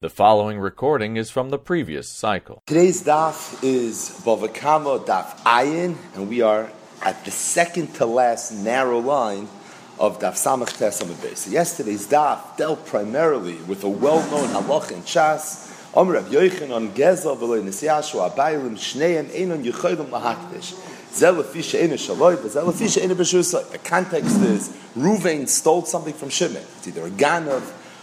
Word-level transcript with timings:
The 0.00 0.08
following 0.08 0.60
recording 0.60 1.16
is 1.16 1.28
from 1.28 1.50
the 1.50 1.58
previous 1.58 2.08
cycle. 2.08 2.62
Today's 2.66 3.02
daf 3.02 3.64
is 3.64 4.22
Bava 4.24 4.54
Kama 4.54 5.00
Daf 5.00 5.36
Ayin, 5.40 5.96
and 6.14 6.28
we 6.28 6.40
are 6.40 6.70
at 7.02 7.24
the 7.24 7.32
second 7.32 7.96
to 7.96 8.06
last 8.06 8.52
narrow 8.52 9.00
line 9.00 9.48
of 9.98 10.20
Daf 10.20 10.34
Samach 10.34 10.78
Tesamid 10.78 11.36
So 11.36 11.50
yesterday's 11.50 12.06
daf 12.06 12.56
dealt 12.56 12.86
primarily 12.86 13.56
with 13.66 13.82
a 13.82 13.88
well-known 13.88 14.50
halach 14.50 14.92
in 14.92 15.02
Omer 15.94 16.12
Rav 16.12 16.26
Yoichin 16.26 16.70
on 16.70 16.90
Gezel 16.90 17.36
v'loy 17.36 17.60
Nisyashu 17.60 18.20
Abayilim 18.30 18.76
Shneim 18.76 19.24
Einon 19.30 19.64
Yechoydim 19.64 20.10
Lahakdish. 20.10 20.76
The 21.18 21.40
context 23.82 24.36
is 24.42 24.68
Ruvain 24.94 25.48
stole 25.48 25.84
something 25.84 26.14
from 26.14 26.28
Shimon. 26.28 26.62
It's 26.76 26.86
either 26.86 27.06
a 27.06 27.10
Ganav 27.10 27.62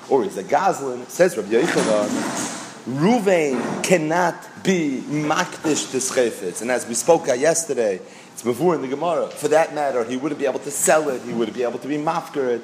or 0.09 0.23
he's 0.23 0.37
a 0.37 0.43
Goslin, 0.43 1.05
says 1.07 1.37
Rabbi 1.37 1.49
Yochanan, 1.49 2.65
Ruvain 2.85 3.83
cannot 3.83 4.35
be 4.63 5.01
makdish 5.07 5.91
to 5.91 5.97
schefetz. 5.97 6.61
And 6.61 6.69
as 6.69 6.87
we 6.87 6.93
spoke 6.93 7.27
yesterday, 7.27 7.99
it's 8.31 8.43
before 8.43 8.75
in 8.75 8.81
the 8.81 8.87
Gemara. 8.87 9.27
For 9.27 9.47
that 9.47 9.73
matter, 9.73 10.03
he 10.03 10.17
wouldn't 10.17 10.39
be 10.39 10.45
able 10.45 10.59
to 10.59 10.71
sell 10.71 11.09
it. 11.09 11.21
He 11.23 11.33
wouldn't 11.33 11.57
be 11.57 11.63
able 11.63 11.79
to 11.79 11.87
be 11.87 11.97
mafker 11.97 12.57
it. 12.57 12.61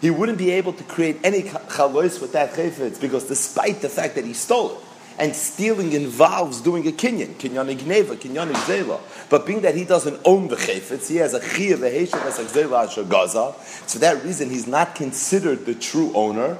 He 0.00 0.10
wouldn't 0.10 0.38
be 0.38 0.50
able 0.52 0.72
to 0.72 0.82
create 0.84 1.18
any 1.22 1.42
chalois 1.42 2.20
with 2.20 2.32
that 2.32 2.54
chayfetz 2.54 3.00
because 3.00 3.24
despite 3.28 3.80
the 3.82 3.88
fact 3.88 4.14
that 4.16 4.24
he 4.24 4.32
stole 4.32 4.78
it, 4.78 4.84
and 5.18 5.36
stealing 5.36 5.92
involves 5.92 6.62
doing 6.62 6.88
a 6.88 6.92
kinyan, 6.92 7.34
kinyan 7.34 7.76
igneva, 7.76 8.16
kinyan 8.16 8.50
igzela. 8.52 8.98
But 9.28 9.44
being 9.44 9.60
that 9.60 9.74
he 9.74 9.84
doesn't 9.84 10.18
own 10.24 10.48
the 10.48 10.56
chayfetz, 10.56 11.08
he 11.08 11.16
has 11.16 11.34
a 11.34 11.40
chiyah 11.40 11.76
v'heshav 11.76 12.24
as 12.24 12.96
a 12.96 13.04
gaza. 13.04 13.54
So 13.86 13.98
that 13.98 14.24
reason, 14.24 14.48
he's 14.48 14.66
not 14.66 14.94
considered 14.94 15.66
the 15.66 15.74
true 15.74 16.10
owner 16.14 16.56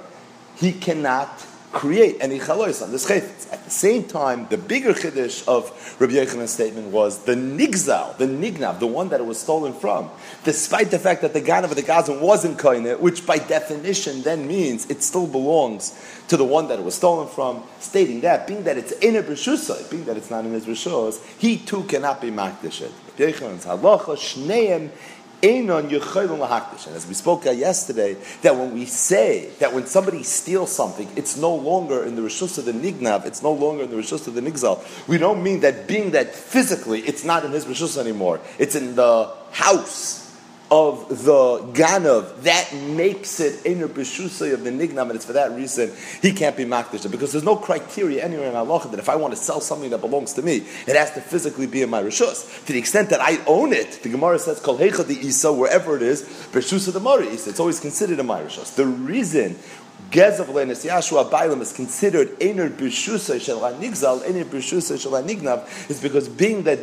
he 0.61 0.73
cannot 0.73 1.47
create 1.73 2.17
any 2.21 2.39
chalois 2.39 2.83
on 2.83 2.91
this 2.91 3.09
chayfetz. 3.09 3.53
At 3.53 3.65
the 3.65 3.71
same 3.71 4.05
time, 4.05 4.47
the 4.49 4.59
bigger 4.59 4.93
chiddush 4.93 5.47
of 5.47 5.71
Rabbi 6.01 6.15
Yochanan's 6.15 6.51
statement 6.51 6.89
was 6.89 7.25
the 7.25 7.35
nigzal, 7.35 8.17
the 8.19 8.27
nignav, 8.27 8.81
the 8.81 8.87
one 8.87 9.09
that 9.11 9.21
it 9.21 9.27
was 9.27 9.39
stolen 9.39 9.73
from, 9.73 10.11
despite 10.45 10.91
the 10.91 10.99
fact 10.99 11.23
that 11.23 11.33
the 11.33 11.41
ganav 11.41 11.65
of 11.65 11.77
the 11.77 11.83
gazan 11.83 12.21
wasn't 12.21 12.59
koine, 12.59 12.99
which 12.99 13.25
by 13.25 13.39
definition 13.39 14.23
then 14.23 14.49
means 14.49 14.91
it 14.91 15.03
still 15.03 15.27
belongs 15.27 15.95
to 16.29 16.37
the 16.37 16.45
one 16.45 16.69
that 16.69 16.79
it 16.79 16.85
was 16.85 16.97
stolen 16.97 17.29
from, 17.29 17.63
stating 17.79 18.21
that, 18.23 18.47
being 18.47 18.65
that 18.65 18.77
it's 18.77 18.93
in 18.93 19.17
a 19.17 19.23
b'shusay, 19.23 19.89
being 19.91 20.05
that 20.05 20.17
it's 20.17 20.31
not 20.31 20.45
in 20.45 20.53
his 20.53 20.67
rishos, 20.67 21.25
he 21.39 21.57
too 21.57 21.85
cannot 21.85 22.21
be 22.21 22.31
makdished. 22.31 22.91
Rabbi 23.17 23.33
Yochanan's 23.33 23.67
halacha, 23.67 24.17
shneim 24.17 24.91
and 25.43 25.93
as 25.93 27.07
we 27.07 27.15
spoke 27.15 27.45
yesterday, 27.45 28.17
that 28.43 28.57
when 28.57 28.73
we 28.75 28.85
say 28.87 29.51
that 29.59 29.73
when 29.73 29.87
somebody 29.87 30.23
steals 30.23 30.75
something, 30.75 31.09
it's 31.17 31.37
no 31.37 31.55
longer 31.55 32.05
in 32.05 32.17
the 32.17 32.23
Rishus 32.23 32.59
of 32.59 32.65
the 32.65 32.73
Nignav, 32.73 33.27
it's 33.27 33.43
no 33.43 33.53
longer 33.53 33.85
in 33.85 33.91
the 33.91 33.97
Rishus 33.97 34.27
of 34.27 34.35
the 34.35 34.41
Nigzal. 34.41 34.83
We 35.09 35.19
don't 35.19 35.43
mean 35.43 35.61
that 35.61 35.87
being 35.87 36.13
that 36.13 36.35
physically 36.35 37.01
it's 37.01 37.25
not 37.25 37.45
in 37.45 37.53
his 37.53 37.65
Rishus 37.65 37.97
anymore. 37.97 38.41
It's 38.59 38.75
in 38.75 38.97
the 38.97 39.33
house 39.51 40.30
of 40.71 41.09
the 41.09 41.59
Ganav, 41.73 42.43
that 42.43 42.73
makes 42.73 43.41
it 43.41 43.67
Einer 43.67 43.89
B'Shusay 43.89 44.55
of 44.55 44.63
the 44.63 44.71
Nignam, 44.71 45.09
and 45.09 45.13
it's 45.13 45.25
for 45.25 45.33
that 45.33 45.51
reason 45.53 45.91
he 46.23 46.33
can't 46.33 46.57
be 46.57 46.65
Makdish. 46.65 47.11
Because 47.11 47.33
there's 47.33 47.45
no 47.45 47.57
criteria 47.57 48.25
anywhere 48.25 48.49
in 48.49 48.55
Allah 48.55 48.87
that 48.89 49.01
if 49.01 49.09
I 49.09 49.17
want 49.17 49.35
to 49.35 49.41
sell 49.41 49.61
something 49.61 49.91
that 49.91 50.01
belongs 50.01 50.33
to 50.35 50.43
me, 50.43 50.59
it 50.87 50.97
has 50.97 51.11
to 51.13 51.21
physically 51.21 51.67
be 51.67 51.83
in 51.83 51.91
my 51.91 52.03
Rishus. 52.03 52.65
To 52.67 52.73
the 52.73 52.79
extent 52.79 53.11
that 53.11 53.21
I 53.21 53.43
own 53.47 53.73
it, 53.73 54.01
the 54.03 54.11
Gemara 54.11 54.39
says, 54.39 54.61
Kol 54.61 54.79
Heicha 54.79 55.05
the 55.07 55.19
Isa, 55.19 55.53
wherever 55.53 55.97
it 55.97 56.03
is, 56.03 56.23
B'Shusay 56.23 56.93
the 56.93 57.01
Mari 57.01 57.29
Isa. 57.31 57.51
It's 57.51 57.61
always 57.61 57.81
considered 57.81 58.21
in 58.21 58.27
my 58.27 58.41
Rishus. 58.41 58.77
The 58.77 58.87
reason 58.87 59.57
Gezav 60.11 60.47
Lenis 60.47 60.89
Yashua 60.89 61.31
Bailam 61.31 61.61
is 61.61 61.73
considered 61.73 62.37
Einer 62.41 62.69
B'Shusay 62.71 63.41
Shel 63.41 63.61
Nigzal, 63.61 64.25
Einer 64.29 64.45
B'Shusay 64.45 65.01
Shel 65.01 65.13
Nignav, 65.23 65.91
is 65.91 66.01
because 66.01 66.29
being 66.29 66.63
that 66.65 66.79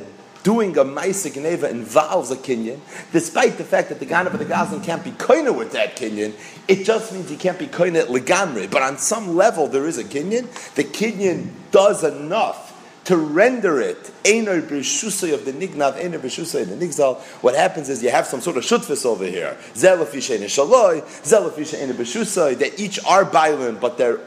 doing 0.47 0.77
a 0.77 0.85
Maisa 0.85 1.33
Geneva 1.33 1.69
involves 1.69 2.31
a 2.31 2.35
Kenyan, 2.37 2.79
despite 3.11 3.57
the 3.57 3.65
fact 3.65 3.89
that 3.89 3.99
the 3.99 4.05
Ganav 4.05 4.27
of 4.27 4.39
the 4.39 4.45
Gazan 4.45 4.81
can't 4.81 5.03
be 5.03 5.11
koina 5.11 5.53
with 5.53 5.73
that 5.73 5.97
Kenyan, 5.97 6.33
it 6.69 6.85
just 6.85 7.11
means 7.11 7.29
he 7.29 7.35
can't 7.35 7.59
be 7.59 7.67
koina 7.67 8.05
legamri. 8.05 8.71
But 8.71 8.81
on 8.81 8.97
some 8.97 9.35
level, 9.35 9.67
there 9.67 9.85
is 9.85 9.97
a 9.97 10.05
Kenyan. 10.05 10.47
The 10.75 10.85
Kenyan 10.85 11.49
does 11.71 12.05
enough 12.05 12.63
to 13.03 13.17
render 13.17 13.81
it 13.81 14.09
Einer 14.25 14.61
B'Shusay 14.61 15.33
of 15.33 15.43
the 15.43 15.51
Nignav, 15.51 16.01
Einer 16.01 16.17
B'Shusay 16.17 16.61
of 16.61 16.69
the 16.69 16.77
Nigzal. 16.77 17.19
What 17.43 17.53
happens 17.53 17.89
is 17.89 18.01
you 18.01 18.11
have 18.11 18.25
some 18.25 18.39
sort 18.39 18.55
of 18.55 18.63
shutfis 18.63 19.05
over 19.05 19.25
here. 19.25 19.57
Zelafisha 19.73 20.39
Shaloi, 20.45 21.01
Zelafisha 21.23 21.83
Einer 21.83 21.93
B'Shusay. 21.93 22.57
They 22.57 22.71
each 22.77 23.03
are 23.03 23.25
violent, 23.25 23.81
but 23.81 23.97
they're 23.97 24.21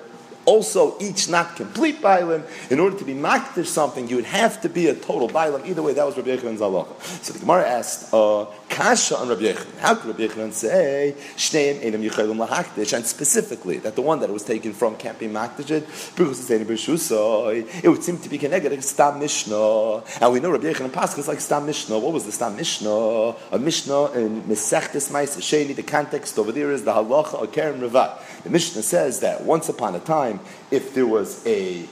also 0.45 0.97
each 1.01 1.29
not 1.29 1.57
complete 1.57 2.01
bailim. 2.01 2.43
In 2.71 2.81
order 2.81 2.97
to 2.99 3.05
be 3.05 3.15
makdish 3.15 3.67
something, 3.67 4.09
you 4.09 4.17
would 4.17 4.25
have 4.25 4.61
to 4.63 4.69
be 4.69 4.89
a 4.89 4.95
total 4.95 5.29
bailim. 5.29 5.67
Either 5.67 5.83
way, 5.83 5.93
that 5.93 6.07
was 6.07 6.17
Rabbi 6.17 6.37
Yechon's 6.37 6.61
halacha. 6.61 7.01
So 7.23 7.33
the 7.33 7.39
Gemara 7.41 7.69
asked, 7.69 8.13
uh, 8.13 8.47
kasha 8.71 9.19
on 9.19 9.29
Rabbi 9.29 9.43
Yechon. 9.43 9.79
How 9.79 9.95
could 9.97 10.19
Rabbi 10.19 10.33
Yechon 10.33 10.53
say, 10.53 11.15
shneim 11.37 11.81
enam 11.81 12.09
yichaylim 12.09 12.47
lahakdish, 12.47 12.95
and 12.95 13.05
specifically, 13.05 13.79
that 13.79 13.97
the 13.97 14.03
one 14.03 14.21
that 14.21 14.31
was 14.31 14.45
taken 14.45 14.73
from 14.73 14.97
can't 14.97 15.19
be 15.19 15.27
makdish, 15.27 16.17
because 16.17 16.41
it's 16.41 16.49
enam 16.49 16.67
b'shusay, 16.67 17.85
it 17.85 17.89
would 17.89 18.03
seem 18.03 18.19
to 18.19 18.29
be 18.29 18.39
connected 18.39 18.83
stam 18.83 19.19
mishnah. 19.19 20.03
And 20.21 20.33
we 20.33 20.41
know 20.41 20.51
Rabbi 20.53 20.73
Yechon 20.73 20.85
and 20.85 20.93
Pascha 20.93 21.19
is 21.19 21.29
like 21.29 21.41
stam 21.41 21.67
mishnah. 21.67 21.99
What 21.99 22.13
was 22.13 22.25
the 22.25 22.33
stam 22.33 22.57
mishnah? 22.57 23.35
A 23.53 23.59
mishnah 23.59 24.13
in 24.13 24.43
Mesechtes 24.45 25.11
Ma'is 25.11 25.37
Sheni, 25.39 25.75
the 25.75 25.83
context 25.83 26.39
over 26.39 26.53
there 26.53 26.71
is 26.71 26.85
the 26.85 26.93
halacha 26.93 27.43
of 27.43 27.53
Keren 27.53 27.81
Revat. 27.81 28.19
The 28.45 28.51
Mishnah 28.51 28.83
says 28.83 29.21
that 29.21 29.43
once 29.43 29.69
upon 29.69 29.95
a 29.95 30.01
time, 30.01 30.41
if 30.71 30.95
there 30.95 31.07
was 31.07 31.45
a 31.47 31.87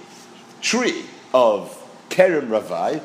tree 0.61 1.05
of 1.35 1.75
Kerem 2.09 2.49
Ravai, 2.49 3.01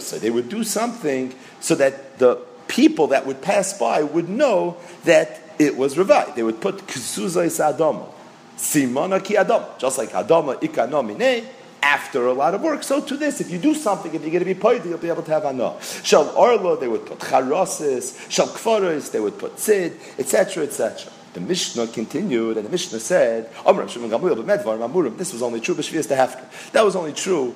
so 0.00 0.18
they 0.18 0.30
would 0.30 0.48
do 0.48 0.64
something 0.64 1.34
so 1.60 1.74
that 1.74 2.18
the 2.18 2.36
people 2.68 3.08
that 3.08 3.26
would 3.26 3.42
pass 3.42 3.78
by 3.78 4.02
would 4.02 4.28
know 4.28 4.76
that 5.04 5.40
it 5.58 5.76
was 5.76 5.94
Ravai. 5.94 6.34
They 6.34 6.42
would 6.42 6.60
put 6.60 6.86
Kizuzay 6.86 7.46
Sadama, 7.46 8.08
Simona 8.56 9.22
Ki 9.22 9.36
Adam, 9.36 9.62
just 9.78 9.98
like 9.98 10.10
Adama 10.10 10.60
Ikanomine, 10.60 11.44
after 11.82 12.26
a 12.26 12.32
lot 12.32 12.54
of 12.54 12.62
work. 12.62 12.82
So 12.82 13.00
to 13.00 13.16
this, 13.16 13.40
if 13.40 13.50
you 13.50 13.58
do 13.58 13.74
something, 13.74 14.12
if 14.14 14.22
you're 14.22 14.30
going 14.30 14.40
to 14.40 14.46
be 14.46 14.54
paid, 14.54 14.84
you'll 14.84 14.98
be 14.98 15.10
able 15.10 15.22
to 15.22 15.30
have 15.30 15.44
anah. 15.44 15.76
Shal 16.02 16.34
Arlo, 16.36 16.76
they 16.76 16.88
would 16.88 17.04
put 17.04 17.18
Charosis, 17.18 18.30
Shal 18.30 18.46
Kfaros, 18.46 19.12
they 19.12 19.20
would 19.20 19.38
put 19.38 19.58
Sid, 19.58 19.92
etc., 20.18 20.64
etc. 20.64 21.12
The 21.34 21.40
Mishnah 21.40 21.88
continued, 21.88 22.56
and 22.56 22.64
the 22.64 22.70
Mishnah 22.70 23.00
said, 23.00 23.50
This 23.50 25.32
was 25.32 25.42
only 25.42 25.60
true 25.60 25.74
b'shvias 25.74 26.08
the 26.08 26.14
hefker. 26.14 26.70
That 26.72 26.84
was 26.84 26.94
only 26.94 27.12
true 27.12 27.54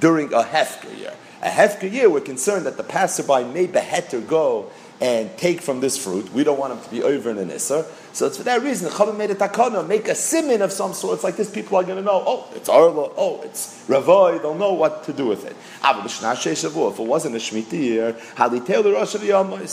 during 0.00 0.32
a 0.32 0.42
hefker 0.42 0.98
year. 0.98 1.14
A 1.42 1.50
hefker 1.50 1.90
year, 1.90 2.10
we're 2.10 2.20
concerned 2.20 2.66
that 2.66 2.76
the 2.76 2.82
passerby 2.82 3.44
may 3.44 3.66
beheter 3.66 4.20
go 4.20 4.70
and 5.00 5.30
take 5.36 5.60
from 5.60 5.80
this 5.80 5.96
fruit. 5.96 6.32
We 6.32 6.42
don't 6.42 6.58
want 6.58 6.72
him 6.72 6.82
to 6.82 6.90
be 6.90 7.02
over 7.02 7.30
in 7.30 7.38
an 7.38 7.50
isser. 7.50 7.86
So 8.12 8.26
it's 8.26 8.36
for 8.38 8.44
that 8.44 8.62
reason 8.62 8.88
the 8.88 8.94
Chachamim 8.94 9.16
made 9.16 9.30
a 9.30 9.34
takana, 9.34 9.86
make 9.86 10.08
a 10.08 10.14
simin 10.14 10.62
of 10.62 10.72
some 10.72 10.92
sort. 10.94 11.14
It's 11.14 11.24
like 11.24 11.36
this: 11.36 11.50
people 11.50 11.76
are 11.76 11.84
going 11.84 11.96
to 11.96 12.02
know. 12.02 12.22
Oh, 12.26 12.48
it's 12.54 12.68
Arla. 12.68 13.10
Oh, 13.16 13.40
it's 13.42 13.84
Ravoy. 13.86 14.40
They'll 14.40 14.54
know 14.54 14.72
what 14.72 15.04
to 15.04 15.12
do 15.12 15.26
with 15.26 15.44
it. 15.44 15.56
Ah, 15.82 16.04
if 16.04 16.24
it 16.64 16.98
wasn't 16.98 17.34
a 17.34 17.38
Shemitah 17.38 17.72
year, 17.72 18.16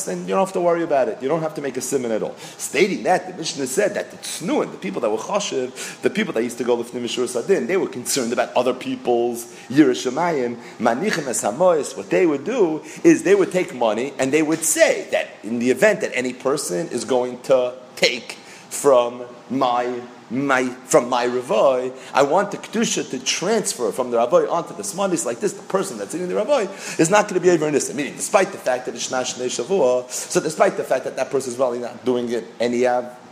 then 0.06 0.22
you 0.22 0.28
don't 0.28 0.40
have 0.40 0.53
to 0.53 0.62
worry 0.62 0.84
about 0.84 1.09
it. 1.09 1.22
You 1.22 1.28
don't 1.28 1.41
have 1.41 1.53
to 1.56 1.62
make 1.62 1.78
a 1.78 1.81
simin 1.81 2.12
at 2.12 2.23
all. 2.23 2.35
Stating 2.57 3.03
that, 3.03 3.28
the 3.28 3.34
Mishnah 3.34 3.68
said 3.68 3.94
that 3.96 4.12
the 4.12 4.18
Tznuin, 4.18 4.72
the 4.72 4.78
people 4.78 5.02
that 5.02 5.09
were 5.09 5.17
chashiv, 5.17 6.02
the 6.02 6.09
people 6.09 6.34
that 6.34 6.44
used 6.44 6.57
to 6.57 6.63
go 6.63 6.78
lifnim 6.78 7.03
mishur 7.03 7.28
sadin, 7.28 7.67
they 7.67 7.78
were 7.78 7.88
concerned 7.88 8.34
about 8.34 8.53
other 8.56 8.73
people's 8.73 9.46
yirashamayim, 9.69 10.57
manichem 10.79 11.28
es 11.28 11.97
What 11.97 12.09
they 12.09 12.25
would 12.25 12.44
do 12.44 12.84
is 13.03 13.23
they 13.23 13.35
would 13.35 13.52
take 13.52 13.73
money 13.73 14.13
and 14.19 14.31
they 14.31 14.44
would 14.44 14.63
say 14.63 15.07
that 15.12 15.29
in 15.44 15.59
the 15.59 15.72
event 15.72 16.02
that 16.02 16.12
any 16.16 16.34
person 16.34 16.88
is 16.90 17.06
going 17.06 17.41
to 17.44 17.73
take 17.96 18.34
from 18.70 19.24
my 19.50 20.02
my 20.30 20.68
from 20.86 21.08
my 21.08 21.28
Ravoy, 21.28 21.96
I 22.14 22.24
want 22.24 22.52
the 22.52 22.58
Kedusha 22.58 23.10
to 23.12 23.20
transfer 23.20 23.92
from 23.92 24.12
the 24.12 24.18
Ravoy 24.18 24.50
onto 24.50 24.76
the 24.76 24.84
Smanis 24.84 25.26
like 25.26 25.40
this, 25.40 25.53
the 25.53 25.62
person 25.64 25.97
that's 25.97 26.14
in 26.16 26.28
the 26.28 26.34
Ravoy 26.34 27.00
is 27.00 27.09
not 27.09 27.28
going 27.28 27.40
to 27.40 27.40
be 27.40 27.50
in 27.50 27.74
this. 27.74 27.94
Meaning, 27.94 28.16
despite 28.16 28.52
the 28.52 28.58
fact 28.58 28.86
that 28.88 28.96
it's 28.96 29.12
Shnash 29.12 29.36
Shavua, 29.36 30.09
so 30.09 30.40
despite 30.42 30.78
the 30.78 30.84
fact 30.84 31.03
that 31.06 31.16
that 31.16 31.30
person 31.30 31.53
is 31.53 31.59
really 31.59 31.80
not 31.80 32.03
doing 32.03 32.30
it 32.32 32.46
any 32.59 32.86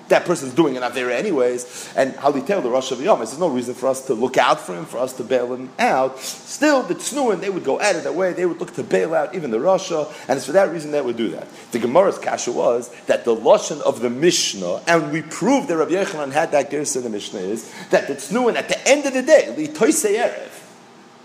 that 0.10 0.26
person's 0.26 0.54
doing 0.54 0.78
an 0.78 0.84
Avera 0.84 1.14
anyways, 1.14 1.94
and 1.96 2.14
how 2.16 2.32
they 2.32 2.42
tell 2.42 2.62
the 2.62 2.70
Rosh 2.70 2.92
Hashanah, 2.92 3.18
there's 3.18 3.40
no 3.40 3.48
reason 3.48 3.74
for 3.74 3.88
us 3.88 4.06
to 4.08 4.14
look 4.14 4.38
out 4.38 4.60
for 4.60 4.76
him, 4.76 4.86
for 4.86 4.98
us 4.98 5.14
to 5.14 5.24
bail 5.24 5.54
him 5.54 5.70
out. 5.80 6.20
Still, 6.20 6.84
the 6.84 6.96
Tznuin, 6.96 7.40
they 7.40 7.50
would 7.50 7.64
go 7.64 7.80
at 7.80 7.96
it 7.96 8.04
that 8.04 8.14
way, 8.14 8.34
they 8.34 8.46
would 8.46 8.60
look 8.60 8.74
to 8.76 8.84
bail 8.84 9.14
out 9.16 9.34
even 9.34 9.52
the 9.52 9.58
Rasha, 9.58 10.12
and 10.28 10.38
it's 10.38 10.46
for 10.46 10.52
that 10.54 10.72
reason 10.72 10.92
they 10.92 11.02
would 11.02 11.18
do 11.18 11.30
that. 11.30 11.48
The 11.72 11.80
Gemara's 11.80 12.20
kasha 12.20 12.52
was 12.52 12.94
that 13.06 13.26
the 13.26 13.36
Lashon 13.36 13.82
of 13.82 14.02
the 14.02 14.10
Mishnah, 14.10 14.82
and 14.88 15.12
we 15.12 15.22
proved 15.22 15.68
that 15.70 15.78
Rabbi 15.78 15.92
Yechanan 15.92 16.32
had 16.32 16.52
that 16.52 16.70
Gersa 16.70 16.98
in 16.98 17.04
the 17.04 17.10
Mishnah, 17.10 17.40
is 17.40 17.74
that 17.90 18.08
the 18.08 18.16
Tznuin, 18.16 18.56
at 18.56 18.68
the 18.68 18.88
end 18.88 19.06
of 19.06 19.14
the 19.14 19.22
day, 19.22 19.54
Erev, 19.58 20.50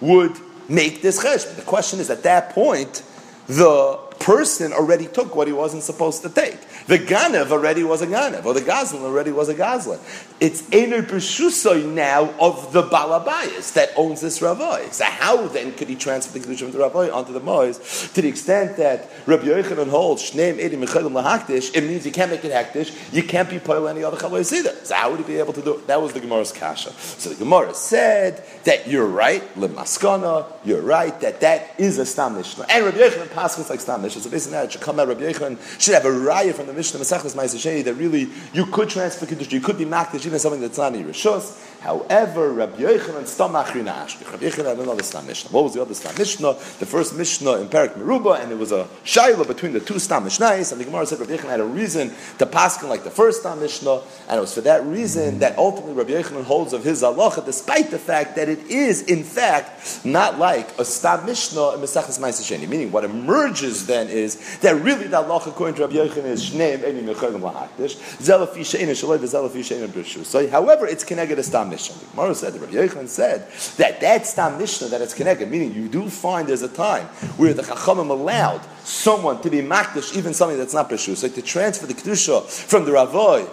would 0.01 0.37
make 0.69 1.03
this 1.03 1.23
cheshbon. 1.23 1.57
The 1.57 1.63
question 1.63 1.99
is, 1.99 2.11
at 2.11 2.23
that 2.23 2.51
point, 2.51 3.03
the 3.47 3.99
person 4.21 4.73
already 4.73 5.07
took 5.07 5.35
what 5.35 5.47
he 5.47 5.53
wasn't 5.53 5.83
supposed 5.83 6.23
to 6.23 6.29
take. 6.29 6.59
The 6.87 6.99
Ganev 6.99 7.51
already 7.51 7.85
was 7.85 8.03
a 8.03 8.07
Ganev, 8.07 8.45
or 8.45 8.55
the 8.55 8.61
Gazlan 8.61 9.03
already 9.03 9.33
was 9.33 9.49
a 9.49 9.55
Gazlan. 9.55 9.99
It's 10.41 10.63
Einer 10.73 11.03
B'Shusoi 11.03 11.85
now 11.93 12.31
of 12.41 12.73
the 12.73 12.83
Balabayas 12.83 13.75
that 13.75 13.91
owns 13.97 14.21
this 14.21 14.41
Ravoi. 14.41 14.93
So 14.93 15.05
how 15.05 15.49
then 15.49 15.73
could 15.73 15.89
he 15.89 15.97
transfer 15.97 16.39
the 16.39 16.45
Kedusha 16.45 16.71
from 16.71 16.73
the 16.73 16.79
Ravoi 16.79 17.13
onto 17.13 17.33
the 17.33 17.41
Mois 17.41 18.11
to 18.15 18.23
the 18.23 18.29
extent 18.29 18.77
that 18.79 19.09
Rabbi 19.27 19.45
Yochanan 19.45 19.89
holds 19.89 20.31
Shneim 20.31 20.59
Edim 20.59 20.85
Mechalim 20.85 21.13
Lahakdish, 21.13 21.77
it 21.77 21.85
means 21.85 22.07
you 22.07 22.13
can't 22.13 22.31
make 22.31 22.45
it 22.45 22.53
Hektish, 22.53 23.13
you 23.13 23.23
can't 23.23 23.51
be 23.51 23.59
Poil 23.59 23.89
any 23.89 24.05
other 24.05 24.17
Chalois 24.17 24.53
either. 24.53 24.75
So 24.85 24.95
how 24.95 25.11
would 25.11 25.21
he 25.21 25.27
be 25.27 25.39
able 25.39 25.53
to 25.53 25.63
do 25.63 25.75
it? 25.75 25.87
That 25.87 26.01
was 26.01 26.13
the 26.13 26.21
Gemara's 26.21 26.53
Kasha. 26.53 26.93
So 26.93 27.31
the 27.31 27.37
Gemara 27.37 27.75
said 27.75 28.45
that 28.65 28.89
you're 28.89 29.07
right, 29.07 29.43
Lemaskana, 29.57 30.47
you're 30.65 30.83
right, 30.83 31.19
that 31.21 31.41
that 31.41 31.75
is 31.79 31.99
a 31.99 32.07
Stam. 32.07 32.37
And 32.37 32.47
Rabbi 32.47 32.97
Yochanan 32.97 33.31
Paschal 33.31 33.65
like 33.69 33.81
Stam 33.81 34.08
Mishnah. 34.09 34.23
So 34.23 34.31
basically 34.31 34.57
now 34.57 34.65
it 34.65 34.73
should 34.73 34.81
come 34.81 34.99
out, 34.99 35.09
Rabbi 35.09 35.21
Yochanan 35.21 35.81
should 35.81 35.95
have 35.95 36.05
a 36.05 36.09
raya 36.09 36.55
from 36.55 36.67
the 36.67 36.73
Mishnah 36.73 37.01
Masechtas 37.01 37.35
Ma'aseh 37.35 37.85
that 37.85 37.95
really 37.95 38.29
you 38.53 38.67
could 38.67 38.89
transfer 38.89 39.27
Kiddush, 39.27 39.53
you 39.53 39.61
could 39.61 39.79
be 39.79 39.85
Makdish, 39.85 40.27
even 40.27 40.39
something 40.39 40.61
that's 40.61 40.79
not 40.79 40.95
in 40.95 41.01
your 41.01 41.11
Rishos. 41.11 41.68
However, 41.81 42.53
Rabbi 42.53 42.83
Yochanan 42.83 43.27
Stam 43.27 43.53
Achrina. 43.53 44.09
Rabbi 44.31 44.47
Yochanan 44.47 44.67
had 44.67 44.79
another 44.79 45.05
Stam 45.05 45.27
Mishnah. 45.27 45.51
What 45.53 45.65
was 45.65 45.75
the 45.75 45.81
other 45.81 45.95
Stam 45.95 46.15
Mishnah? 46.19 46.55
The 46.55 46.87
first 46.87 47.15
Mishnah 47.17 47.61
in 47.61 47.69
Perak 47.69 47.95
Meruba, 47.95 48.41
and 48.41 48.51
it 48.51 48.59
was 48.59 48.73
a 48.73 48.89
Shaila 49.05 49.47
between 49.47 49.73
the 49.73 49.81
two 49.81 49.99
Stam 49.99 50.25
Mishnahs, 50.25 50.73
and 50.73 50.81
the 50.81 50.85
Gemara 50.85 51.07
said 51.07 51.21
Rabbi 51.21 51.37
Yochanan 51.37 51.51
had 51.51 51.61
a 51.61 51.65
reason 51.65 52.13
to 52.39 52.47
paskin 52.47 52.89
like 52.89 53.05
the 53.05 53.11
first 53.11 53.41
Stam 53.41 53.61
Mishnah, 53.61 54.01
and 54.29 54.39
it 54.39 54.41
was 54.41 54.53
for 54.53 54.61
that 54.63 54.85
reason 54.87 55.39
that 55.39 55.57
ultimately 55.57 55.95
Rabbi 55.95 56.11
Yochanan 56.11 56.45
holds 56.45 56.73
of 56.73 56.83
his 56.83 57.03
halacha, 57.03 57.45
despite 57.45 57.91
the 57.91 57.99
fact 57.99 58.35
that 58.37 58.49
it 58.49 58.59
is, 58.67 59.03
in 59.03 59.23
fact, 59.23 60.05
not 60.05 60.39
like 60.39 60.77
a 60.79 60.85
Stam 60.85 61.25
Mishnah 61.27 61.75
in 61.75 61.81
Mesachas 61.81 62.19
Ma'aseh 62.19 62.69
Meaning, 62.69 62.91
what 62.91 63.05
emerges 63.05 63.87
then 63.87 64.09
is 64.09 64.59
that 64.59 64.75
really 64.83 65.07
the 65.07 65.23
halacha 65.23 65.49
according 65.49 65.77
to 65.77 65.83
Rabbi 65.83 65.95
Yochanan 65.95 66.25
is 66.27 66.51
Shneim 66.51 66.79
Eni 66.79 67.03
Mechalim 67.03 67.41
Lahakdish, 67.41 67.97
Zelafi 68.19 68.61
Shein 68.61 68.89
Shaloi, 68.89 69.19
Zelafi 69.19 69.61
Shein 69.61 69.87
B'Rishus. 69.87 70.27
So, 70.27 70.49
however, 70.51 70.87
it's 70.87 71.05
connected 71.05 71.37
to 71.37 71.43
Stam 71.43 71.71
Mishnah. 71.71 71.78
The 71.79 72.07
Gemara 72.11 72.35
said, 72.35 72.53
the 72.53 72.61
Rabbi 72.61 72.73
Yochanan 72.73 73.09
said 73.09 73.51
that 73.77 74.01
that 74.01 74.27
Stam 74.27 74.59
Mishnah 74.59 74.89
that 74.89 75.01
it's 75.01 75.15
connected, 75.15 75.51
meaning 75.51 75.73
you 75.73 75.89
do 75.89 76.09
find 76.11 76.49
there's 76.49 76.63
a 76.63 76.69
time 76.69 77.07
where 77.37 77.55
the 77.55 77.63
Chachamim 77.63 78.11
allowed 78.11 78.61
someone 78.85 79.41
to 79.43 79.51
be 79.51 79.59
makdish, 79.59 80.17
even 80.17 80.35
something 80.35 80.59
that's 80.59 80.75
not 80.75 80.91
B'Rishus, 80.91 81.19
so 81.19 81.29
to 81.29 81.43
transfer 81.43 81.87
the 81.87 81.95
Kedusha 81.95 82.43
from 82.49 82.85
the 82.85 82.91
Ravoi 82.91 83.49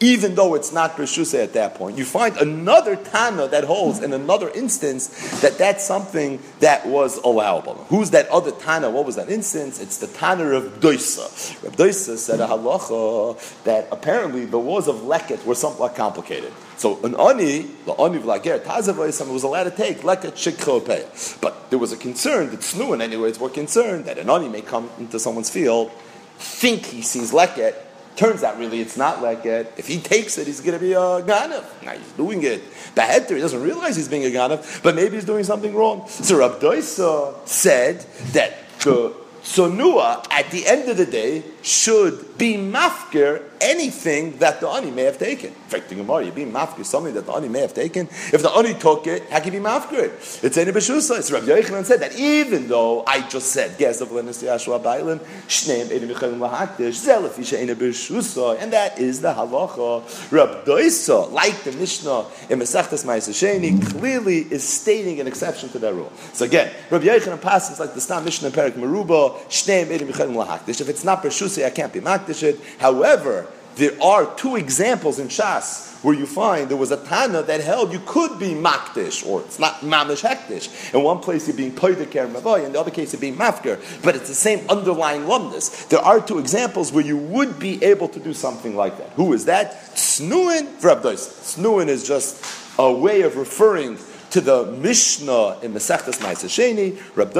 even 0.00 0.34
though 0.34 0.54
it's 0.54 0.72
not 0.72 0.96
Rishuse 0.96 1.38
at 1.40 1.52
that 1.52 1.74
point. 1.74 1.98
You 1.98 2.04
find 2.04 2.36
another 2.38 2.96
Tana 2.96 3.48
that 3.48 3.64
holds 3.64 4.00
in 4.00 4.12
another 4.12 4.48
instance 4.50 5.40
that 5.40 5.58
that's 5.58 5.84
something 5.84 6.40
that 6.60 6.86
was 6.86 7.18
allowable. 7.18 7.74
Who's 7.88 8.10
that 8.10 8.28
other 8.28 8.50
Tana? 8.50 8.90
What 8.90 9.04
was 9.04 9.16
that 9.16 9.28
instance? 9.28 9.78
It's 9.80 9.98
the 9.98 10.06
Tana 10.06 10.44
of 10.44 10.80
Doisa. 10.80 11.62
Reb 11.62 11.76
Doisa 11.76 12.16
said 12.16 12.40
a 12.40 12.46
halacha 12.46 13.62
that 13.64 13.88
apparently 13.92 14.46
the 14.46 14.58
laws 14.58 14.88
of 14.88 14.96
Leket 14.96 15.44
were 15.44 15.54
somewhat 15.54 15.94
complicated. 15.94 16.52
So 16.78 16.98
an 17.04 17.14
ani, 17.16 17.68
the 17.84 17.92
ani 17.92 18.18
vlager 18.20 18.58
tazavoisam 18.58 19.30
was 19.30 19.42
allowed 19.42 19.64
to 19.64 19.70
take 19.70 19.98
leket 19.98 20.32
shikchopeya. 20.32 21.38
But 21.42 21.68
there 21.68 21.78
was 21.78 21.92
a 21.92 21.96
concern 21.98 22.48
that 22.52 22.60
Snuin, 22.60 23.02
anyways, 23.02 23.38
were 23.38 23.50
concerned 23.50 24.06
that 24.06 24.16
an 24.16 24.30
ani 24.30 24.48
may 24.48 24.62
come 24.62 24.88
into 24.98 25.18
someone's 25.20 25.50
field, 25.50 25.90
think 26.38 26.86
he 26.86 27.02
sees 27.02 27.32
leket, 27.32 27.74
Turns 28.16 28.42
out, 28.42 28.58
really, 28.58 28.80
it's 28.80 28.96
not 28.96 29.22
like 29.22 29.46
it. 29.46 29.72
If 29.76 29.86
he 29.86 29.98
takes 29.98 30.36
it, 30.36 30.46
he's 30.46 30.60
going 30.60 30.78
to 30.78 30.84
be 30.84 30.92
a 30.92 30.98
ganav. 30.98 31.64
Now 31.82 31.92
he's 31.92 32.12
doing 32.12 32.42
it. 32.42 32.62
Beheter, 32.94 33.34
he 33.34 33.40
doesn't 33.40 33.62
realize 33.62 33.96
he's 33.96 34.08
being 34.08 34.24
a 34.24 34.36
ganav, 34.36 34.82
but 34.82 34.94
maybe 34.94 35.14
he's 35.14 35.24
doing 35.24 35.44
something 35.44 35.74
wrong. 35.74 36.06
So 36.08 36.38
Rabdoisa 36.38 37.48
said 37.48 38.00
that 38.32 38.54
the 38.80 39.14
sonua, 39.42 40.26
at 40.30 40.50
the 40.50 40.66
end 40.66 40.88
of 40.90 40.96
the 40.96 41.06
day, 41.06 41.44
should 41.62 42.36
be 42.36 42.56
mafker 42.56 43.42
anything 43.60 44.36
that 44.38 44.60
the 44.60 44.68
ani 44.68 44.90
may 44.90 45.02
have 45.02 45.18
taken. 45.18 45.48
In 45.48 45.68
fact, 45.68 45.88
the 45.88 45.94
Gemara, 45.94 46.24
you 46.24 46.32
be 46.32 46.44
mafker 46.44 46.84
something 46.84 47.14
that 47.14 47.26
the 47.26 47.32
ani 47.32 47.48
may 47.48 47.60
have 47.60 47.74
taken. 47.74 48.06
If 48.06 48.42
the 48.42 48.50
ani 48.50 48.74
took 48.74 49.06
it, 49.06 49.28
how 49.30 49.40
can 49.40 49.52
you 49.52 49.60
be 49.60 49.66
mafker 49.66 50.04
it? 50.04 50.40
It's 50.42 50.56
any 50.56 50.72
beshusa. 50.72 51.18
It's 51.18 51.30
Rabbi 51.30 51.46
Yochanan 51.46 51.84
said 51.84 52.00
that 52.00 52.18
even 52.18 52.68
though 52.68 53.04
I 53.06 53.26
just 53.28 53.52
said 53.52 53.78
ges 53.78 54.00
of 54.00 54.08
lenis 54.08 54.42
Yashua 54.42 54.82
Bailim 54.82 55.18
shneim 55.46 55.86
edim 55.86 56.12
yichalim 56.12 56.38
lahakdish 56.38 57.06
zelafi 57.06 57.44
she'ena 57.44 57.74
beshusa, 57.74 58.60
and 58.60 58.72
that 58.72 58.98
is 58.98 59.20
the 59.20 59.32
halacha. 59.32 60.32
Rabbi 60.32 60.64
Doisa, 60.64 61.30
like 61.30 61.62
the 61.64 61.72
Mishnah 61.72 62.24
in 62.48 62.58
Masechtas 62.58 63.04
Ma'aseh 63.04 63.90
clearly 63.90 64.38
is 64.38 64.66
stating 64.66 65.20
an 65.20 65.26
exception 65.26 65.68
to 65.70 65.78
that 65.78 65.94
rule. 65.94 66.12
So 66.32 66.44
again, 66.44 66.72
Rabbi 66.90 67.04
Yochanan 67.04 67.40
passes 67.40 67.78
like 67.78 67.94
the 67.94 68.00
Stam 68.00 68.24
Mishnah 68.24 68.48
in 68.48 68.54
Perik 68.54 68.72
Meruba 68.72 69.38
shneim 69.48 69.86
edim 69.86 70.08
yichalim 70.10 70.34
lahakdish. 70.34 70.80
If 70.80 70.88
it's 70.88 71.04
not 71.04 71.22
beshusa 71.22 71.64
I 71.64 71.70
can't 71.70 71.92
be 71.92 72.00
makdish 72.00 72.42
it. 72.42 72.60
However, 72.78 73.46
there 73.76 74.00
are 74.02 74.34
two 74.36 74.56
examples 74.56 75.18
in 75.18 75.28
Shas 75.28 75.90
where 76.02 76.14
you 76.14 76.26
find 76.26 76.68
there 76.68 76.76
was 76.76 76.90
a 76.90 76.96
Tana 76.96 77.42
that 77.42 77.60
held 77.60 77.92
you 77.92 78.00
could 78.06 78.38
be 78.38 78.50
makdish, 78.50 79.26
or 79.26 79.42
it's 79.42 79.58
not 79.58 79.80
mamish 79.80 80.22
hektish. 80.26 80.94
In 80.94 81.02
one 81.02 81.18
place 81.18 81.46
you're 81.46 81.56
being 81.56 81.72
poideker 81.72 82.30
mavoy, 82.30 82.64
in 82.64 82.72
the 82.72 82.80
other 82.80 82.90
case 82.90 83.12
you're 83.12 83.20
being 83.20 83.36
mafker, 83.36 83.78
but 84.02 84.16
it's 84.16 84.28
the 84.28 84.34
same 84.34 84.68
underlying 84.70 85.22
lumnus. 85.22 85.88
There 85.88 86.00
are 86.00 86.20
two 86.20 86.38
examples 86.38 86.92
where 86.92 87.04
you 87.04 87.18
would 87.18 87.58
be 87.58 87.82
able 87.84 88.08
to 88.08 88.20
do 88.20 88.32
something 88.32 88.74
like 88.76 88.96
that. 88.98 89.10
Who 89.10 89.32
is 89.34 89.44
that? 89.44 89.94
Snuin 89.94 90.66
for 90.78 90.90
Snuin 90.90 91.88
is 91.88 92.06
just 92.06 92.44
a 92.78 92.90
way 92.90 93.22
of 93.22 93.36
referring 93.36 93.98
to 94.30 94.40
the 94.40 94.66
Mishnah 94.66 95.58
in 95.62 95.72
Masechtas 95.72 96.18
Ma'aseh 96.20 96.50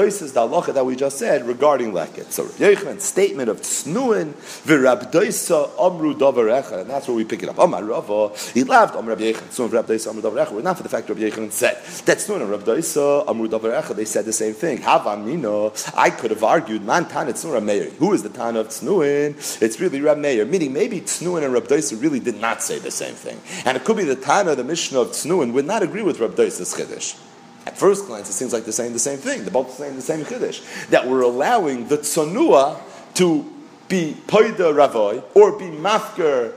Doisa's 0.01 0.33
the 0.33 0.41
halacha 0.41 0.73
that 0.73 0.85
we 0.85 0.95
just 0.95 1.17
said 1.17 1.47
regarding 1.47 1.91
leket. 1.91 2.31
So 2.31 2.43
Rab 2.43 2.53
Yochanan's 2.53 3.03
statement 3.03 3.49
of 3.49 3.61
Tznuin 3.61 4.33
v'Rab 4.33 5.11
Doisa 5.11 5.69
Amru 5.79 6.13
Dover 6.17 6.49
and 6.49 6.89
that's 6.89 7.07
where 7.07 7.15
we 7.15 7.23
pick 7.23 7.43
it 7.43 7.49
up. 7.49 7.59
Amar 7.59 7.83
Rava, 7.83 8.35
he 8.53 8.63
laughed 8.63 8.95
Amr 8.95 9.09
Rab 9.09 9.19
Yochan, 9.19 9.47
Tznuin 9.49 9.71
Rab 9.71 9.87
Doisa 9.87 10.09
Amru 10.09 10.21
Dover 10.21 10.47
We're 10.51 10.61
not 10.61 10.77
for 10.77 10.83
the 10.83 10.89
fact 10.89 11.09
Rab 11.09 11.17
Yochanan 11.17 11.51
said 11.51 11.75
that 12.05 12.17
Tznuin 12.17 12.41
and 12.41 12.49
Rab 12.49 12.63
Doisa 12.63 13.27
Amru 13.29 13.47
Dover 13.47 13.93
They 13.93 14.05
said 14.05 14.25
the 14.25 14.33
same 14.33 14.53
thing. 14.53 14.79
Havamino, 14.79 15.93
I 15.95 16.09
could 16.09 16.31
have 16.31 16.43
argued 16.43 16.83
Man 16.83 17.05
Tana 17.05 17.33
Tznuin 17.33 17.53
Rab 17.53 17.63
Meir. 17.63 17.89
Who 17.91 18.13
is 18.13 18.23
the 18.23 18.29
Tana 18.29 18.59
of 18.59 18.67
Tznuin? 18.69 19.61
It's 19.61 19.79
really 19.79 20.01
Rab 20.01 20.17
Meir. 20.17 20.45
Meaning 20.45 20.73
maybe 20.73 21.01
Tznuin 21.01 21.43
and 21.43 21.53
Rab 21.53 21.67
Doisa 21.67 22.01
really 22.01 22.19
did 22.19 22.39
not 22.39 22.61
say 22.61 22.79
the 22.79 22.91
same 22.91 23.15
thing, 23.15 23.39
and 23.65 23.77
it 23.77 23.83
could 23.83 23.97
be 23.97 24.03
the 24.03 24.15
Tan 24.15 24.47
of 24.47 24.57
the 24.57 24.63
Mishnah 24.63 24.99
of 24.99 25.09
Tznuin, 25.09 25.53
would 25.53 25.65
not 25.65 25.83
agree 25.83 26.03
with 26.03 26.19
Rab 26.19 26.35
Doisa's 26.35 26.73
chiddush. 26.85 27.19
At 27.65 27.77
first 27.77 28.07
glance, 28.07 28.29
it 28.29 28.33
seems 28.33 28.53
like 28.53 28.63
they're 28.63 28.73
saying 28.73 28.93
the 28.93 28.99
same 28.99 29.19
thing. 29.19 29.43
They're 29.43 29.51
both 29.51 29.71
saying 29.71 29.95
the 29.95 30.01
same 30.01 30.25
chiddush 30.25 30.87
that 30.89 31.07
we're 31.07 31.21
allowing 31.21 31.87
the 31.87 31.99
tzonua 31.99 32.79
to 33.15 33.51
be 33.87 34.17
poida 34.27 34.73
ravoy 34.73 35.23
or 35.35 35.57
be 35.57 35.65
mafker 35.65 36.53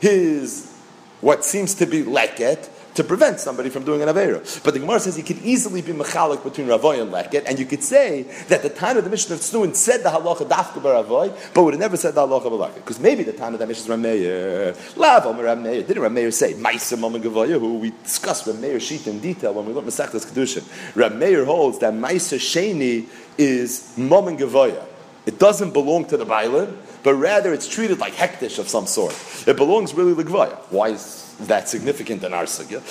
his 0.00 0.74
what 1.20 1.44
seems 1.44 1.74
to 1.74 1.86
be 1.86 2.02
leket 2.02 2.68
to 2.98 3.04
prevent 3.04 3.38
somebody 3.38 3.70
from 3.70 3.84
doing 3.84 4.02
an 4.02 4.08
Avera. 4.08 4.42
But 4.64 4.74
the 4.74 4.80
Gemara 4.80 4.98
says 4.98 5.14
he 5.14 5.22
could 5.22 5.38
easily 5.38 5.82
be 5.82 5.92
mechalik 5.92 6.42
between 6.42 6.66
Ravoy 6.66 7.00
and 7.00 7.12
Leket, 7.12 7.44
and 7.46 7.56
you 7.56 7.64
could 7.64 7.84
say 7.84 8.22
that 8.48 8.62
the 8.64 8.70
time 8.70 8.96
of 8.96 9.04
the 9.04 9.10
Mishnah 9.10 9.36
of 9.36 9.40
Tznuin 9.40 9.72
said 9.76 10.02
the 10.02 10.08
halacha 10.08 10.48
dafka 10.48 10.82
Ravoy, 10.82 11.32
but 11.54 11.62
would 11.62 11.74
have 11.74 11.80
never 11.80 11.96
said 11.96 12.16
the 12.16 12.26
halacha 12.26 12.50
Leket. 12.50 12.74
Because 12.74 12.98
maybe 12.98 13.22
the 13.22 13.32
time 13.32 13.52
of 13.52 13.60
that 13.60 13.68
Mishnah 13.68 13.94
is 13.94 14.00
Rameir. 14.00 14.96
Lav 14.96 15.26
Omer 15.26 15.44
Rameir. 15.44 15.86
Didn't 15.86 16.02
Rameir 16.02 16.32
say 16.32 16.54
Maisa 16.54 16.98
Mama 16.98 17.20
Gavoya, 17.20 17.60
who 17.60 17.78
we 17.78 17.92
discussed 18.02 18.46
Rameir 18.46 18.80
sheet 18.80 19.06
in 19.06 19.20
detail 19.20 19.54
when 19.54 19.64
we 19.64 19.72
looked 19.72 19.86
Masechtas 19.86 20.26
Kedushin. 20.26 20.64
Rameir 20.94 21.46
holds 21.46 21.78
that 21.78 21.94
Maisa 21.94 22.36
Sheni 22.36 23.06
is 23.38 23.94
Mama 23.96 24.32
Gavoya. 24.32 24.84
It 25.24 25.38
doesn't 25.38 25.72
belong 25.72 26.06
to 26.06 26.16
the 26.16 26.26
Bailan, 26.26 26.74
but 27.08 27.14
rather 27.14 27.54
it's 27.54 27.66
treated 27.66 27.98
like 27.98 28.12
hektish 28.12 28.58
of 28.58 28.68
some 28.68 28.84
sort. 28.84 29.14
It 29.46 29.56
belongs 29.56 29.94
really 29.94 30.14
to 30.14 30.30
Gvoya. 30.30 30.58
Why 30.68 30.90
is 30.90 31.24
that 31.46 31.66
significant 31.66 32.22
in 32.22 32.34
our 32.34 32.44
sugya. 32.44 32.82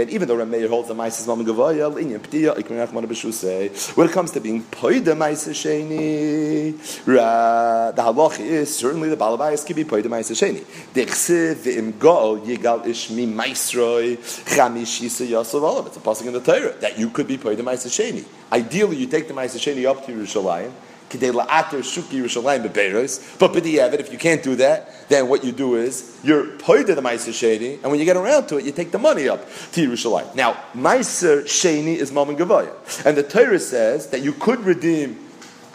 And 0.00 0.10
even 0.10 0.28
though 0.28 0.36
Rameir 0.36 0.68
holds 0.68 0.88
the 0.88 0.94
ma'ases 0.94 1.26
mam 1.26 1.46
b'shusei, 3.06 3.96
when 3.96 4.08
it 4.08 4.12
comes 4.12 4.32
to 4.32 4.40
being 4.40 4.62
poida 4.64 5.16
ma'ases 5.16 5.54
sheni, 5.54 6.76
the 7.06 8.02
halachi 8.02 8.40
is 8.40 8.76
certainly 8.76 9.08
the 9.08 9.16
balabayas 9.16 9.64
can 9.64 9.76
be 9.76 9.84
poida 9.84 10.06
ma'ases 10.06 10.36
sheni. 10.36 10.64
Ishmi. 12.84 13.26
It's 15.86 15.96
a 15.96 16.00
passing 16.00 16.26
in 16.26 16.32
the 16.34 16.40
Torah 16.40 16.74
that 16.80 16.98
you 16.98 17.08
could 17.08 17.28
be 17.28 17.38
poida 17.38 17.60
ma'ases 17.60 17.94
sheni. 17.96 18.24
Ideally, 18.52 18.96
you 18.96 19.06
take 19.06 19.28
the 19.28 19.34
ma'ases 19.34 19.60
sheni 19.60 19.86
up 19.88 20.04
to 20.04 20.12
Yerushalayim, 20.12 20.72
but 23.40 24.00
if 24.00 24.12
you 24.12 24.18
can't 24.18 24.42
do 24.42 24.56
that, 24.56 25.08
then 25.08 25.28
what 25.28 25.44
you 25.44 25.52
do 25.52 25.76
is 25.76 26.18
you're 26.22 26.46
paid 26.58 26.86
the 26.86 26.94
ma'aser 26.94 27.32
sheni, 27.32 27.74
and 27.82 27.90
when 27.90 27.98
you 27.98 28.04
get 28.04 28.16
around 28.16 28.46
to 28.48 28.56
it, 28.56 28.64
you 28.64 28.72
take 28.72 28.90
the 28.90 28.98
money 28.98 29.28
up 29.28 29.46
to 29.72 29.88
Yerushalayim. 29.88 30.34
Now, 30.34 30.56
ma'aser 30.74 31.44
sheni 31.44 31.96
is 31.96 32.10
mammon 32.12 32.36
gavaya, 32.36 32.72
and 33.04 33.16
the 33.16 33.22
Torah 33.22 33.58
says 33.58 34.08
that 34.08 34.22
you 34.22 34.32
could 34.32 34.60
redeem 34.60 35.18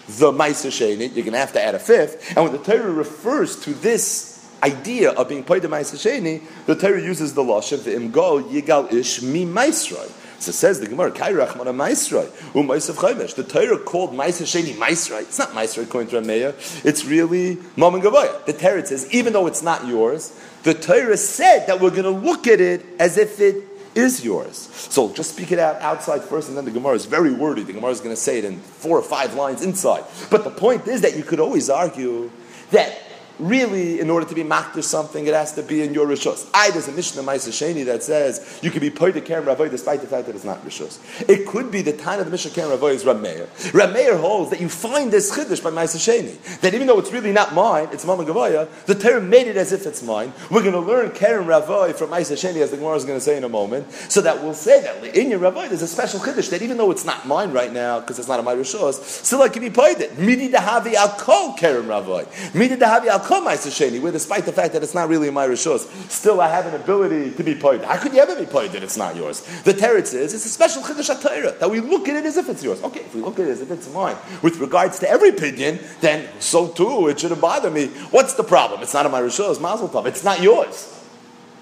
the 0.08 0.32
ma'aser 0.32 0.72
sheni. 0.72 1.14
You're 1.16 1.26
going 1.26 1.34
to 1.34 1.40
have 1.40 1.54
to 1.54 1.64
add 1.64 1.76
a 1.76 1.80
fifth, 1.80 2.36
and 2.36 2.44
when 2.44 2.54
the 2.54 2.64
Torah 2.64 2.92
refers 2.92 3.56
to 3.64 3.74
this 3.74 4.28
idea 4.62 5.12
of 5.12 5.30
being 5.30 5.44
paid 5.44 5.62
the 5.62 5.68
ma'aser 5.68 5.96
sheni, 5.96 6.42
the 6.66 6.76
Torah 6.76 7.02
uses 7.02 7.34
the 7.34 7.44
lashon 7.44 7.84
the 7.84 7.92
imgol 7.92 8.44
yigal 8.50 8.92
ish 8.92 9.22
mi 9.22 9.46
ma'isroi. 9.46 10.12
So 10.40 10.52
says 10.54 10.80
the 10.80 10.88
Gemara, 10.88 11.12
Kairach 11.12 11.58
Mana 11.58 11.74
Maisroi, 11.74 12.28
Umaisav 12.54 12.96
Chaimesh. 12.96 13.36
The 13.36 13.44
Torah 13.44 13.78
called 13.78 14.14
Maisa 14.14 14.44
Sheni 14.44 14.74
Maisroi. 14.74 15.22
It's 15.22 15.38
not 15.38 15.50
Maisroi 15.50 15.84
according 15.84 16.10
to. 16.12 16.56
It's 16.88 17.04
really 17.06 17.58
Maman 17.76 18.02
Gavoya. 18.02 18.46
The 18.46 18.54
Torah 18.54 18.86
says, 18.86 19.14
even 19.14 19.34
though 19.34 19.48
it's 19.48 19.62
not 19.62 19.86
yours, 19.86 20.32
the 20.64 20.74
Torah 20.74 21.18
said 21.18 21.68
that 21.68 21.82
we're 21.82 21.90
going 21.90 22.04
to 22.04 22.10
look 22.10 22.48
at 22.48 22.62
it 22.62 22.86
as 23.00 23.18
if 23.18 23.40
it 23.42 23.66
is 23.96 24.24
yours. 24.24 24.56
So 24.56 25.12
just 25.14 25.34
speak 25.34 25.52
it 25.52 25.60
out 25.60 25.82
outside 25.82 26.24
first, 26.24 26.48
and 26.48 26.56
then 26.56 26.64
the 26.64 26.72
Gemara 26.72 26.94
is 26.94 27.06
very 27.06 27.34
wordy. 27.34 27.64
The 27.64 27.74
Gemara 27.74 27.92
is 27.92 28.00
going 28.00 28.16
to 28.16 28.22
say 28.22 28.38
it 28.38 28.46
in 28.46 28.60
four 28.60 28.98
or 28.98 29.02
five 29.02 29.34
lines 29.34 29.62
inside. 29.62 30.06
But 30.30 30.46
the 30.46 30.52
point 30.52 30.88
is 30.88 31.02
that 31.02 31.18
you 31.18 31.24
could 31.24 31.40
always 31.40 31.70
argue 31.70 32.32
that 32.72 32.98
really, 33.40 34.00
in 34.00 34.10
order 34.10 34.26
to 34.26 34.36
be 34.36 34.44
makdir 34.44 34.84
something, 34.84 35.26
it 35.26 35.34
has 35.34 35.54
to 35.54 35.64
be 35.64 35.82
in 35.82 35.94
your 35.94 36.08
rishos. 36.08 36.50
I 36.54 36.72
there's 36.72 36.88
a 36.88 36.92
Mishnah 36.92 37.24
Ma'aser 37.24 37.50
Sheni 37.50 37.86
that 37.86 38.04
says 38.04 38.60
you 38.62 38.72
can 38.72 38.82
be 38.82 38.90
poy 38.90 39.12
to 39.12 39.22
Karen 39.22 39.46
Ravoy 39.46 39.70
despite 39.70 40.02
the 40.02 40.08
fact 40.08 40.28
that 40.28 40.36
it's 40.36 40.46
not 40.46 40.64
rishos. 40.66 41.00
It 41.30 41.48
could 41.48 41.72
be 41.72 41.82
the 41.82 41.94
time 41.94 42.20
of 42.20 42.26
the 42.26 42.32
Mishnah 42.32 42.52
Karen 42.52 42.78
Ravoy 42.78 42.94
is 42.94 43.04
Rameir. 43.04 43.48
Rameir 43.72 44.20
holds 44.20 44.52
that 44.52 44.60
you 44.60 44.70
find 44.70 45.12
this 45.12 45.36
chiddush 45.36 45.64
by 45.64 45.72
Ma'aser 45.72 45.98
Sheni 45.98 46.60
that 46.62 46.74
even 46.74 46.88
though 46.88 47.00
it's 47.00 47.12
really 47.12 47.32
not 47.32 47.54
mine, 47.54 47.88
it's 47.92 48.06
Mama 48.06 48.26
Gavoya. 48.26 48.68
The 48.86 48.96
Torah 48.96 49.22
made 49.22 49.48
it 49.48 49.58
as 49.58 49.72
if 49.72 49.86
it's 49.86 50.04
mine. 50.04 50.34
We're 50.52 50.62
going 50.62 50.74
to 50.74 50.80
learn 50.80 51.12
Karen 51.12 51.46
Ravoy 51.46 51.96
from 51.96 52.10
Ma'aser 52.10 52.34
Sheni 52.34 52.62
as 52.62 52.72
the 52.72 52.78
Gemara 52.78 52.96
is 52.96 53.06
going 53.06 53.18
to 53.18 53.24
say 53.24 53.38
in 53.38 53.44
a 53.44 53.50
moment, 53.50 53.92
so 53.92 54.22
that 54.22 54.44
we'll 54.44 54.54
say 54.54 54.82
that 54.82 55.04
in 55.16 55.30
your 55.30 55.40
Ravoy 55.40 55.70
there's 55.70 55.82
a 55.82 55.88
special 55.88 56.20
chiddush 56.20 56.50
that 56.50 56.62
even 56.62 56.78
though 56.78 56.92
it's 56.92 57.06
not 57.06 57.26
mine 57.28 57.52
right 57.52 57.72
now 57.72 58.00
because 58.00 58.20
it's 58.20 58.28
not 58.28 58.40
a 58.40 58.44
my 58.44 58.56
rishos, 58.56 58.96
still 59.04 59.42
I 59.42 59.50
can 59.50 59.62
be 59.62 59.70
poyed 59.70 60.00
it. 60.02 60.18
Midi 60.18 60.50
dahavi 60.50 60.94
al 60.94 61.10
kol 61.10 61.54
Karen 61.54 61.86
Ravoy. 61.86 62.26
Midi 62.54 62.76
dahavi 62.76 63.08
al 63.08 63.20
where 63.30 64.12
despite 64.12 64.46
the 64.46 64.52
fact 64.52 64.74
that 64.74 64.84
it's 64.84 64.96
not 64.96 65.08
really 65.08 65.30
my 65.30 65.48
rishos, 65.48 65.88
still 66.10 66.42
I 66.42 66.50
have 66.50 66.66
an 66.66 66.76
ability 66.76 67.32
to 67.32 67.44
be 67.44 67.56
poyed. 67.56 67.84
How 67.84 67.98
could 67.98 68.14
you 68.14 68.20
ever 68.20 68.36
be 68.36 68.46
poyed 68.46 68.72
that 68.72 68.84
it's 68.84 68.98
not 68.98 69.16
yours? 69.16 69.42
The 69.64 69.74
teretz 69.74 70.14
is 70.14 70.34
it's 70.34 70.46
a 70.46 70.50
special 70.50 70.82
chiddush 70.82 71.14
atayra 71.16 71.60
that 71.60 71.70
we 71.70 71.80
look 71.80 72.08
at 72.08 72.16
it 72.16 72.26
as 72.26 72.38
if 72.38 72.50
it's 72.50 72.64
yours. 72.64 72.82
Okay, 72.84 73.02
if 73.02 73.14
we 73.14 73.22
look 73.22 73.40
at 73.40 73.48
it 73.48 73.52
as 73.52 73.62
if 73.62 73.72
it's 73.72 73.92
mine, 73.94 74.18
with 74.42 74.58
regards 74.58 75.00
to 75.00 75.10
every 75.10 75.32
pidyon, 75.32 75.80
then 76.02 76.28
so 76.40 76.68
too 76.68 77.08
it 77.08 77.20
shouldn't 77.20 77.42
bother 77.42 77.70
me. 77.70 77.88
What's 78.12 78.34
the 78.34 78.44
problem? 78.44 78.82
It's 78.82 78.94
not 78.94 79.06
in 79.06 79.12
my 79.12 79.22
rishos, 79.22 79.62
mazel 79.62 79.90
tov. 79.90 80.06
It's 80.06 80.24
not 80.24 80.42
yours. 80.42 80.96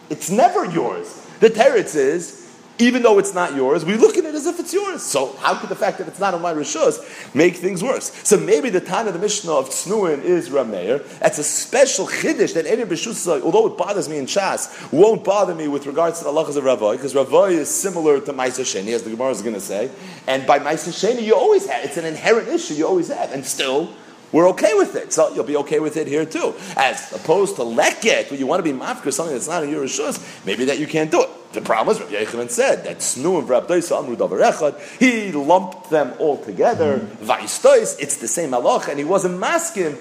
It's 0.10 0.30
never 0.30 0.66
yours. 0.66 1.26
The 1.40 1.50
teretz 1.50 1.96
is 1.96 2.47
even 2.80 3.02
though 3.02 3.20
it's 3.20 3.34
not 3.34 3.56
yours, 3.56 3.84
we 3.86 3.96
look 3.96 4.18
at 4.18 4.26
it 4.26 4.36
as 4.36 4.46
if 4.46 4.60
it's 4.60 4.74
yours. 4.74 5.02
So 5.02 5.36
how 5.38 5.56
could 5.56 5.70
the 5.70 5.76
fact 5.76 5.98
that 5.98 6.08
it's 6.08 6.20
not 6.20 6.34
on 6.34 6.42
my 6.42 6.54
rishos 6.54 7.00
make 7.34 7.56
things 7.56 7.84
worse? 7.84 8.12
So 8.24 8.38
maybe 8.38 8.70
the 8.70 8.82
time 8.82 9.08
of 9.08 9.14
the 9.14 9.20
Mishnah 9.20 9.52
of 9.52 9.70
Tznuin 9.70 10.24
is 10.24 10.50
Rameir. 10.50 11.04
That's 11.20 11.40
a 11.40 11.44
special 11.44 12.08
chiddush 12.08 12.54
that 12.54 12.66
any 12.66 12.84
B'shus, 12.84 13.28
uh, 13.28 13.44
although 13.44 13.68
it 13.68 13.78
bothers 13.78 14.08
me 14.08 14.18
in 14.18 14.28
Chas, 14.28 14.88
won't 14.92 15.24
bother 15.24 15.56
me 15.56 15.68
with 15.68 15.86
regards 15.86 16.20
to 16.20 16.26
the 16.26 16.32
halachas 16.32 16.56
of 16.56 16.64
Ravoi, 16.64 16.94
because 16.94 17.14
Ravoi 17.14 17.52
is 17.52 17.70
similar 17.70 18.20
to 18.20 18.34
Maisa 18.34 18.62
Sheni, 18.62 18.94
as 18.94 19.04
the 19.04 19.10
Gemara 19.10 19.32
is 19.32 19.42
going 19.42 19.56
to 19.56 19.62
say. 19.62 19.90
And 20.28 20.46
by 20.46 20.60
Maisa 20.60 20.90
Sheni, 20.90 21.24
you 21.24 21.36
always 21.36 21.68
have. 21.68 21.84
It's 21.84 21.98
an 21.98 22.06
inherent 22.06 22.48
issue 22.48 22.76
you 22.76 22.88
always 22.88 23.08
have. 23.10 23.32
And 23.32 23.46
still, 23.46 23.90
we're 24.32 24.50
okay 24.50 24.74
with 24.74 24.96
it. 24.96 25.14
So 25.14 25.34
you'll 25.34 25.44
be 25.44 25.58
okay 25.58 25.80
with 25.80 25.98
it 25.98 26.08
here 26.08 26.26
too. 26.26 26.54
As 26.76 27.14
opposed 27.14 27.56
to 27.58 27.62
leket, 27.62 28.30
where 28.30 28.40
you 28.40 28.48
want 28.48 28.64
to 28.64 28.72
be 28.72 28.78
mafkir 28.78 29.14
something 29.14 29.34
that's 29.34 29.48
not 29.48 29.64
in 29.64 29.70
your 29.70 29.84
rishus, 29.86 30.46
maybe 30.46 30.66
that 30.66 30.80
you 30.80 30.88
can't 30.88 31.12
do 31.12 31.24
it. 31.24 31.30
The 31.54 31.62
problem 31.62 31.96
is, 31.96 32.02
Rabbi 32.02 32.26
Yechanan 32.26 32.50
said 32.50 32.84
that 32.84 32.98
Snu 32.98 33.40
and 33.40 33.50
Rabbi 33.50 33.76
Amru 33.76 34.16
Echad, 34.18 35.00
he 35.00 35.32
lumped 35.32 35.90
them 35.90 36.14
all 36.20 36.38
together. 36.44 37.00
Mm-hmm. 37.00 37.26
Vaistois, 37.26 38.00
it's 38.00 38.18
the 38.18 38.28
same 38.28 38.52
halach, 38.52 38.90
and 38.90 39.00
he 39.00 39.06
wasn't 39.06 39.40
masking 39.40 39.98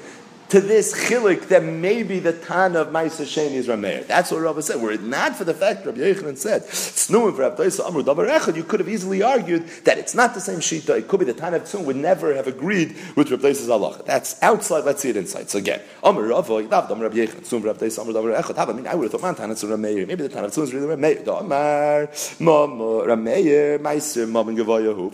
to 0.49 0.61
this 0.61 0.95
chilik 1.09 1.49
that 1.49 1.65
maybe 1.65 2.19
the 2.21 2.33
Tan 2.33 2.77
of 2.77 2.89
Maisa 2.89 3.25
Sheni 3.25 3.55
is 3.55 3.67
Rameir. 3.67 4.07
That's 4.07 4.31
what 4.31 4.41
Rabbi 4.41 4.61
said. 4.61 4.81
Were 4.81 4.93
it 4.93 5.03
not 5.03 5.37
for 5.37 5.45
the 5.45 5.55
fact 5.55 5.85
Rabbi 5.85 5.99
Yechanan 5.99 6.37
said, 6.37 6.63
Tznuim 6.63 7.35
for 7.35 7.43
Rabbi 7.43 7.65
Amru 7.65 8.03
Davar 8.03 8.29
Echad, 8.29 8.57
you 8.57 8.65
could 8.65 8.81
have 8.81 8.89
easily 8.89 9.23
argued 9.23 9.67
that 9.85 9.99
it's 9.99 10.15
not 10.15 10.35
the 10.35 10.41
same 10.41 10.61
Shita. 10.61 10.99
It 10.99 11.09
could 11.09 11.21
be 11.21 11.27
the 11.27 11.35
Tan 11.35 11.55
of 11.55 11.63
Tzum 11.63 11.85
would 11.85 11.97
never 11.97 12.35
have 12.35 12.47
agreed 12.47 12.97
with 13.17 13.31
Rabbi 13.31 13.49
Yisrael's 13.49 13.71
Allah. 13.71 14.01
That's 14.05 14.41
outside, 14.43 14.85
let's 14.85 15.03
see 15.03 15.11
it 15.11 15.17
inside. 15.17 15.51
So 15.51 15.59
again, 15.59 15.81
Amr 16.03 16.23
Rava, 16.23 16.63
Dav 16.63 16.89
Dam 16.89 17.01
Rabbi 17.01 17.17
Yechanan, 17.17 17.43
Tzum 17.43 17.65
Rabbi 17.65 17.87
Amru 18.01 18.13
Davar 18.15 18.41
Echad. 18.41 18.57
I 18.57 18.73
mean, 18.73 18.87
I 18.87 18.95
would 18.95 19.05
have 19.05 19.13
thought 19.13 19.23
man 19.23 19.35
Tan 19.35 19.51
of 19.51 19.59
Rameir. 19.59 20.07
Maybe 20.07 20.23
the 20.23 20.29
Tan 20.29 20.45
of 20.45 20.53
Tzum 20.53 20.63
is 20.63 20.75
really 20.75 20.95
Rameir. 20.97 21.25
Damar, 21.25 22.09
Mam, 22.39 22.79
Rameir, 22.79 23.79
Meiser, 23.79 24.29
Mam 24.29 24.49
and 24.49 24.59
Gavayahu. 24.59 25.13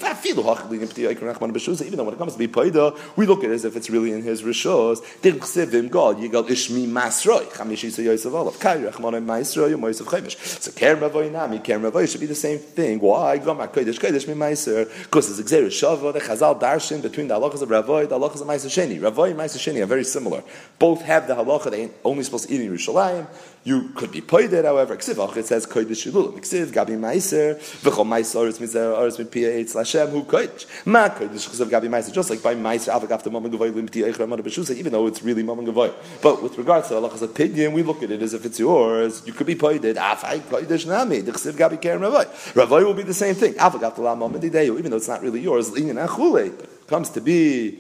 Even 1.83 1.97
though 1.97 2.05
when 2.05 2.15
it 2.15 2.19
comes 2.19 2.33
to 2.35 2.39
be 2.39 2.49
Paida, 2.49 2.99
we 3.17 3.27
look 3.27 3.45
at 3.45 3.51
it 3.51 3.55
as 3.55 3.65
if 3.65 3.77
it's 3.77 3.89
really 3.89 4.13
in 4.13 4.23
his 4.23 4.43
Rishos. 4.43 5.03
Din 5.23 5.39
chsivim 5.39 5.89
God 5.89 6.19
yigal 6.19 6.49
ishmi 6.49 6.87
masroi. 6.89 7.45
Chamishi 7.53 7.93
so 7.93 8.03
yosef 8.03 8.33
olav. 8.33 8.59
Kairach 8.59 8.95
monim 8.95 9.25
maisroi 9.25 9.75
moisef 9.75 10.07
chemish 10.07 10.37
so 10.37 10.73
ker 10.73 10.97
mavoy 10.97 11.31
nami 11.31 11.61
ker 11.61 11.79
mavoy 11.79 12.11
should 12.11 12.21
be 12.21 12.27
the 12.27 12.35
same 12.35 12.59
thing. 12.59 12.99
Why? 12.99 13.39
Gama 13.39 13.69
kodesh 13.69 14.01
kodesh 14.01 14.27
mi 14.27 14.35
maiser 14.35 14.89
because 15.05 15.39
it's 15.39 15.53
exer 15.53 15.67
shava 15.67 16.13
the 16.13 16.19
chazal 16.21 16.61
darshan 16.61 17.01
between 17.03 17.29
the 17.29 17.35
halachas 17.35 17.63
of 17.63 17.69
ravoy 17.69 18.09
the 18.09 18.19
halachas 18.19 18.41
of 18.41 18.49
maiser 18.49 18.67
sheni. 18.67 18.99
Ravoy 18.99 19.31
and 19.31 19.39
maiser 19.39 19.59
sheni 19.59 19.81
are 19.81 19.87
very 19.87 20.05
similar. 20.05 20.43
Both 20.81 21.03
have 21.03 21.29
the 21.29 21.37
halacha 21.37 21.71
they 21.71 21.89
only 22.05 22.25
supposed 22.25 22.49
to 22.49 22.55
eat 22.55 22.61
in 22.61 22.73
Yerushalayim 22.73 23.27
you 23.65 23.91
could 23.91 24.11
be 24.11 24.21
poided, 24.21 24.65
however. 24.65 24.97
Ksivach, 24.97 25.37
it 25.37 25.47
says 25.47 25.67
kodesh 25.67 26.11
shilul. 26.11 26.33
Ksiv, 26.41 26.67
gabi 26.73 26.99
meiser, 26.99 27.57
v'chol 27.83 28.07
meiser, 28.07 28.37
oris 28.41 28.59
mizer, 28.59 28.97
oris 28.99 29.19
mit 29.19 29.31
pia 29.31 29.51
eitz 29.51 29.75
lashem, 29.75 30.11
hu 30.11 30.25
kodesh. 30.25 30.67
Ma 30.85 31.09
kodesh, 31.09 31.49
ksiv, 31.49 31.67
gabi 31.67 31.89
meiser. 31.89 32.13
Just 32.13 32.31
like 32.31 32.43
by 32.43 32.55
meiser, 32.55 32.93
avak 32.93 33.11
after 33.11 33.31
mama 33.31 33.49
gavoy, 33.49 33.73
lim 33.73 33.89
tia 33.89 34.13
eichra 34.13 34.29
mada 34.29 34.43
b'shusa, 34.43 34.75
even 34.75 34.91
though 34.91 35.07
it's 35.07 35.23
really 35.23 35.45
mama 35.45 35.63
gavoy. 35.63 35.93
But 36.21 36.43
with 36.43 36.59
regards 36.59 36.89
to 36.89 36.97
Allah's 36.97 37.23
opinion, 37.23 37.73
we 37.73 37.85
look 37.85 38.03
at 38.03 38.11
it 38.11 38.21
as 38.21 38.35
if 38.35 38.45
it's 38.45 38.59
yours. 38.59 39.23
You 39.27 39.33
could 39.33 39.47
be 39.47 39.55
poided. 39.55 39.95
Afai 39.95 40.43
ah, 40.43 40.51
kodesh 40.51 40.87
nami. 40.87 41.21
The 41.21 41.33
ksiv, 41.33 41.53
gabi 41.53 41.81
keren 41.81 42.01
ravoy. 42.01 42.27
Ravoy 42.55 42.85
will 42.85 42.95
be 42.95 43.05
the 43.05 43.15
same 43.15 43.37
thing. 43.37 43.55
Avak 43.55 43.83
after 43.83 44.03
la 44.03 44.17
mama 44.17 44.39
dideyu, 44.41 44.77
even 44.79 44.91
though 44.91 44.97
it's 44.97 45.09
not 45.09 45.23
really 45.23 45.41
yours. 45.41 45.71
Linyan 45.71 46.05
achule. 46.05 46.69
Comes 46.89 47.11
to 47.11 47.21
be 47.21 47.79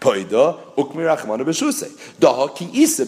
Poida 0.00 0.58
ukmirachmanu 0.76 1.44
b'shuse. 1.44 1.90
Daha 2.18 2.54
ki 2.54 2.70
isa 2.72 3.04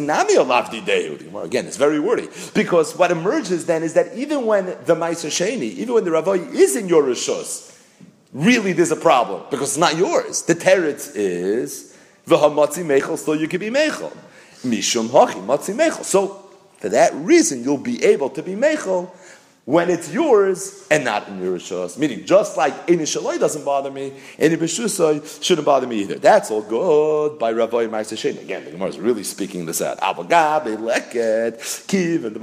nami 0.00 0.34
dehu. 0.34 1.44
Again, 1.44 1.66
it's 1.66 1.76
very 1.76 2.00
wordy 2.00 2.28
because 2.52 2.96
what 2.96 3.12
emerges 3.12 3.66
then 3.66 3.82
is 3.84 3.94
that 3.94 4.14
even 4.16 4.44
when 4.44 4.66
the 4.66 4.94
Ma'aser 4.94 5.30
Sheni, 5.30 5.74
even 5.74 5.94
when 5.94 6.04
the 6.04 6.10
Ravoy 6.10 6.52
is 6.52 6.74
in 6.74 6.88
your 6.88 7.04
rishus, 7.04 7.78
really 8.32 8.72
there's 8.72 8.90
a 8.90 8.96
problem 8.96 9.42
because 9.50 9.70
it's 9.70 9.78
not 9.78 9.96
yours. 9.96 10.42
The 10.42 10.56
teretz 10.56 11.12
is 11.14 11.96
v'hamatzi 12.26 12.84
mechel, 12.84 13.16
so 13.16 13.34
you 13.34 13.46
can 13.46 13.60
be 13.60 13.70
mechel. 13.70 14.12
Mishum 14.64 15.08
hachi 15.08 15.44
matzi 15.46 15.74
mechel. 15.76 16.04
So 16.04 16.42
for 16.78 16.88
that 16.88 17.14
reason, 17.14 17.62
you'll 17.62 17.78
be 17.78 18.04
able 18.04 18.30
to 18.30 18.42
be 18.42 18.56
mechel 18.56 19.10
when 19.64 19.90
it's 19.90 20.12
yours 20.12 20.88
and 20.90 21.04
not 21.04 21.28
in 21.28 21.40
your 21.40 21.56
rishos. 21.56 21.96
Meaning, 21.96 22.24
just 22.24 22.56
like 22.56 22.86
Eini 22.88 23.02
Shaloi 23.02 23.38
doesn't 23.38 23.64
bother 23.64 23.90
me, 23.90 24.10
Eini 24.38 24.56
B'shusoi 24.56 25.42
shouldn't 25.42 25.64
bother 25.64 25.86
me 25.86 26.00
either. 26.00 26.16
That's 26.16 26.50
all 26.50 26.62
good 26.62 27.38
by 27.38 27.52
Rabbi 27.52 27.86
Ma'aseh 27.86 28.18
Shem. 28.18 28.38
Again, 28.38 28.64
the 28.64 28.72
Gemara 28.72 28.88
is 28.88 28.98
really 28.98 29.22
speaking 29.22 29.66
this 29.66 29.80
out. 29.80 30.00
Avagabe 30.00 30.76
leket 30.76 31.58
kiv 31.86 32.24
and 32.24 32.34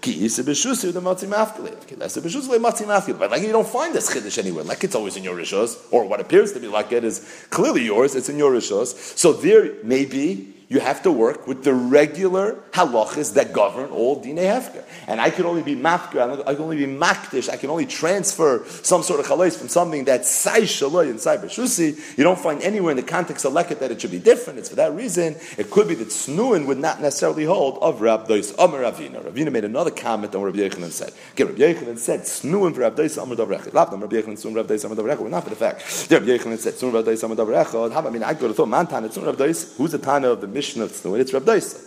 ki 0.00 0.24
Isa 0.24 0.42
B'shusi 0.44 0.92
the 0.94 1.00
Matzi 1.00 1.28
Mafkele. 1.28 1.86
Ki 1.86 1.94
B'shusi 1.96 2.58
Matzi 2.58 2.86
Mafkele. 2.86 3.18
But 3.18 3.30
like 3.30 3.42
you 3.42 3.52
don't 3.52 3.68
find 3.68 3.94
this 3.94 4.14
chiddush 4.14 4.38
anywhere. 4.38 4.64
Like 4.64 4.82
it's 4.82 4.94
always 4.94 5.16
in 5.16 5.24
your 5.24 5.36
rishos, 5.36 5.78
or 5.90 6.06
what 6.06 6.20
appears 6.20 6.52
to 6.54 6.60
be 6.60 6.68
like 6.68 6.90
it 6.92 7.04
is 7.04 7.46
clearly 7.50 7.84
yours. 7.84 8.14
It's 8.14 8.30
in 8.30 8.38
your 8.38 8.52
rishos. 8.52 8.94
So 9.18 9.34
there 9.34 9.74
may 9.84 10.06
be 10.06 10.54
you 10.70 10.78
have 10.78 11.02
to 11.02 11.10
work 11.10 11.48
with 11.48 11.64
the 11.64 11.74
regular 11.74 12.54
halachas 12.70 13.34
that 13.34 13.52
govern 13.52 13.90
all 13.90 14.22
dinei 14.22 14.46
hefker. 14.46 14.84
And 15.08 15.20
I 15.20 15.30
can 15.30 15.44
only 15.44 15.64
be 15.64 15.74
mafker, 15.74 16.46
I 16.46 16.54
can 16.54 16.62
only 16.62 16.76
be 16.76 16.86
makdish, 16.86 17.50
I 17.50 17.56
can 17.56 17.70
only 17.70 17.86
transfer 17.86 18.64
some 18.66 19.02
sort 19.02 19.18
of 19.18 19.26
chalais 19.26 19.58
from 19.58 19.66
something 19.68 20.04
that's 20.04 20.30
sai 20.30 20.60
shaloi 20.60 21.10
and 21.10 21.20
sai 21.20 21.38
b'shusi. 21.38 22.16
You 22.16 22.22
don't 22.22 22.38
find 22.38 22.62
anywhere 22.62 22.92
in 22.92 22.96
the 22.96 23.02
context 23.02 23.44
of 23.44 23.52
leket 23.52 23.80
that 23.80 23.90
it 23.90 24.00
should 24.00 24.12
be 24.12 24.20
different. 24.20 24.60
It's 24.60 24.68
for 24.68 24.76
that 24.76 24.94
reason. 24.94 25.34
It 25.58 25.70
could 25.72 25.88
be 25.88 25.96
that 25.96 26.08
snuin 26.08 26.66
would 26.66 26.78
not 26.78 27.02
necessarily 27.02 27.44
hold 27.44 27.82
of 27.82 28.00
Rab 28.00 28.28
Dois 28.28 28.54
Amar 28.56 28.82
Ravina. 28.82 29.24
Ravina 29.24 29.50
made 29.50 29.64
another 29.64 29.90
comment 29.90 30.32
on 30.36 30.40
what 30.40 30.54
Rabbi 30.54 30.68
Yechanan 30.68 30.92
said. 30.92 31.12
Okay, 31.32 31.42
Rabbi 31.42 31.58
Yechanan 31.58 31.98
said 31.98 32.20
snuin 32.20 32.74
for 32.74 32.82
Rab 32.82 32.94
Dois 32.94 33.16
Amar 33.16 33.36
Davrechad. 33.36 33.72
Lavdam 33.72 34.00
Rabbi 34.02 34.20
Yechanan 34.20 34.44
Amar 34.44 34.64
Davrechad. 34.64 35.18
We're 35.18 35.28
not 35.30 35.42
for 35.42 35.50
the 35.50 35.56
fact. 35.56 36.08
Rabbi 36.12 36.26
Yechanan 36.26 36.58
said 36.58 36.74
sun 36.74 36.92
Rab 36.92 37.04
Dois 37.04 37.20
Amar 37.24 37.36
Davrechad. 37.36 37.92
How 37.92 38.06
I 38.06 38.10
mean, 38.10 38.22
I 38.22 38.34
go 38.34 38.46
to 38.46 38.54
thought 38.54 38.68
man 38.68 38.86
tana 38.86 39.10
sun 39.10 39.24
Rab. 39.24 39.36
Who's 39.36 39.90
the 39.90 39.98
tana 39.98 40.28
of 40.28 40.40
the 40.40 40.59
Mishnah 40.60 40.84
of 40.84 40.92
Tznuin, 40.92 41.20
it's 41.20 41.32
Daisa. 41.32 41.86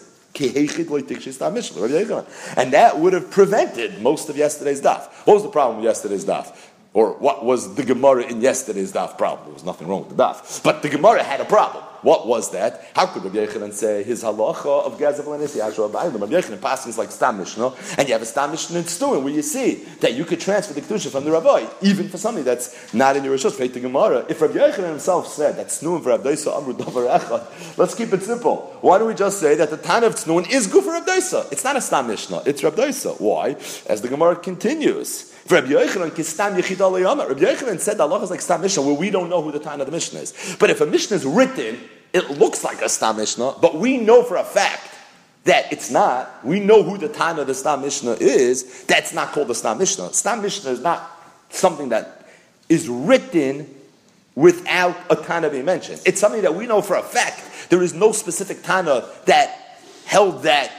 And 2.58 2.74
that 2.74 2.98
would 2.98 3.14
have 3.14 3.30
prevented 3.30 4.02
most 4.02 4.30
of 4.30 4.36
yesterday's 4.36 4.82
daf. 4.82 5.12
What 5.26 5.36
was 5.36 5.44
the 5.44 5.50
problem 5.50 5.78
with 5.78 5.86
yesterday's 5.86 6.26
daf? 6.26 6.58
Or 6.94 7.14
what 7.14 7.44
was 7.44 7.74
the 7.74 7.84
Gemara 7.84 8.24
in 8.24 8.40
yesterday's 8.42 8.92
daf 8.94 9.18
problem? 9.18 9.46
There 9.46 9.54
was 9.56 9.64
nothing 9.64 9.88
wrong 9.88 10.08
with 10.08 10.16
the 10.16 10.24
daf. 10.24 10.64
But 10.64 10.84
the 10.84 10.90
Gemara 10.90 11.24
had 11.24 11.42
a 11.42 11.46
problem. 11.46 11.84
What 12.04 12.28
was 12.28 12.52
that? 12.52 12.86
How 12.96 13.06
could 13.08 13.24
Rabbi 13.24 13.38
Yechanan 13.38 13.72
say 13.72 14.04
his 14.04 14.24
halacha 14.24 14.86
of 14.86 15.00
Gazav 15.00 15.24
Lanisi 15.24 15.60
Ashra 15.62 15.90
Abayim? 15.90 16.20
Rabbi 16.20 16.34
Yechanan 16.34 16.62
passes 16.62 16.88
is 16.88 16.98
like 16.98 17.10
Stam 17.12 17.40
Mishnah, 17.40 17.74
and 17.98 18.08
you 18.08 18.14
have 18.14 18.22
a 18.22 18.26
Stam 18.26 18.52
Mishnah 18.52 18.78
in 18.78 18.84
Stuin 18.84 19.24
where 19.24 19.34
you 19.34 19.42
see 19.42 19.76
that 20.02 20.14
you 20.14 20.26
could 20.26 20.42
transfer 20.42 20.74
the 20.74 20.82
Kedusha 20.82 21.10
from 21.10 21.24
the 21.24 21.32
Rabbi, 21.32 21.66
even 21.82 22.10
for 22.10 22.18
something 22.18 22.44
that's 22.44 22.94
not 22.94 23.16
in 23.16 23.24
your 23.24 23.38
Rishos, 23.38 23.58
the 23.58 23.80
Gemara. 23.80 24.26
If 24.28 24.42
Rabbi 24.42 24.56
Yechanan 24.56 24.90
himself 24.90 25.30
said 25.30 25.56
that 25.56 25.68
Snuin 25.68 26.04
for 26.04 26.16
Abdaisa 26.16 26.56
Amru 26.56 26.74
Davar 26.74 27.18
Echad, 27.18 27.78
let's 27.78 27.96
keep 27.96 28.12
it 28.12 28.22
simple. 28.22 28.78
Why 28.82 28.98
don't 28.98 29.08
we 29.08 29.16
just 29.16 29.40
say 29.40 29.56
that 29.56 29.70
the 29.70 29.78
Tan 29.78 30.04
of 30.04 30.16
Snuin 30.16 30.52
is 30.52 30.68
for 30.68 30.82
Abdaisa? 30.82 31.52
It's 31.54 31.64
not 31.64 31.78
a 31.78 31.82
Stam 31.82 32.08
Mishnah, 32.08 32.44
it's 32.46 32.62
Rabdaisa. 32.62 33.20
Why? 33.20 33.56
As 33.88 34.02
the 34.02 34.10
Gemara 34.10 34.36
continues. 34.36 35.33
Rabbi 35.50 35.68
Yochanan, 35.68 36.12
Kistam 36.12 36.56
Leyama. 36.56 37.28
Rabbi 37.28 37.42
Yochanan 37.42 37.80
said 37.80 37.98
that 37.98 38.04
Allah 38.04 38.22
is 38.24 38.30
like 38.30 38.42
Stam 38.42 38.62
Mishnah, 38.62 38.82
where 38.82 38.94
we 38.94 39.10
don't 39.10 39.30
know 39.30 39.42
who 39.42 39.52
the 39.52 39.60
Tan 39.60 39.82
of 39.82 39.88
the 39.88 39.92
Mishnah 39.92 40.22
is. 40.22 40.56
But 40.60 40.70
if 40.70 40.82
a 40.82 40.86
Mishnah 40.86 41.18
is 41.18 41.26
written, 41.26 41.80
it 42.14 42.30
looks 42.32 42.64
like 42.64 42.82
a 42.82 42.90
Stam 42.90 43.18
Mishnah, 43.18 43.56
but 43.62 43.76
we 43.76 43.98
know 43.98 44.24
for 44.24 44.38
a 44.38 44.44
fact 44.44 44.90
that 45.44 45.72
it's 45.74 45.92
not. 45.92 46.46
We 46.46 46.60
know 46.60 46.84
who 46.84 46.98
the 46.98 47.10
Tan 47.10 47.40
of 47.40 47.48
the 47.48 47.54
Stam 47.54 47.82
Mishnah 47.82 48.14
is. 48.14 48.84
That's 48.86 49.14
not 49.14 49.34
called 49.34 49.50
the 49.50 49.56
Stam 49.56 49.78
Mishnah. 49.80 50.14
Stam 50.14 50.42
Mishnah 50.42 50.72
is 50.72 50.80
not 50.80 51.12
something 51.50 51.90
that 51.90 52.28
is 52.70 52.88
written 52.88 53.74
without 54.36 54.98
a 55.10 55.16
Tana 55.16 55.50
being 55.50 55.66
mentioned. 55.66 56.02
It's 56.06 56.20
something 56.20 56.42
that 56.42 56.56
we 56.56 56.66
know 56.66 56.82
for 56.82 56.96
a 56.96 57.04
fact. 57.04 57.70
There 57.70 57.84
is 57.84 57.94
no 57.94 58.12
specific 58.12 58.64
Tana 58.64 59.08
that 59.26 59.80
held 60.06 60.44
that 60.44 60.72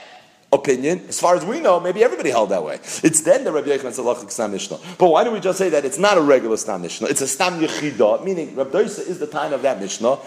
opinion. 0.54 1.04
As 1.08 1.20
far 1.20 1.37
as 1.37 1.44
we 1.44 1.61
know, 1.61 1.80
maybe 1.80 2.02
everybody 2.02 2.30
held 2.30 2.50
that 2.50 2.64
way. 2.64 2.76
It's 2.76 3.23
then 3.23 3.44
the 3.44 3.52
Rabbi 3.52 3.68
Yechon 3.68 3.92
Salachik 3.92 4.30
Stam 4.30 4.52
Mishnah. 4.52 4.78
But 4.99 5.11
why 5.11 5.25
don't 5.25 5.34
we 5.34 5.40
just 5.40 5.58
say 5.58 5.68
that 5.70 5.84
it's 5.84 5.99
not 5.99 6.16
a 6.16 6.20
regular 6.20 6.56
Stam 6.56 6.82
Mishnah? 6.82 7.08
It's 7.08 7.20
a 7.20 7.26
Stam 7.26 7.61
Yechida, 7.61 8.25
meaning 8.25 8.54
Rabbi 8.54 8.70
Doisa 8.70 9.06
is 9.06 9.18
the 9.18 9.26
time 9.26 9.52
of 9.52 9.62
that 9.62 9.80
Mishnah. 9.80 10.18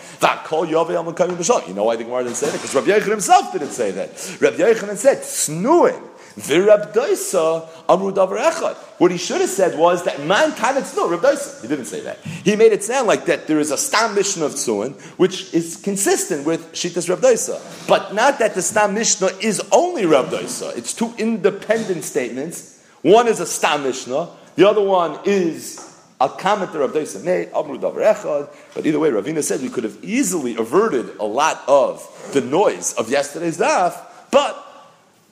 You 1.67 1.73
know 1.73 1.83
why 1.83 1.95
the 1.95 2.03
Gemara 2.03 2.23
didn't 2.23 2.35
say 2.35 2.47
that? 2.47 2.53
Because 2.53 2.75
Rabbi 2.75 2.87
Yechon 2.87 3.09
himself 3.09 3.51
didn't 3.53 3.71
say 3.71 3.91
that. 3.91 4.37
Rabbi 4.41 4.57
Yechon 4.57 4.95
said, 4.97 5.17
Snuin. 5.19 6.01
Virabdoisa 6.37 7.67
Amru 7.89 8.11
Echad. 8.13 8.75
What 8.99 9.11
he 9.11 9.17
should 9.17 9.41
have 9.41 9.49
said 9.49 9.77
was 9.77 10.03
that 10.05 10.23
man 10.23 10.51
kanetz 10.51 10.95
no 10.95 11.09
Rabdoisa. 11.09 11.61
He 11.61 11.67
didn't 11.67 11.85
say 11.85 12.01
that. 12.01 12.19
He 12.19 12.55
made 12.55 12.71
it 12.71 12.83
sound 12.83 13.07
like 13.07 13.25
that 13.25 13.47
there 13.47 13.59
is 13.59 13.71
a 13.71 13.77
stam 13.77 14.13
mishnah 14.13 14.45
of 14.45 14.53
tzuin 14.53 14.99
which 15.17 15.53
is 15.53 15.77
consistent 15.77 16.45
with 16.45 16.71
shitas 16.73 17.13
Rabdoisa, 17.13 17.87
but 17.87 18.13
not 18.13 18.37
that 18.39 18.53
the 18.53 18.61
stam 18.61 18.93
mishnah 18.93 19.29
is 19.41 19.61
only 19.71 20.03
Rabdoisa. 20.03 20.77
It's 20.77 20.93
two 20.93 21.13
independent 21.17 22.03
statements. 22.03 22.83
One 23.01 23.27
is 23.27 23.39
a 23.39 23.45
stam 23.45 23.83
mishnah. 23.83 24.29
The 24.55 24.67
other 24.67 24.81
one 24.81 25.19
is 25.25 25.83
a 26.19 26.29
comment 26.29 26.73
that 26.73 26.79
Rav 26.79 26.93
Daisa 26.93 27.23
made, 27.23 27.49
Amru 27.55 27.77
Davar 27.77 28.13
Echad, 28.13 28.49
but 28.73 28.85
either 28.85 28.99
way, 28.99 29.09
Ravina 29.11 29.43
said 29.43 29.61
we 29.61 29.69
could 29.69 29.83
have 29.83 30.03
easily 30.03 30.55
averted 30.55 31.15
a 31.19 31.25
lot 31.25 31.63
of 31.67 32.03
the 32.33 32.41
noise 32.41 32.93
of 32.93 33.09
yesterday's 33.09 33.59
daf, 33.59 34.03
but 34.31 34.66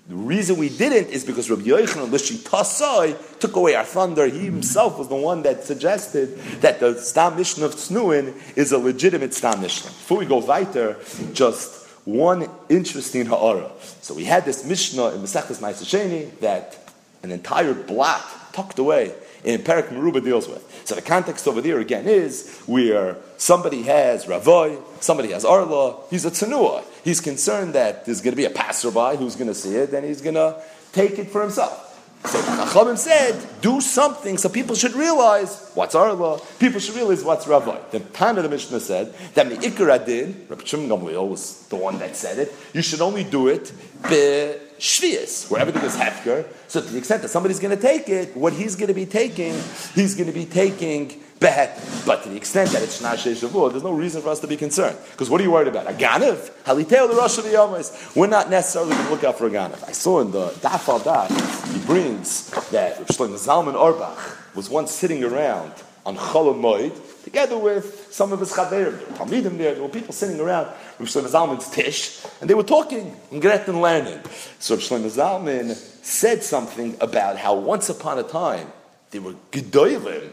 the 0.08 0.16
reason 0.16 0.58
we 0.58 0.70
didn't 0.70 1.10
is 1.10 1.26
because 1.26 1.50
Rabbi 1.50 1.64
Yochanan 1.64 2.10
Tasai 2.10 3.40
took 3.40 3.56
away 3.56 3.74
our 3.74 3.84
thunder. 3.84 4.28
He 4.28 4.42
himself 4.42 5.00
was 5.00 5.08
the 5.08 5.16
one 5.16 5.42
that 5.44 5.64
suggested 5.64 6.38
that 6.62 6.80
the 6.80 6.96
Stam 7.00 7.38
Mishnah 7.38 7.66
of 7.66 7.74
Tznuin 7.74 8.36
is 8.56 8.72
a 8.72 8.78
legitimate 8.78 9.34
Stam 9.34 9.62
Mishnah. 9.62 9.90
Before 9.90 10.20
we 10.20 10.28
go 10.28 10.38
weiter, 10.38 10.98
just 11.34 11.88
one 12.06 12.48
interesting 12.70 13.26
ha'ara. 13.26 13.72
So 14.02 14.14
we 14.14 14.26
had 14.26 14.46
this 14.46 14.64
Mishnah 14.64 15.16
in 15.16 15.22
Masechtas 15.22 15.60
Ma'aseh 15.60 16.40
that 16.40 16.78
an 17.24 17.32
entire 17.32 17.74
block 17.74 18.54
tucked 18.54 18.78
away 18.78 19.12
in 19.46 19.62
Perak 19.64 19.90
Meruba 19.90 20.24
deals 20.24 20.50
with. 20.50 20.82
So 20.86 20.96
the 20.96 21.02
context 21.02 21.48
over 21.48 21.62
there 21.62 21.80
again 21.80 22.08
is 22.08 22.60
where 22.66 23.18
somebody 23.38 23.84
has 23.84 24.26
Ravoy, 24.26 24.82
somebody 25.00 25.32
has 25.32 25.46
Arla, 25.46 25.98
he's 26.10 26.26
a 26.26 26.32
Tsanua. 26.32 26.84
He's 27.04 27.22
concerned 27.22 27.74
that 27.74 28.06
there's 28.06 28.22
going 28.22 28.34
to 28.34 28.38
be 28.38 28.46
a 28.46 28.50
passerby 28.50 29.18
who's 29.18 29.36
going 29.36 29.48
to 29.48 29.54
see 29.54 29.76
it, 29.76 29.94
and 29.94 30.06
he's 30.06 30.22
going 30.22 30.36
to 30.36 30.62
take 30.92 31.20
it 31.20 31.30
for 31.30 31.42
himself. 31.42 31.84
So 32.26 32.42
Chachamim 32.42 32.98
said, 32.98 33.62
do 33.62 33.80
something 33.82 34.40
so 34.40 34.50
people 34.50 34.74
should 34.76 34.94
realize 34.94 35.70
what's 35.76 35.94
Arla, 35.94 36.40
people 36.58 36.80
should 36.80 36.96
realize 36.96 37.24
what's 37.24 37.46
Ravoy. 37.46 37.80
The 37.92 38.00
of 38.00 38.44
the 38.44 38.50
Mishnah 38.50 38.80
said 38.80 39.14
that 39.36 39.48
the 39.48 39.58
Ikra 39.58 40.04
did, 40.04 40.50
Rabbi 40.50 40.64
Shimon 40.64 40.90
Gamliel 40.90 41.30
was 41.30 41.68
the 41.68 41.76
one 41.76 42.00
that 42.00 42.16
said 42.16 42.40
it, 42.40 42.52
you 42.74 42.82
should 42.82 43.02
only 43.02 43.24
do 43.24 43.48
it 43.48 43.72
be 44.10 44.56
shvius, 44.80 45.50
where 45.50 45.62
everything 45.62 45.84
is 45.84 45.96
hefker. 45.96 46.46
So 46.68 46.82
to 46.82 46.88
the 46.88 46.98
extent 46.98 47.22
that 47.22 47.30
somebody's 47.30 47.60
going 47.60 47.76
to 47.76 47.82
take 47.82 48.10
it, 48.10 48.36
what 48.36 48.54
he's 48.54 48.76
going 48.76 48.88
to 48.88 48.94
be 48.94 49.06
taking, 49.06 49.54
he's 49.94 50.16
going 50.16 50.28
to 50.28 50.34
be 50.34 50.46
taking 50.46 51.22
behet. 51.40 51.80
But 52.06 52.24
to 52.24 52.30
the 52.30 52.38
extent 52.38 52.72
that 52.72 52.82
it's 52.82 53.02
not 53.02 53.18
there's 53.24 53.84
no 53.84 53.94
reason 53.94 54.22
for 54.22 54.30
us 54.30 54.40
to 54.40 54.48
be 54.48 54.58
concerned. 54.58 54.98
Because 55.12 55.30
what 55.30 55.42
are 55.42 55.44
you 55.44 55.52
worried 55.52 55.68
about? 55.68 55.90
A 55.90 55.94
ganav? 55.94 56.52
Haliteo 56.64 57.10
the 57.10 57.16
Rosh 57.16 57.38
of 57.38 57.44
the 57.44 57.52
yomis. 57.52 58.16
We're 58.16 58.28
not 58.28 58.50
necessarily 58.50 58.94
going 58.94 59.06
to 59.06 59.12
look 59.12 59.24
out 59.24 59.38
for 59.38 59.48
a 59.48 59.50
ganav. 59.50 59.88
I 59.88 59.92
saw 59.92 60.22
in 60.22 60.32
the 60.32 60.50
Daf 60.50 60.88
al 60.88 61.00
Daf, 61.00 61.74
he 61.74 61.86
brings 61.86 62.50
that 62.72 63.08
Shlomo 63.08 63.36
Zalman 63.36 63.76
Auerbach 63.76 64.56
was 64.56 64.70
once 64.70 64.92
sitting 64.92 65.24
around 65.24 65.74
on 66.06 66.16
Cholam 66.16 66.62
Moed, 66.62 66.94
together 67.26 67.58
with 67.58 68.14
some 68.14 68.32
of 68.32 68.40
his 68.40 68.52
chaverim. 68.54 68.98
Talmidim 69.18 69.58
there, 69.58 69.74
there 69.74 69.82
were 69.82 69.90
people 69.90 70.14
sitting 70.14 70.40
around 70.40 70.68
Rav 71.00 71.10
Shlomo 71.10 71.28
Zalman's 71.28 71.70
tish, 71.72 72.24
and 72.40 72.48
they 72.48 72.54
were 72.54 72.64
talking 72.64 73.18
and 73.32 73.42
Gretchen 73.42 73.82
learning. 73.82 74.22
So 74.60 74.76
Rav 74.76 74.84
Shlomo 74.84 75.10
Zalman 75.10 75.74
said 76.06 76.44
something 76.44 76.96
about 77.02 77.38
how 77.38 77.56
once 77.56 77.90
upon 77.90 78.20
a 78.20 78.24
time 78.24 78.72
there 79.10 79.22
were 79.22 79.34
gedolim 79.52 80.32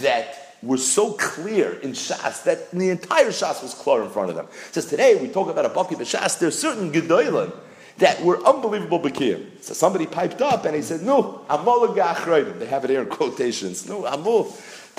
that 0.00 0.58
were 0.62 0.76
so 0.76 1.14
clear 1.14 1.72
in 1.80 1.92
Shas 1.92 2.44
that 2.44 2.70
the 2.72 2.90
entire 2.90 3.28
Shas 3.28 3.62
was 3.62 3.72
clear 3.72 4.02
in 4.02 4.10
front 4.10 4.28
of 4.28 4.36
them. 4.36 4.48
Says 4.72 4.84
today 4.84 5.14
we 5.14 5.28
talk 5.28 5.48
about 5.48 5.64
a 5.64 5.70
Baki 5.70 5.96
B'Shas, 5.96 6.38
there's 6.38 6.58
certain 6.58 6.92
gedolim 6.92 7.52
that 8.00 8.22
were 8.22 8.44
unbelievable 8.46 8.98
Bakir. 8.98 9.62
So 9.62 9.74
somebody 9.74 10.06
piped 10.06 10.42
up 10.42 10.64
and 10.64 10.74
he 10.74 10.82
said, 10.82 11.02
No, 11.02 11.44
Amol 11.48 12.58
They 12.58 12.66
have 12.66 12.84
it 12.84 12.90
here 12.90 13.02
in 13.02 13.08
quotations. 13.08 13.88
No, 13.88 14.02
Amol. 14.02 14.50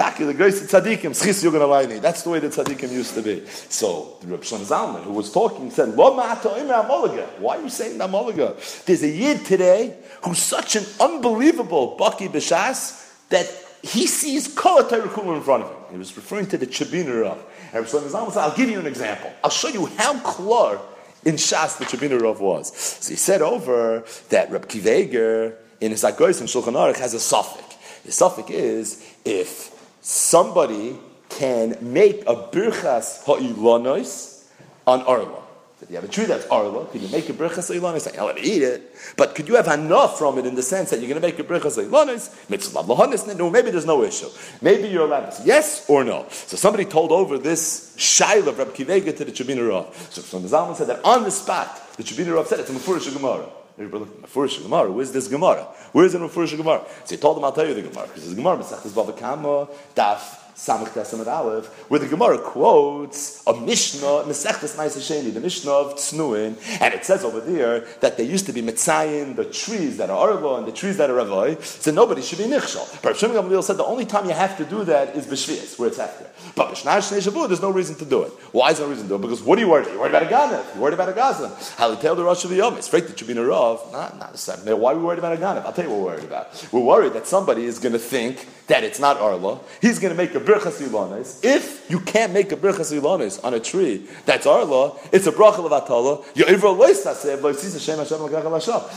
Taki, 0.02 0.24
the 0.24 0.34
greatest 0.34 0.64
tzaddikim, 0.64 1.12
schis 1.12 1.44
yugan 1.44 2.02
That's 2.02 2.24
the 2.24 2.32
way 2.32 2.40
the 2.40 2.48
tzaddikim 2.48 2.92
used 2.92 3.14
to 3.14 3.22
be. 3.22 3.46
So, 3.46 4.18
the 4.22 4.30
Reb 4.30 4.42
Shlomo 4.42 4.66
Zalman, 4.66 5.04
who 5.04 5.12
was 5.12 5.32
talking, 5.32 5.70
said, 5.70 5.90
Lo 5.90 6.16
Why 6.16 7.56
are 7.56 7.62
you 7.62 7.70
saying 7.70 8.00
amolaga? 8.00 8.84
There's 8.86 9.04
a 9.04 9.08
yid 9.08 9.46
today 9.46 9.96
who's 10.24 10.40
such 10.40 10.76
an 10.76 10.86
unbelievable 11.00 11.98
baki 12.00 12.30
b'shas 12.30 13.30
that 13.30 13.48
he 13.84 14.08
sees 14.08 14.48
kol 14.48 14.80
in 14.80 15.42
front 15.44 15.66
of 15.66 15.70
him. 15.70 15.78
He 15.92 15.98
was 16.00 16.16
referring 16.18 16.48
to 16.48 16.58
the 16.58 16.66
Chabiner 16.66 17.24
of. 17.24 17.46
And 17.72 17.76
Reb 17.76 17.86
Shlomo 17.86 18.10
Zalman 18.10 18.32
said, 18.32 18.42
I'll 18.42 18.56
give 18.56 18.72
you 18.72 18.80
an 18.80 18.88
example. 18.88 19.32
I'll 19.44 19.52
show 19.52 19.68
you 19.68 19.86
how 19.86 20.20
klar 20.22 20.82
in 21.26 21.36
Shas 21.36 21.78
the 21.78 21.86
Chabiner 21.86 22.28
of 22.28 22.42
was. 22.42 22.76
So 22.76 23.12
he 23.12 23.18
said 23.18 23.44
over 23.44 24.04
that 24.30 24.50
Reb 24.50 24.68
Kiveger 24.68 25.58
in 25.80 25.92
his 25.92 26.04
Agois 26.04 26.40
and 26.40 26.50
Shulchan 26.50 26.74
Aruch 26.74 26.98
has 26.98 27.14
a 27.14 27.20
suffix. 27.20 27.78
The 28.04 28.12
suffix 28.12 28.50
is 28.50 29.08
if 29.24 29.78
somebody 30.02 30.98
can 31.30 31.78
make 31.82 32.22
a 32.22 32.36
birchas 32.36 33.24
ha'ilonos 33.24 34.44
on 34.86 35.02
arla. 35.04 35.38
If 35.82 35.90
you 35.90 35.96
have 35.96 36.06
a 36.06 36.10
tree 36.10 36.26
that's 36.26 36.46
arla, 36.48 36.86
can 36.88 37.02
you 37.02 37.08
make 37.08 37.28
a 37.30 37.34
birchas 37.34 37.74
ha'ilonos? 37.74 38.16
I'll 38.18 38.38
eat 38.38 38.62
it. 38.62 38.96
But 39.18 39.34
could 39.34 39.48
you 39.48 39.56
have 39.56 39.68
enough 39.68 40.20
from 40.20 40.38
it 40.38 40.46
in 40.46 40.54
the 40.54 40.62
sense 40.62 40.92
that 40.92 41.00
you're 41.00 41.10
going 41.10 41.20
to 41.20 41.28
make 41.28 41.40
a 41.40 41.44
birchas 41.44 41.82
ha'ilonos? 41.82 42.50
Mitzvah? 42.50 43.36
No, 43.36 43.50
maybe 43.50 43.72
there's 43.72 43.86
no 43.86 44.04
issue. 44.04 44.28
Maybe 44.62 44.90
you're 44.90 45.06
allowed 45.06 45.32
to 45.32 45.44
yes 45.44 45.86
or 45.88 46.04
no. 46.04 46.28
So 46.30 46.58
somebody 46.58 46.86
told 46.86 47.12
over 47.12 47.38
this 47.38 47.96
shaila 47.98 48.48
of 48.48 48.58
Reb 48.60 48.74
Kivega 48.76 49.16
to 49.18 49.26
the 49.26 49.32
Chabina 49.32 49.68
Rav. 49.68 49.96
So 50.12 50.22
from 50.22 50.44
the 50.44 50.50
Zalman 50.50 50.76
said 50.76 50.88
that 50.88 51.04
on 51.06 51.24
the 51.24 51.32
spot, 51.32 51.96
the 51.98 52.04
Chabina 52.04 52.36
Rav 52.36 52.48
said 52.48 52.60
it's 52.60 52.70
a 52.70 52.74
Mefurish 52.74 53.12
Gemara. 53.16 53.50
Mefurish 53.88 54.62
Gemara. 54.64 54.92
Where's 54.92 55.12
this 55.12 55.28
Gemara? 55.28 55.64
Where's 55.92 56.14
the 56.14 56.20
Mefurish 56.20 56.56
Gemara? 56.56 56.84
So 57.06 57.16
he 57.16 57.22
told 57.22 57.38
him, 57.38 57.44
I'll 57.44 57.52
tell 57.52 57.68
you 57.68 57.74
the 57.74 57.82
Gemara. 57.82 58.08
Because 58.08 58.30
the 58.30 58.36
Gemara, 58.36 58.58
Mesachtes 58.58 58.92
Bava 58.92 59.18
Kama, 59.18 59.68
Daf 59.96 60.41
Samach 60.62 60.90
Tesamad 60.90 61.26
Aleph, 61.26 61.66
where 61.90 62.00
the 62.00 62.06
Gemara 62.06 62.38
quotes 62.38 63.42
a 63.48 63.54
Mishnah, 63.60 64.30
Mesechtes 64.30 64.76
Sheni, 64.78 65.34
the 65.34 65.40
Mishnah 65.40 65.72
of 65.72 65.96
Tznuin, 65.96 66.56
and 66.80 66.94
it 66.94 67.04
says 67.04 67.24
over 67.24 67.40
there 67.40 67.80
that 68.02 68.16
there 68.16 68.28
used 68.28 68.46
to 68.46 68.54
be 68.54 68.62
Mitzayin, 68.62 69.36
the 69.36 69.46
trees 69.46 69.98
that 69.98 70.12
are 70.12 70.30
Arlo 70.30 70.58
and 70.58 70.68
the 70.68 70.72
trees 70.72 70.98
that 70.98 71.10
are 71.10 71.16
Ravoi, 71.16 71.60
so 71.64 71.90
nobody 71.90 72.22
should 72.22 72.38
be 72.38 72.44
Nichshal. 72.44 73.02
But 73.02 73.18
Shimon 73.18 73.38
Gamliel 73.38 73.64
said 73.64 73.78
the 73.78 73.86
only 73.86 74.06
time 74.06 74.26
you 74.26 74.34
have 74.34 74.56
to 74.58 74.66
do 74.66 74.84
that 74.84 75.16
is 75.16 75.26
B'Shvias, 75.26 75.80
where 75.80 75.88
it's 75.88 75.98
after. 75.98 76.28
But 76.56 76.76
B'Shnar 76.76 77.00
Shnei 77.00 77.48
there's 77.48 77.62
no 77.64 77.72
reason 77.72 77.96
to 77.96 78.06
do 78.06 78.22
it. 78.22 78.32
Why 78.52 78.70
is 78.70 78.78
there 78.78 78.86
no 78.86 78.92
reason 78.92 79.06
to 79.06 79.10
do 79.10 79.16
it? 79.16 79.22
Because 79.22 79.42
what 79.42 79.58
are 79.58 79.62
you 79.62 79.70
worried 79.70 79.88
about? 79.88 79.94
You're 79.94 80.02
worried 80.02 80.14
about 80.14 80.24
a 80.24 80.54
Ganav. 80.54 80.74
You're 80.76 80.84
worried 80.84 80.94
about 80.94 81.10
a 81.10 81.14
Gazlan. 81.14 81.50
Halitel 81.78 82.16
the 82.16 82.24
Rosh 82.24 82.44
of 82.44 82.52
the 82.52 82.58
Yom. 82.58 82.78
It's 82.78 82.88
fake 82.88 83.08
that 83.08 83.20
you 83.20 83.26
should 83.26 83.34
be 83.36 83.42
a 83.42 83.44
Rav. 83.44 83.92
Not, 83.92 84.20
not 84.20 84.68
a. 84.68 84.76
Why 84.76 84.92
are 84.92 84.96
we 84.96 85.02
worried 85.02 85.18
about 85.18 85.34
a 85.34 85.38
Ganav? 85.38 85.66
I'll 85.66 85.74
tell 85.74 85.86
you 85.86 85.90
what 85.90 86.02
we're 86.02 86.06
worried 86.06 86.26
about. 86.26 86.68
We're 86.72 86.82
worried 86.82 87.14
that 87.14 87.26
somebody 87.26 87.64
is 87.66 87.80
going 87.80 87.94
to 87.94 88.00
think 88.00 88.48
that 88.72 88.86
it's 88.86 89.00
not 89.00 89.18
Arla. 89.18 89.60
He's 89.82 90.00
going 90.00 90.16
to 90.16 90.18
make 90.18 90.34
a 90.34 90.40
Birchas 90.40 90.82
Ilanes. 90.82 91.44
If 91.44 91.90
you 91.92 92.00
can't 92.00 92.32
make 92.32 92.54
a 92.54 92.56
Birchas 92.56 92.98
Ilanes 92.98 93.44
on 93.44 93.54
a 93.54 93.60
tree 93.60 94.08
that's 94.26 94.48
Arla, 94.48 94.96
it's 95.12 95.28
a 95.28 95.32
Bracha 95.34 95.58
Levatala. 95.58 96.24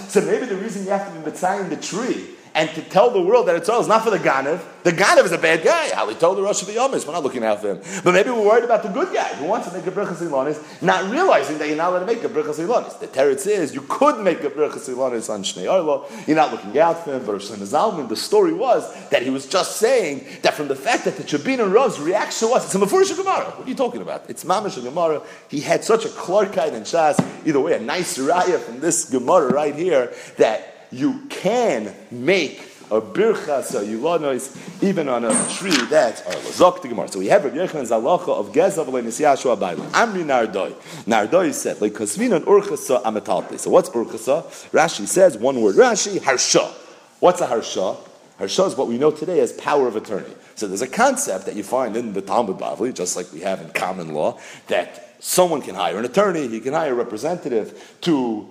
So 0.08 0.20
maybe 0.20 0.46
the 0.46 0.56
reason 0.56 0.84
you 0.84 0.90
have 0.90 1.12
to 1.12 1.18
be 1.18 1.28
Mitzayin 1.28 1.70
the 1.70 1.76
tree 1.76 2.36
and 2.54 2.70
to 2.70 2.82
tell 2.82 3.10
the 3.10 3.20
world 3.20 3.48
that 3.48 3.56
it's 3.56 3.68
all 3.68 3.80
is 3.80 3.88
not 3.88 4.04
for 4.04 4.10
the 4.10 4.18
Ganev. 4.18 4.62
The 4.84 4.92
Ganev 4.92 5.24
is 5.24 5.32
a 5.32 5.38
bad 5.38 5.64
guy. 5.64 5.86
He 6.06 6.14
told 6.14 6.38
the 6.38 6.42
Rosh 6.42 6.62
Hashanah, 6.62 7.06
we're 7.06 7.12
not 7.12 7.22
looking 7.22 7.42
out 7.42 7.60
for 7.60 7.72
him. 7.72 7.80
But 8.04 8.12
maybe 8.12 8.30
we're 8.30 8.46
worried 8.46 8.64
about 8.64 8.82
the 8.82 8.90
good 8.90 9.12
guy 9.12 9.34
who 9.34 9.46
wants 9.46 9.68
to 9.68 9.74
make 9.74 9.86
a 9.86 9.90
Birchas 9.90 10.18
Ilonis, 10.18 10.82
not 10.82 11.10
realizing 11.10 11.58
that 11.58 11.68
you're 11.68 11.76
not 11.76 11.90
allowed 11.90 12.00
to 12.00 12.06
make 12.06 12.22
a 12.22 12.28
Birchas 12.28 12.64
Ilonis. 12.64 13.00
The 13.00 13.08
Teretz 13.08 13.46
is 13.46 13.74
you 13.74 13.80
could 13.82 14.20
make 14.20 14.44
a 14.44 14.50
Birchas 14.50 14.88
Ilonis 14.88 15.28
on 15.30 15.42
Shnei 15.42 15.70
Arlo. 15.70 16.06
You're 16.26 16.36
not 16.36 16.52
looking 16.52 16.78
out 16.78 17.02
for 17.02 17.16
him. 17.16 17.24
But 17.24 17.32
Rosh 17.32 17.50
Zalman, 17.50 18.08
the 18.08 18.16
story 18.16 18.52
was 18.52 18.92
that 19.08 19.22
he 19.22 19.30
was 19.30 19.46
just 19.46 19.78
saying 19.78 20.24
that 20.42 20.54
from 20.54 20.68
the 20.68 20.76
fact 20.76 21.06
that 21.06 21.16
the 21.16 21.24
Chabin 21.24 21.60
and 21.60 21.72
Rav's 21.74 21.98
reaction 21.98 22.50
was, 22.50 22.66
it's 22.66 22.74
a 22.74 22.78
Mefurish 22.78 23.16
Gemara. 23.16 23.50
What 23.50 23.66
are 23.66 23.68
you 23.68 23.74
talking 23.74 24.02
about? 24.02 24.28
It's 24.28 24.44
Mamash 24.44 24.80
Gemara. 24.80 25.22
He 25.48 25.60
had 25.60 25.82
such 25.82 26.04
a 26.04 26.08
Clarkite 26.08 26.74
and 26.74 26.84
Shas. 26.84 27.18
Either 27.46 27.58
way, 27.58 27.74
a 27.74 27.80
nice 27.80 28.18
raya 28.18 28.60
from 28.60 28.80
this 28.80 29.10
Gemara 29.10 29.52
right 29.52 29.74
here 29.74 30.12
that 30.36 30.73
you 30.94 31.20
can 31.28 31.94
make 32.10 32.60
a 32.90 33.00
birchas, 33.00 33.74
a 33.74 33.84
yulonos, 33.84 34.56
even 34.82 35.08
on 35.08 35.24
a 35.24 35.48
tree 35.54 35.76
that's 35.86 36.20
a 36.20 36.24
lazok 36.24 36.82
the 36.82 36.88
Gemara. 36.88 37.08
So 37.08 37.18
we 37.18 37.26
have 37.28 37.44
Rabbi 37.44 37.56
Yechon's 37.56 37.90
halacha 37.90 38.28
of 38.28 38.52
gezav 38.52 38.86
le'nisiyashu 38.86 39.56
abaylim. 39.56 39.86
Amri 39.90 40.24
nardoi. 40.24 40.72
Nardoi 41.04 41.52
said, 41.52 41.80
like 41.80 41.92
kasvinan 41.92 42.44
urchasa 42.44 43.02
amatalti. 43.02 43.58
So 43.58 43.70
what's 43.70 43.88
urchasa? 43.90 44.44
Rashi 44.70 45.06
says, 45.06 45.36
one 45.38 45.60
word 45.60 45.76
Rashi, 45.76 46.22
harsha. 46.22 46.72
What's 47.20 47.40
a 47.40 47.46
harsha? 47.46 47.96
Harsha 48.38 48.64
is 48.64 48.76
what 48.76 48.88
we 48.88 48.98
know 48.98 49.10
today 49.10 49.40
as 49.40 49.52
power 49.52 49.88
of 49.88 49.96
attorney. 49.96 50.34
So 50.54 50.68
there's 50.68 50.82
a 50.82 50.88
concept 50.88 51.46
that 51.46 51.56
you 51.56 51.62
find 51.62 51.96
in 51.96 52.12
the 52.12 52.20
Talmud 52.20 52.58
Bavli, 52.58 52.94
just 52.94 53.16
like 53.16 53.32
we 53.32 53.40
have 53.40 53.60
in 53.60 53.70
common 53.70 54.12
law, 54.12 54.38
that 54.68 55.16
someone 55.20 55.62
can 55.62 55.74
hire 55.74 55.98
an 55.98 56.04
attorney, 56.04 56.48
he 56.48 56.60
can 56.60 56.74
hire 56.74 56.92
a 56.92 56.94
representative 56.94 57.96
to 58.02 58.48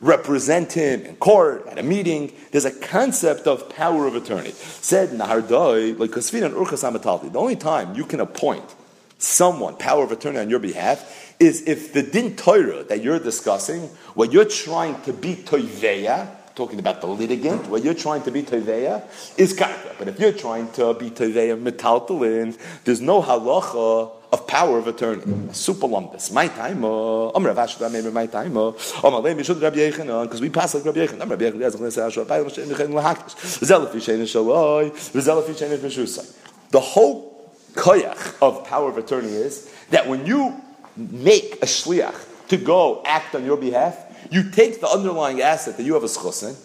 represent 0.00 0.72
him 0.72 1.02
in 1.02 1.16
court, 1.16 1.66
at 1.66 1.78
a 1.78 1.82
meeting. 1.82 2.32
There's 2.50 2.64
a 2.64 2.70
concept 2.70 3.46
of 3.46 3.68
power 3.68 4.06
of 4.06 4.14
attorney. 4.14 4.52
Said 4.52 5.10
Nahardoi, 5.10 5.98
like 5.98 6.10
Kasvin 6.10 6.44
and 6.44 6.54
Urchas 6.54 6.88
Amatalti, 6.88 7.30
the 7.30 7.38
only 7.38 7.56
time 7.56 7.94
you 7.94 8.04
can 8.04 8.20
appoint 8.20 8.64
someone, 9.18 9.76
power 9.76 10.02
of 10.02 10.12
attorney 10.12 10.38
on 10.38 10.48
your 10.48 10.58
behalf, 10.58 11.34
is 11.38 11.62
if 11.66 11.92
the 11.92 12.02
din 12.02 12.36
Torah 12.36 12.84
that 12.84 13.02
you're 13.02 13.18
discussing, 13.18 13.82
what 14.14 14.32
you're 14.32 14.46
trying 14.46 15.00
to 15.02 15.12
be 15.12 15.36
toiveya, 15.36 16.28
talking 16.54 16.78
about 16.78 17.00
the 17.00 17.06
litigant, 17.06 17.68
what 17.68 17.82
you're 17.84 17.94
trying 17.94 18.22
to 18.22 18.30
be 18.30 18.42
toiveya, 18.42 19.02
is 19.38 19.54
karka. 19.54 19.94
But 19.98 20.08
if 20.08 20.20
you're 20.20 20.32
trying 20.32 20.70
to 20.72 20.94
be 20.94 21.10
toiveya 21.10 21.60
metaltalin, 21.60 22.58
there's 22.84 23.00
no 23.00 23.22
halacha 23.22 24.12
of 24.32 24.46
power 24.46 24.78
of 24.78 24.86
attorney. 24.86 25.52
Super 25.52 25.86
lumpus. 25.86 26.30
My 26.30 26.46
time, 26.48 26.84
uh, 26.84 27.30
Om 27.30 27.46
Rav 27.46 27.56
Ashra, 27.56 27.90
maybe 27.90 28.10
my 28.10 28.26
time, 28.26 28.56
uh, 28.56 28.68
Om 28.68 28.74
Alei 29.14 29.34
Mishud 29.34 29.60
Rabbi 29.60 29.78
Yechon, 29.78 30.22
because 30.22 30.40
we 30.40 30.48
pass 30.50 30.74
like 30.74 30.84
Rabbi 30.84 31.06
Yechon. 31.06 31.18
Rabbi 31.18 31.50
Shein 34.00 34.22
Shaloi, 34.22 34.90
Zelafi 34.90 35.54
Shein 35.54 35.76
Meshusai. 35.78 36.36
The 36.70 36.80
whole 36.80 37.50
koyach 37.72 38.36
of 38.40 38.64
power 38.64 38.88
of 38.90 38.98
attorney 38.98 39.28
is 39.28 39.72
that 39.90 40.08
when 40.08 40.26
you 40.26 40.60
make 40.96 41.54
a 41.62 41.66
shliach 41.66 42.48
to 42.48 42.56
go 42.56 43.02
act 43.04 43.34
on 43.34 43.44
your 43.44 43.56
behalf, 43.56 43.96
you 44.30 44.50
take 44.50 44.80
the 44.80 44.88
underlying 44.88 45.40
asset 45.40 45.76
that 45.76 45.82
you 45.82 45.94
have 45.94 46.04
a 46.04 46.06
schusin, 46.06 46.56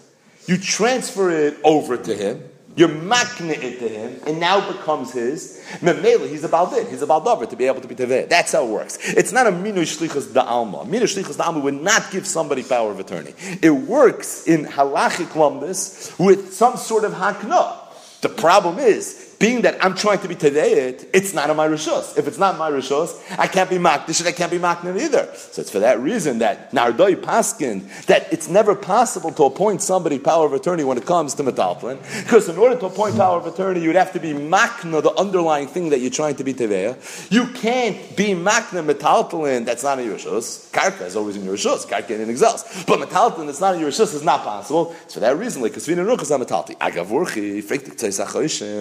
you 0.47 0.57
transfer 0.57 1.29
it 1.31 1.57
over 1.63 1.97
to 1.97 2.15
him, 2.15 2.43
you're 2.75 2.89
it 2.89 3.79
to 3.79 3.87
him, 3.87 4.19
and 4.27 4.39
now 4.39 4.69
becomes 4.69 5.13
his. 5.13 5.63
Memela, 5.79 6.29
he's 6.29 6.43
about 6.43 6.73
it. 6.73 6.89
He's 6.89 7.01
about 7.01 7.23
lover 7.23 7.45
to 7.45 7.55
be 7.55 7.67
able 7.67 7.79
to 7.79 7.87
be 7.87 7.95
teveh. 7.95 8.27
That's 8.27 8.51
how 8.51 8.65
it 8.65 8.69
works. 8.69 8.97
It's 9.01 9.31
not 9.31 9.47
a 9.47 9.51
minu 9.51 9.83
shlichus 9.83 10.33
da 10.33 10.41
alma. 10.41 10.79
Minu 10.79 11.03
shlichus 11.03 11.37
da 11.37 11.45
alma 11.45 11.59
would 11.59 11.81
not 11.81 12.11
give 12.11 12.27
somebody 12.27 12.63
power 12.63 12.91
of 12.91 12.99
attorney. 12.99 13.33
It 13.61 13.69
works 13.69 14.45
in 14.45 14.65
halachic 14.65 15.27
lumbus 15.27 16.19
with 16.19 16.53
some 16.53 16.75
sort 16.75 17.05
of 17.05 17.13
hakna. 17.13 17.77
The 18.21 18.29
problem 18.29 18.79
is 18.79 19.34
being 19.39 19.61
that 19.61 19.83
I'm 19.83 19.95
trying 19.95 20.19
to 20.19 20.27
be 20.27 20.35
tadayit, 20.35 21.07
it's 21.13 21.33
not 21.33 21.49
on 21.49 21.57
my 21.57 21.67
rishos. 21.67 22.17
If 22.17 22.27
it's 22.27 22.37
not 22.37 22.57
my 22.57 22.69
rishos, 22.71 23.21
I 23.37 23.47
can't 23.47 23.69
be 23.69 23.77
makdish 23.77 24.19
and 24.19 24.29
I 24.29 24.31
can't 24.31 24.51
be 24.51 24.57
maknin 24.57 24.99
either. 24.99 25.29
So 25.35 25.61
it's 25.61 25.69
for 25.69 25.79
that 25.79 25.99
reason 25.99 26.39
that 26.39 26.71
Nardoi 26.71 27.15
Paskin, 27.15 28.05
that 28.05 28.31
it's 28.31 28.47
never 28.47 28.75
possible 28.75 29.31
to 29.33 29.43
appoint 29.43 29.81
somebody 29.81 30.19
power 30.19 30.45
of 30.45 30.53
attorney 30.53 30.83
when 30.83 30.97
it 30.97 31.05
comes 31.05 31.33
to 31.35 31.43
metalplin, 31.43 31.99
because 32.23 32.47
in 32.49 32.57
order 32.57 32.79
to 32.79 32.85
appoint 32.85 33.17
power 33.17 33.37
of 33.37 33.45
attorney, 33.45 33.81
you'd 33.81 33.95
have 33.95 34.13
to 34.13 34.19
be 34.19 34.33
makna, 34.33 35.01
the 35.03 35.13
underlying 35.15 35.67
thing 35.67 35.89
that 35.89 35.99
you're 35.99 36.09
trying 36.09 36.35
to 36.35 36.43
be 36.43 36.53
teveya. 36.53 36.95
You 37.31 37.47
can't 37.47 37.97
be 38.15 38.29
makna 38.29 38.85
metalplin 38.89 39.65
that's 39.65 39.83
not 39.83 39.99
in 39.99 40.05
your 40.05 40.17
rishos. 40.17 40.71
Karka 40.71 41.01
is 41.01 41.15
always 41.15 41.35
in 41.35 41.43
your 41.43 41.55
rishos. 41.55 41.85
Karka 41.85 42.11
in 42.11 42.29
exhaust. 42.29 42.87
But 42.87 42.99
metalplin 42.99 43.47
that's 43.47 43.61
not 43.61 43.75
in 43.75 43.81
your 43.81 43.89
rishos 43.89 44.13
is 44.13 44.23
not 44.23 44.43
possible. 44.43 44.95
It's 45.03 45.13
for 45.13 45.19
that 45.19 45.37
reason, 45.37 45.61
like, 45.61 45.71
because 45.71 45.87
we 45.87 45.95
know 45.95 46.05
metalti. 46.15 46.77
Agavurchi, 46.77 47.61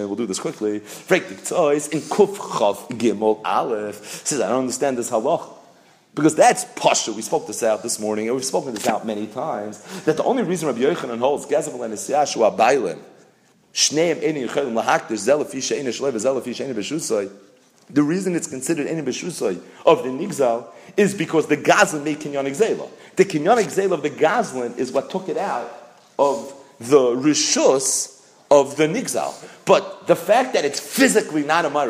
we'll 0.07 0.15
do 0.15 0.25
this 0.25 0.39
quickly. 0.55 0.79
Frek 0.79 1.29
in 1.91 2.01
Kuf 2.01 2.89
Gimel 2.97 3.41
Aleph 3.43 4.03
says, 4.25 4.41
I 4.41 4.49
don't 4.49 4.61
understand 4.61 4.97
this 4.97 5.11
halach. 5.11 5.53
Because 6.13 6.35
that's 6.35 6.65
Pasha. 6.75 7.11
We 7.11 7.21
spoke 7.21 7.45
this 7.45 7.61
out 7.61 7.83
this 7.83 7.99
morning, 7.99 8.27
and 8.27 8.35
we've 8.35 8.45
spoken 8.45 8.73
this 8.73 8.87
out 8.87 9.05
many 9.05 9.27
times, 9.27 9.81
that 10.03 10.15
the 10.15 10.23
only 10.23 10.43
reason 10.43 10.67
Rabbi 10.67 10.79
Yochanan 10.79 11.19
holds 11.19 11.45
Gezav 11.45 11.73
and 11.83 11.93
Yashua 11.93 12.57
Bailin, 12.57 12.99
Shneim 13.73 14.21
Eni 14.21 14.47
the 17.87 18.01
reason 18.01 18.35
it's 18.35 18.47
considered 18.47 18.87
Eni 18.87 19.03
Beshusai 19.03 19.61
of 19.85 20.01
the 20.01 20.09
Nigzal 20.09 20.65
is 20.97 21.13
because 21.13 21.45
the 21.45 21.57
Gazlan 21.57 22.03
made 22.03 22.19
Kinyan 22.19 22.47
Exela. 22.47 22.89
The 23.15 23.25
Kinyan 23.25 23.63
Exela 23.63 23.91
of 23.91 24.01
the 24.01 24.09
Gazlan 24.09 24.75
is 24.79 24.91
what 24.91 25.11
took 25.11 25.29
it 25.29 25.37
out 25.37 25.71
of 26.17 26.51
the 26.79 26.97
Rishus 26.97 28.14
of 28.51 28.77
the 28.77 28.87
Nigzal. 28.87 29.33
But 29.65 30.07
the 30.07 30.15
fact 30.15 30.53
that 30.53 30.65
it's 30.65 30.79
physically 30.79 31.43
not 31.43 31.65
a 31.65 31.69
my 31.69 31.85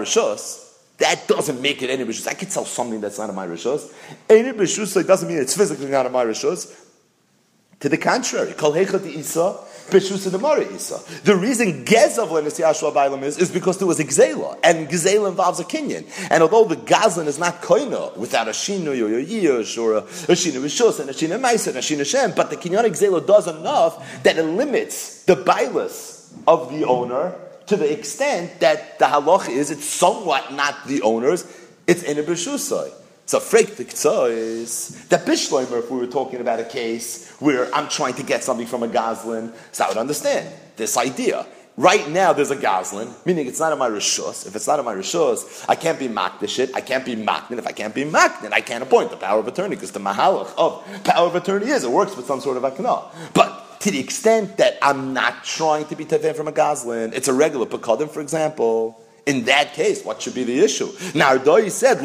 that 0.97 1.27
doesn't 1.27 1.61
make 1.61 1.81
it 1.81 1.89
any 1.89 2.05
Rishos. 2.05 2.27
I 2.27 2.33
could 2.33 2.51
sell 2.51 2.65
something 2.65 3.01
that's 3.01 3.19
not 3.19 3.29
a 3.29 3.33
my 3.33 3.45
Rishos. 3.47 3.91
Any 4.29 4.51
Rishos 4.51 5.05
doesn't 5.05 5.27
mean 5.27 5.39
it's 5.39 5.55
physically 5.55 5.87
not 5.87 6.05
a 6.05 6.09
my 6.09 6.23
To 6.23 7.89
the 7.89 7.97
contrary, 7.97 8.53
Kol 8.53 8.71
Hechot 8.71 9.05
Isa, 9.05 9.59
Beshus 9.89 11.23
the 11.23 11.35
reason 11.35 11.85
Gezav 11.85 12.29
Lenis 12.29 13.23
is, 13.23 13.37
is 13.37 13.51
because 13.51 13.77
there 13.77 13.87
was 13.87 13.99
a 13.99 14.05
Gzela, 14.05 14.57
and 14.63 14.87
Gzela 14.87 15.29
involves 15.29 15.59
a 15.59 15.65
Kenyan. 15.65 16.07
And 16.31 16.41
although 16.41 16.63
the 16.63 16.77
Gazlan 16.77 17.27
is 17.27 17.37
not 17.37 17.61
Koina, 17.61 18.15
without 18.17 18.47
a 18.47 18.51
Shinu 18.51 18.99
or 18.99 19.19
a 19.19 19.23
Yish, 19.23 19.77
or 19.77 19.93
a, 19.93 19.97
a 19.97 20.33
Shinu 20.33 20.63
Rishus, 20.63 21.01
and 21.01 21.09
a 21.09 21.13
Shinu 21.13 21.39
Maisa, 21.39 21.67
and 21.67 21.77
a 21.77 21.81
Shinu 21.81 22.05
Shem, 22.05 22.31
but 22.35 22.49
the 22.49 22.55
Kenyan 22.55 22.85
Gzela 22.85 23.25
does 23.27 23.47
enough 23.47 24.23
that 24.23 24.37
it 24.37 24.43
limits 24.43 25.23
the 25.25 25.35
Bailas 25.35 26.14
of 26.47 26.71
the 26.71 26.85
owner 26.85 27.35
to 27.67 27.75
the 27.75 27.91
extent 27.91 28.59
that 28.59 28.99
the 28.99 29.05
halach 29.05 29.49
is 29.49 29.71
it's 29.71 29.85
somewhat 29.85 30.53
not 30.53 30.87
the 30.87 31.01
owner's, 31.01 31.45
it's 31.87 32.03
in 32.03 32.17
a 32.19 32.23
b'shusay. 32.23 32.91
So 33.27 33.39
freik 33.39 33.75
the 33.75 34.27
is 34.27 35.07
that 35.07 35.25
bishloimer, 35.25 35.79
if 35.79 35.89
we 35.89 35.97
were 35.97 36.07
talking 36.07 36.41
about 36.41 36.59
a 36.59 36.63
case 36.63 37.31
where 37.39 37.73
I'm 37.73 37.89
trying 37.89 38.13
to 38.15 38.23
get 38.23 38.43
something 38.43 38.67
from 38.67 38.83
a 38.83 38.87
goslin, 38.87 39.51
so 39.71 39.85
I 39.85 39.87
would 39.87 39.97
understand 39.97 40.47
this 40.75 40.95
idea. 40.95 41.47
Right 41.77 42.07
now, 42.07 42.31
there's 42.31 42.51
a 42.51 42.55
goslin, 42.55 43.13
meaning 43.25 43.47
it's 43.47 43.59
not 43.59 43.73
in 43.73 43.79
my 43.79 43.89
rishus. 43.89 44.47
If 44.47 44.55
it's 44.55 44.67
not 44.67 44.79
in 44.79 44.85
my 44.85 44.95
rishus, 44.95 45.65
I 45.67 45.75
can't 45.75 45.99
be 45.99 46.07
makdish. 46.07 46.71
I 46.73 46.79
can't 46.79 47.03
be 47.03 47.17
maknin. 47.17 47.57
If 47.57 47.67
I 47.67 47.73
can't 47.73 47.93
be 47.93 48.05
maknin, 48.05 48.53
I 48.53 48.61
can't 48.61 48.81
appoint 48.81 49.09
the 49.09 49.17
power 49.17 49.39
of 49.39 49.47
attorney 49.47 49.75
because 49.75 49.91
the 49.91 49.99
mahalach 49.99 50.53
of 50.57 51.03
power 51.03 51.27
of 51.27 51.35
attorney 51.35 51.67
is 51.67 51.83
it 51.83 51.91
works 51.91 52.15
with 52.15 52.27
some 52.27 52.39
sort 52.39 52.55
of 52.55 52.63
akana. 52.63 53.11
But 53.33 53.64
to 53.85 53.91
the 53.91 53.99
extent 53.99 54.57
that 54.57 54.79
I'm 54.81 55.13
not 55.13 55.43
trying 55.43 55.85
to 55.85 55.95
be 55.95 56.05
tefeh 56.05 56.35
from 56.35 56.47
a 56.47 56.51
goslin, 56.51 57.13
it's 57.13 57.27
a 57.27 57.33
regular 57.33 57.67
pekodim, 57.67 58.09
for 58.09 58.19
example. 58.19 58.99
In 59.27 59.45
that 59.45 59.73
case, 59.73 60.03
what 60.03 60.23
should 60.23 60.33
be 60.33 60.43
the 60.43 60.59
issue? 60.59 60.91
Now, 61.13 61.37
Nardoi 61.37 61.69
said, 61.69 62.01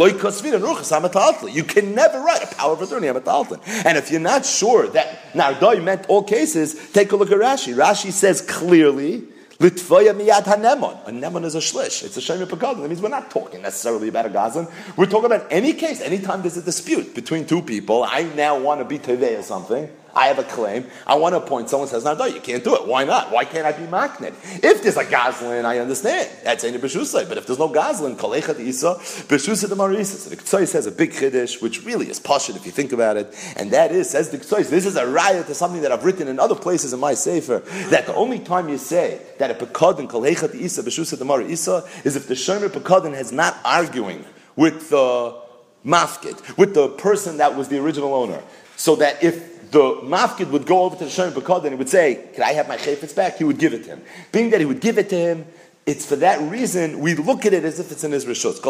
You 1.54 1.64
can 1.64 1.94
never 1.94 2.20
write 2.20 2.42
a 2.42 2.54
power 2.54 2.74
of 2.74 2.82
attorney 2.82 3.08
And 3.08 3.96
if 3.96 4.10
you're 4.10 4.20
not 4.20 4.44
sure 4.44 4.88
that 4.88 5.32
Nardoi 5.32 5.82
meant 5.82 6.04
all 6.10 6.22
cases, 6.22 6.92
take 6.92 7.12
a 7.12 7.16
look 7.16 7.30
at 7.30 7.38
Rashi. 7.38 7.74
Rashi 7.74 8.12
says 8.12 8.42
clearly, 8.42 9.24
Litvoya 9.58 10.14
miyad 10.14 10.44
hanemon. 10.44 10.98
A 11.06 11.10
nemon 11.10 11.44
is 11.44 11.54
a 11.54 11.60
shlish. 11.60 12.04
It's 12.04 12.16
a 12.18 12.20
pegadon. 12.20 12.82
That 12.82 12.88
means 12.88 13.00
we're 13.00 13.08
not 13.08 13.30
talking 13.30 13.62
necessarily 13.62 14.08
about 14.08 14.26
a 14.26 14.30
gazan. 14.30 14.68
We're 14.98 15.06
talking 15.06 15.26
about 15.32 15.46
any 15.50 15.72
case, 15.72 16.02
anytime 16.02 16.42
there's 16.42 16.58
a 16.58 16.62
dispute 16.62 17.14
between 17.14 17.46
two 17.46 17.62
people. 17.62 18.02
I 18.02 18.24
now 18.34 18.58
want 18.58 18.80
to 18.82 18.84
be 18.84 18.98
tevei 18.98 19.38
or 19.38 19.42
something. 19.42 19.90
I 20.14 20.26
have 20.26 20.38
a 20.38 20.44
claim. 20.44 20.86
I 21.06 21.14
want 21.14 21.34
to 21.34 21.38
appoint 21.38 21.70
someone 21.70 21.88
says, 21.88 22.04
no, 22.04 22.24
you 22.24 22.40
can't 22.40 22.64
do 22.64 22.74
it. 22.74 22.86
Why 22.86 23.04
not? 23.04 23.30
Why 23.30 23.44
can't 23.44 23.66
I 23.66 23.72
be 23.72 23.84
maknit? 23.84 24.34
If 24.62 24.82
there's 24.82 24.96
a 24.96 25.04
gazlin, 25.04 25.64
I 25.64 25.78
understand. 25.78 26.30
That's 26.42 26.64
any 26.64 26.78
b'shusay. 26.78 27.28
But 27.28 27.38
if 27.38 27.46
there's 27.46 27.58
no 27.58 27.68
gazlin, 27.68 28.16
kolechat 28.16 28.58
isa, 28.58 28.96
b'shusay 28.98 29.68
the 29.68 29.76
marisa. 29.76 30.16
So 30.16 30.30
the 30.30 30.36
Ktsoy 30.36 30.66
says 30.66 30.86
a 30.86 30.92
big 30.92 31.12
chiddush, 31.12 31.62
which 31.62 31.84
really 31.84 32.08
is 32.08 32.18
pashut 32.20 32.56
if 32.56 32.66
you 32.66 32.72
think 32.72 32.92
about 32.92 33.16
it. 33.16 33.34
And 33.56 33.70
that 33.70 33.92
is, 33.92 34.10
says 34.10 34.30
the 34.30 34.38
Ktsoy, 34.38 34.68
this 34.68 34.86
is 34.86 34.96
a 34.96 35.06
riot 35.06 35.46
to 35.46 35.54
something 35.54 35.82
that 35.82 35.92
I've 35.92 36.04
written 36.04 36.28
in 36.28 36.38
other 36.38 36.56
places 36.56 36.92
in 36.92 37.00
my 37.00 37.14
sefer, 37.14 37.60
that 37.90 38.06
the 38.06 38.14
only 38.14 38.38
time 38.38 38.68
you 38.68 38.78
say 38.78 39.20
that 39.38 39.50
a 39.50 39.54
pekadin 39.54 40.08
kolechat 40.08 40.54
isa, 40.54 40.82
b'shusay 40.82 41.18
the 41.18 41.24
marisa, 41.24 41.86
is 42.04 42.16
if 42.16 42.26
the 42.26 42.34
shomer 42.34 42.68
pekadin 42.68 43.14
has 43.14 43.32
not 43.32 43.56
arguing 43.64 44.24
with 44.56 44.90
the 44.90 45.40
mafkid, 45.86 46.58
with 46.58 46.74
the 46.74 46.88
person 46.88 47.38
that 47.38 47.56
was 47.56 47.68
the 47.68 47.78
original 47.78 48.12
owner. 48.14 48.42
So 48.76 48.96
that 48.96 49.22
if 49.22 49.49
the 49.70 50.00
mafkid 50.02 50.50
would 50.50 50.66
go 50.66 50.82
over 50.84 50.96
to 50.96 51.04
the 51.04 51.10
Shem 51.10 51.32
Bekod 51.32 51.62
and 51.62 51.70
he 51.70 51.74
would 51.74 51.88
say, 51.88 52.28
Can 52.34 52.42
I 52.42 52.52
have 52.52 52.68
my 52.68 52.76
chayfetz 52.76 53.14
back? 53.14 53.36
He 53.36 53.44
would 53.44 53.58
give 53.58 53.72
it 53.72 53.84
to 53.84 53.90
him. 53.90 54.02
Being 54.32 54.50
that 54.50 54.60
he 54.60 54.66
would 54.66 54.80
give 54.80 54.98
it 54.98 55.08
to 55.10 55.16
him, 55.16 55.46
it's 55.86 56.04
for 56.04 56.16
that 56.16 56.40
reason 56.50 57.00
we 57.00 57.14
look 57.14 57.46
at 57.46 57.54
it 57.54 57.64
as 57.64 57.80
if 57.80 57.90
it's 57.90 58.04
in 58.04 58.12
his 58.12 58.26
rishus. 58.26 58.60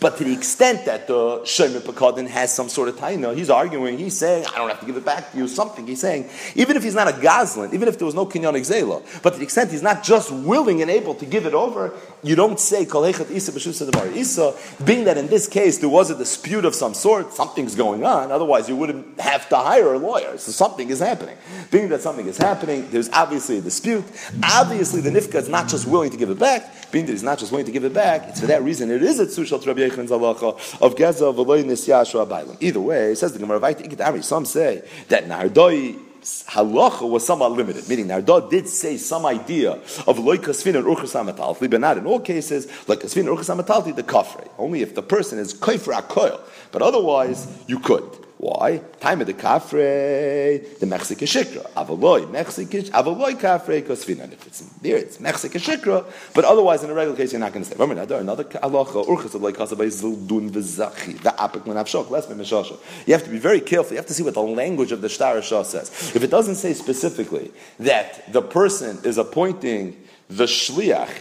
But 0.00 0.16
to 0.16 0.24
the 0.24 0.32
extent 0.32 0.86
that 0.86 1.06
the 1.06 1.40
Shemer 1.40 1.80
Pekadin 1.80 2.26
has 2.28 2.52
some 2.52 2.68
sort 2.70 2.88
of 2.88 2.96
taina, 2.96 3.36
he's 3.36 3.50
arguing, 3.50 3.98
he's 3.98 4.16
saying, 4.16 4.46
I 4.46 4.56
don't 4.56 4.68
have 4.70 4.80
to 4.80 4.86
give 4.86 4.96
it 4.96 5.04
back 5.04 5.32
to 5.32 5.38
you, 5.38 5.46
something. 5.46 5.86
He's 5.86 6.00
saying, 6.00 6.30
even 6.54 6.76
if 6.76 6.82
he's 6.82 6.94
not 6.94 7.08
a 7.08 7.12
Goslin, 7.12 7.74
even 7.74 7.88
if 7.88 7.98
there 7.98 8.06
was 8.06 8.14
no 8.14 8.24
Kinyan 8.24 8.54
Exela, 8.54 9.02
but 9.22 9.34
to 9.34 9.38
the 9.38 9.44
extent 9.44 9.70
he's 9.70 9.82
not 9.82 10.02
just 10.02 10.32
willing 10.32 10.80
and 10.80 10.90
able 10.90 11.14
to 11.14 11.26
give 11.26 11.44
it 11.44 11.54
over, 11.54 11.92
you 12.22 12.34
don't 12.34 12.58
say 12.58 12.86
Kolechat 12.86 13.30
Isa 13.30 13.52
B'Shusa 13.52 13.90
Demar 13.90 14.08
Isa, 14.08 14.54
being 14.84 15.04
that 15.04 15.18
in 15.18 15.26
this 15.26 15.46
case 15.46 15.78
there 15.78 15.90
was 15.90 16.10
a 16.10 16.16
dispute 16.16 16.64
of 16.64 16.74
some 16.74 16.94
sort, 16.94 17.34
something's 17.34 17.74
going 17.74 18.02
on, 18.02 18.32
otherwise 18.32 18.68
you 18.68 18.76
wouldn't 18.76 19.20
have 19.20 19.48
to 19.50 19.56
hire 19.56 19.92
a 19.92 19.98
lawyer. 19.98 20.38
So 20.38 20.52
something 20.52 20.88
is 20.88 21.00
happening. 21.00 21.36
Being 21.70 21.90
that 21.90 22.00
something 22.00 22.26
is 22.26 22.38
happening, 22.38 22.90
there's 22.90 23.10
obviously 23.10 23.58
a 23.58 23.60
dispute. 23.60 24.04
Obviously 24.42 25.02
the 25.02 25.10
Nifka 25.10 25.43
is 25.44 25.50
not 25.50 25.68
just 25.68 25.86
willing 25.86 26.10
to 26.10 26.16
give 26.16 26.30
it 26.30 26.38
back, 26.38 26.90
being 26.90 27.06
that 27.06 27.12
he's 27.12 27.22
not 27.22 27.38
just 27.38 27.52
willing 27.52 27.66
to 27.66 27.72
give 27.72 27.84
it 27.84 27.94
back, 27.94 28.28
it's 28.28 28.40
for 28.40 28.46
that 28.46 28.62
reason 28.62 28.90
it 28.90 29.02
is 29.02 29.20
a 29.20 29.26
Tzushal 29.26 29.64
Rabbi 29.66 29.88
Yechon's 29.88 30.10
halacha 30.10 30.80
of 30.80 30.96
Geza 30.96 31.26
of 31.26 31.36
Eloy 31.36 31.62
Nisyashua 31.62 32.26
Bailam. 32.26 32.56
Either 32.60 32.80
way, 32.80 33.14
says 33.14 33.32
the 33.32 33.38
Gemara, 33.38 34.22
some 34.22 34.44
say 34.44 34.82
that 35.08 35.26
Nardoi 35.26 35.98
halacha 36.24 37.08
was 37.08 37.26
somewhat 37.26 37.52
limited, 37.52 37.88
meaning 37.88 38.08
Nardah 38.08 38.48
did 38.48 38.68
say 38.68 38.96
some 38.96 39.26
idea 39.26 39.72
of 40.06 40.18
loy 40.18 40.38
kasvin 40.38 40.76
and 40.76 40.86
urchas 40.86 41.70
but 41.70 41.80
not 41.80 41.98
in 41.98 42.06
all 42.06 42.20
cases, 42.20 42.66
like 42.88 43.00
kasvin 43.00 43.28
and 43.28 43.38
urchas 43.38 43.96
the 43.96 44.02
kafre. 44.02 44.48
Only 44.58 44.82
if 44.82 44.94
the 44.94 45.02
person 45.02 45.38
is 45.38 45.52
kafra 45.52 46.00
akoil, 46.00 46.40
but 46.72 46.82
otherwise 46.82 47.46
you 47.66 47.78
could. 47.78 48.23
Why? 48.36 48.78
Time 49.00 49.20
of 49.20 49.26
the 49.26 49.34
kafre, 49.34 50.78
the 50.78 50.86
Mexican 50.86 51.26
shikra. 51.26 51.70
Avaloy, 51.72 52.30
Mexican, 52.30 52.82
avaloy 52.82 53.38
kafre, 53.40 53.80
kosfina. 53.82 54.30
If 54.30 54.46
it's 54.46 54.60
there, 54.82 54.96
it's 54.96 55.20
Mexican 55.20 55.60
shikra, 55.60 56.04
but 56.34 56.44
otherwise, 56.44 56.82
in 56.82 56.90
a 56.90 56.94
regular 56.94 57.16
case, 57.16 57.32
you're 57.32 57.40
not 57.40 57.52
going 57.52 57.64
to 57.64 57.70
say. 57.70 57.76
Remember, 57.78 58.02
another 58.16 58.44
halacha, 58.44 59.06
urchas 59.06 59.34
of 59.34 59.42
like 59.42 59.54
kasabay 59.54 59.86
zildun 59.86 60.50
v'zachi, 60.50 61.20
the 61.22 61.30
apik 61.30 61.62
menavshok, 61.62 62.10
less 62.10 62.26
memeshasha. 62.26 62.76
You 63.06 63.14
have 63.14 63.24
to 63.24 63.30
be 63.30 63.38
very 63.38 63.60
careful. 63.60 63.92
You 63.92 63.98
have 63.98 64.06
to 64.06 64.14
see 64.14 64.24
what 64.24 64.34
the 64.34 64.42
language 64.42 64.92
of 64.92 65.00
the 65.00 65.08
Shtar 65.08 65.40
says. 65.42 66.12
If 66.14 66.22
it 66.22 66.30
doesn't 66.30 66.56
say 66.56 66.74
specifically 66.74 67.52
that 67.78 68.32
the 68.32 68.42
person 68.42 68.98
is 69.04 69.16
appointing 69.16 69.96
the 70.28 70.44
shliach 70.44 71.20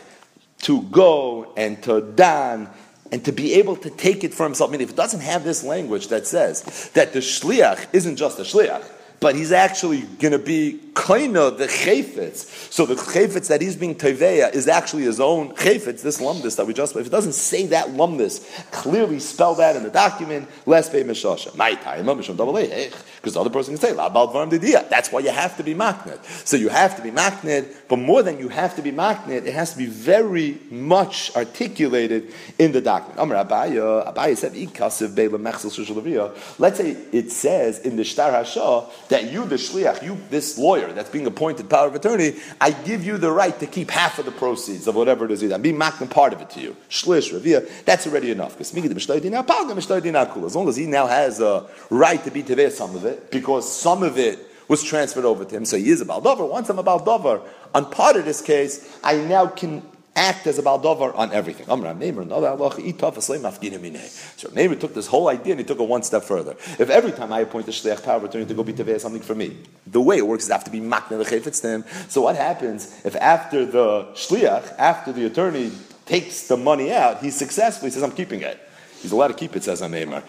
to 0.64 0.82
go 0.84 1.54
and 1.56 1.82
to 1.84 2.02
dan 2.02 2.70
and 3.14 3.24
to 3.24 3.32
be 3.32 3.54
able 3.54 3.76
to 3.76 3.92
take 3.92 4.24
it 4.24 4.34
for 4.34 4.44
himself. 4.44 4.72
I 4.72 4.72
mean, 4.72 4.82
if 4.82 4.90
it 4.90 4.96
doesn't 4.96 5.20
have 5.20 5.44
this 5.44 5.64
language 5.64 6.08
that 6.08 6.26
says 6.26 6.90
that 6.96 7.14
the 7.14 7.20
shliach 7.20 7.86
isn't 7.94 8.16
just 8.16 8.40
a 8.40 8.42
shliach, 8.42 8.84
but 9.20 9.36
he's 9.36 9.52
actually 9.52 10.02
going 10.02 10.32
to 10.32 10.40
be 10.40 10.80
kaina 10.94 11.58
the 11.58 11.68
chayfetz. 11.68 12.72
So 12.72 12.86
the 12.86 12.96
chayfetz 12.96 13.48
that 13.48 13.62
he's 13.62 13.76
being 13.76 13.96
teveya 13.96 14.54
is 14.54 14.68
actually 14.68 15.04
his 15.04 15.20
own 15.20 15.54
chayfetz. 15.56 16.02
This 16.02 16.20
lumdis 16.20 16.58
that 16.58 16.68
we 16.68 16.74
just 16.74 16.96
if 16.96 17.08
it 17.08 17.12
doesn't 17.12 17.34
say 17.34 17.68
that 17.68 17.88
lumdis 17.90 18.72
clearly 18.72 19.20
spell 19.20 19.56
that 19.56 19.76
in 19.76 19.84
the 19.84 19.90
document, 19.90 20.48
less 20.66 20.90
pay 20.90 21.04
mishasha. 21.04 21.56
My 21.56 21.76
time 21.76 22.06
because 22.06 23.34
the 23.34 23.40
other 23.40 23.50
person 23.50 23.76
can 23.76 23.82
say 23.82 23.94
la 23.94 24.10
That's 24.10 25.12
why 25.12 25.20
you 25.22 25.30
have 25.30 25.58
to 25.58 25.64
be 25.64 25.74
makned. 25.74 26.20
So 26.46 26.58
you 26.58 26.70
have 26.70 26.96
to 26.98 27.02
be 27.02 27.12
makned, 27.12 27.68
but 27.88 27.98
more 27.98 28.22
than 28.24 28.40
you 28.40 28.50
have 28.50 28.76
to 28.76 28.82
be 28.82 28.92
makned, 28.92 29.48
it 29.48 29.54
has 29.54 29.72
to 29.72 29.78
be 29.78 29.86
very 29.86 30.60
much 30.70 31.36
articulated 31.36 32.34
in 32.60 32.72
the 32.72 32.82
document. 32.82 33.20
Amar 33.20 33.46
Abaya, 33.46 34.14
Abaya 34.14 34.38
said, 34.38 34.54
Let's 36.60 36.78
say 36.78 36.92
it 37.12 37.32
says 37.32 37.80
in 37.80 37.96
the 37.96 38.04
Shtar 38.04 38.32
Hashah 38.32 39.08
that 39.08 39.32
you, 39.32 39.46
the 39.46 39.56
shliach, 39.56 40.04
you, 40.04 40.18
this 40.30 40.58
lawyer 40.58 40.83
that's 40.92 41.10
being 41.10 41.26
appointed 41.26 41.70
power 41.70 41.88
of 41.88 41.96
attorney, 41.96 42.36
I 42.60 42.72
give 42.72 43.06
you 43.06 43.18
the 43.18 43.32
right 43.32 43.58
to 43.60 43.68
keep 43.68 43.92
half 43.92 44.20
of 44.20 44.26
the 44.26 44.32
proceeds 44.32 44.88
of 44.88 44.96
whatever 44.96 45.24
it 45.26 45.32
is. 45.32 45.44
I'm 45.52 45.62
being 45.62 45.78
making 45.78 46.10
part 46.10 46.34
of 46.34 46.42
it 46.42 46.50
to 46.52 46.60
you. 46.60 46.76
Shlish, 46.90 47.32
revia, 47.32 47.70
that's 47.86 48.08
already 48.08 48.32
enough. 48.32 48.58
Because 48.58 48.72
as 50.46 50.56
long 50.56 50.68
as 50.68 50.76
he 50.76 50.86
now 50.86 51.08
has 51.08 51.40
a 51.40 51.66
right 51.90 52.24
to 52.24 52.32
be 52.32 52.44
teveh 52.44 52.72
some 52.72 52.96
of 52.96 53.06
it, 53.06 53.32
because 53.32 53.72
some 53.72 54.04
of 54.04 54.18
it 54.18 54.40
was 54.68 54.84
transferred 54.84 55.26
over 55.26 55.46
to 55.46 55.56
him, 55.56 55.66
so 55.66 55.78
he 55.78 55.90
is 55.90 56.02
a 56.02 56.06
baldover. 56.06 56.50
Once 56.50 56.70
I'm 56.70 56.80
a 56.80 56.84
baldover, 56.84 57.42
on 57.76 57.90
part 57.92 58.16
of 58.16 58.26
this 58.26 58.42
case, 58.42 58.98
I 59.04 59.18
now 59.18 59.48
can 59.48 59.82
act 60.16 60.46
as 60.48 60.60
a 60.60 60.62
baldover 60.62 61.16
on 61.16 61.32
everything. 61.32 61.66
So 64.38 64.50
Neighbor 64.54 64.76
took 64.76 64.94
this 64.94 65.08
whole 65.08 65.28
idea 65.28 65.54
and 65.54 65.60
he 65.60 65.66
took 65.66 65.80
it 65.80 65.88
one 65.88 66.04
step 66.04 66.24
further. 66.24 66.52
If 66.52 66.90
every 66.90 67.12
time 67.12 67.34
I 67.34 67.40
appoint 67.42 67.68
a 67.68 67.72
shliach 67.72 68.04
power 68.04 68.24
attorney 68.26 68.46
to 68.46 68.54
go 68.54 68.64
be 68.64 68.74
teveh 68.74 69.00
something 69.00 69.22
for 69.22 69.36
me, 69.36 69.58
the 69.88 70.02
way 70.02 70.18
it 70.18 70.28
works 70.28 70.44
is 70.46 70.52
I 70.52 70.56
have 70.56 70.64
to 70.66 70.72
be 70.72 70.80
makna 70.82 71.18
the 71.18 71.26
chayfetz 71.26 71.62
to 71.62 71.68
him. 71.70 71.86
So 72.10 72.22
what 72.22 72.36
happens 72.36 73.04
if 73.04 73.16
after 73.16 73.66
the 73.66 74.04
shliach, 74.14 74.76
after 74.78 75.12
the 75.12 75.26
attorney 75.26 75.72
takes 76.06 76.48
the 76.48 76.58
money 76.58 76.92
out, 76.94 77.22
he 77.22 77.32
successfully 77.32 77.90
says, 77.90 78.04
I'm 78.04 78.12
keeping 78.12 78.42
it. 78.42 78.60
He's 79.02 79.12
allowed 79.12 79.30
to 79.30 79.34
keep 79.34 79.56
it, 79.56 79.64
says 79.64 79.82
Ameimar. 79.82 80.24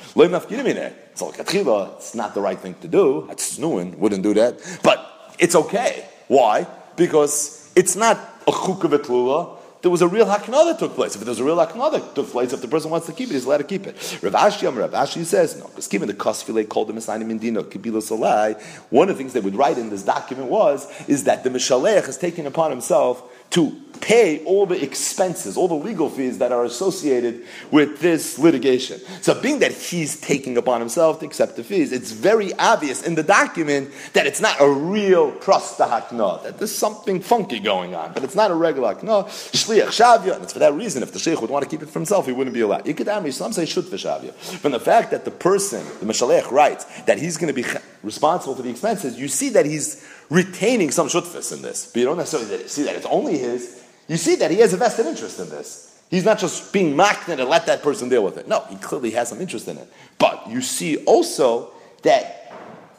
So 1.14 1.32
it's 1.36 2.14
not 2.14 2.34
the 2.34 2.40
right 2.40 2.58
thing 2.58 2.74
to 2.80 2.88
do. 2.88 3.28
Snuin 3.36 3.96
wouldn't 3.98 4.22
do 4.22 4.34
that. 4.34 4.80
But 4.82 5.34
it's 5.38 5.54
okay. 5.54 6.06
Why? 6.26 6.66
Because 6.96 7.70
it's 7.76 7.94
not 7.94 8.18
a 8.46 8.50
chukavetlula 8.50 9.53
there 9.84 9.90
was 9.90 10.00
a 10.00 10.08
real 10.08 10.24
hakna 10.24 10.64
that 10.64 10.78
took 10.78 10.94
place. 10.94 11.14
If 11.14 11.20
there 11.20 11.30
was 11.30 11.40
a 11.40 11.44
real 11.44 11.58
hakna 11.58 11.92
that 11.92 12.14
took 12.14 12.30
place, 12.30 12.54
if 12.54 12.62
the 12.62 12.68
person 12.68 12.90
wants 12.90 13.06
to 13.06 13.12
keep 13.12 13.28
it, 13.28 13.34
he's 13.34 13.44
allowed 13.44 13.58
to 13.58 13.64
keep 13.64 13.86
it. 13.86 14.18
Rav 14.22 14.32
Ashi, 14.32 14.74
Rav 14.74 14.92
Ashi 14.92 15.26
says, 15.26 15.58
no, 15.58 15.66
because 15.66 15.88
given 15.88 16.08
the 16.08 16.14
kosfile 16.14 16.66
called 16.66 16.88
the 16.88 16.94
Messiah 16.94 17.18
Mindino, 17.18 17.62
Kibila 17.62 18.00
Salai, 18.00 18.58
one 18.88 19.10
of 19.10 19.16
the 19.16 19.18
things 19.18 19.34
they 19.34 19.40
would 19.40 19.54
write 19.54 19.76
in 19.76 19.90
this 19.90 20.02
document 20.02 20.48
was, 20.48 20.90
is 21.06 21.24
that 21.24 21.44
the 21.44 21.50
Mishalech 21.50 22.06
has 22.06 22.16
taken 22.16 22.46
upon 22.46 22.70
himself 22.70 23.30
to 23.50 23.80
pay 24.00 24.44
all 24.44 24.66
the 24.66 24.82
expenses, 24.82 25.56
all 25.56 25.68
the 25.68 25.74
legal 25.74 26.10
fees 26.10 26.38
that 26.38 26.50
are 26.50 26.64
associated 26.64 27.44
with 27.70 28.00
this 28.00 28.38
litigation. 28.38 29.00
So, 29.22 29.40
being 29.40 29.60
that 29.60 29.72
he's 29.72 30.20
taking 30.20 30.56
upon 30.56 30.80
himself 30.80 31.20
to 31.20 31.26
accept 31.26 31.56
the 31.56 31.62
fees, 31.62 31.92
it's 31.92 32.10
very 32.10 32.52
obvious 32.54 33.02
in 33.06 33.14
the 33.14 33.22
document 33.22 33.90
that 34.12 34.26
it's 34.26 34.40
not 34.40 34.60
a 34.60 34.68
real 34.68 35.32
hakna, 35.32 36.42
that 36.42 36.58
there's 36.58 36.74
something 36.74 37.20
funky 37.20 37.60
going 37.60 37.94
on, 37.94 38.12
but 38.12 38.24
it's 38.24 38.34
not 38.34 38.50
a 38.50 38.54
regular 38.54 38.94
hakna. 38.94 39.30
Shliach 39.74 39.88
shavya, 39.88 40.34
and 40.34 40.42
it's 40.42 40.52
for 40.52 40.58
that 40.60 40.72
reason, 40.74 41.02
if 41.02 41.12
the 41.12 41.18
sheikh 41.18 41.40
would 41.40 41.50
want 41.50 41.64
to 41.64 41.70
keep 41.70 41.82
it 41.82 41.86
for 41.86 41.98
himself, 41.98 42.26
he 42.26 42.32
wouldn't 42.32 42.54
be 42.54 42.60
allowed. 42.60 42.86
You 42.86 42.94
could 42.94 43.08
some 43.32 43.52
say 43.52 43.66
shut 43.66 43.86
for 43.86 43.96
shavya. 43.96 44.32
From 44.32 44.72
the 44.72 44.80
fact 44.80 45.10
that 45.10 45.24
the 45.24 45.30
person, 45.30 45.84
the 46.00 46.06
Mashalech, 46.06 46.50
writes 46.50 46.84
that 47.02 47.18
he's 47.18 47.36
going 47.36 47.54
to 47.54 47.62
be 47.62 47.68
responsible 48.02 48.54
for 48.54 48.62
the 48.62 48.70
expenses, 48.70 49.18
you 49.18 49.28
see 49.28 49.50
that 49.50 49.66
he's 49.66 50.06
retaining 50.30 50.90
some 50.90 51.08
shutfis 51.08 51.52
in 51.52 51.62
this. 51.62 51.90
But 51.92 52.00
you 52.00 52.04
don't 52.06 52.16
necessarily 52.16 52.68
see 52.68 52.84
that 52.84 52.96
it's 52.96 53.06
only 53.06 53.38
his. 53.38 53.82
You 54.08 54.16
see 54.16 54.36
that 54.36 54.50
he 54.50 54.58
has 54.58 54.72
a 54.72 54.76
vested 54.76 55.06
interest 55.06 55.40
in 55.40 55.48
this. 55.48 56.02
He's 56.10 56.24
not 56.24 56.38
just 56.38 56.72
being 56.72 56.94
maknit 56.94 57.40
and 57.40 57.48
let 57.48 57.66
that 57.66 57.82
person 57.82 58.08
deal 58.08 58.22
with 58.22 58.36
it. 58.36 58.46
No, 58.46 58.64
he 58.68 58.76
clearly 58.76 59.10
has 59.12 59.30
some 59.30 59.40
interest 59.40 59.66
in 59.68 59.78
it. 59.78 59.90
But 60.18 60.48
you 60.48 60.60
see 60.60 60.98
also 61.04 61.72
that 62.02 62.43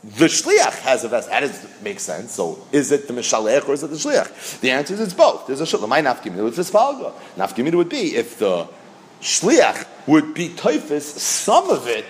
the 0.05 0.25
shliach 0.25 0.79
has 0.81 1.03
a 1.03 1.09
vested. 1.09 1.33
That 1.33 1.39
does 1.41 1.81
make 1.81 1.99
sense. 1.99 2.31
So 2.31 2.65
is 2.71 2.91
it 2.91 3.07
the 3.07 3.13
mishalech 3.13 3.67
or 3.67 3.73
is 3.73 3.83
it 3.83 3.87
the 3.89 3.95
shliach? 3.95 4.59
The 4.59 4.71
answer 4.71 4.93
is 4.93 4.99
it's 4.99 5.13
both. 5.13 5.47
There's 5.47 5.61
a 5.61 5.63
shliach. 5.63 5.89
My 5.89 6.01
nafkimina 6.01 6.43
with 6.43 6.57
fispalga. 6.57 7.11
Nafkimina 7.35 7.75
would 7.75 7.89
be 7.89 8.15
if 8.15 8.37
the 8.37 8.67
shliach 9.21 9.87
would 10.05 10.35
be 10.35 10.49
typhus, 10.49 11.05
some 11.05 11.69
of 11.71 11.87
it 11.87 12.05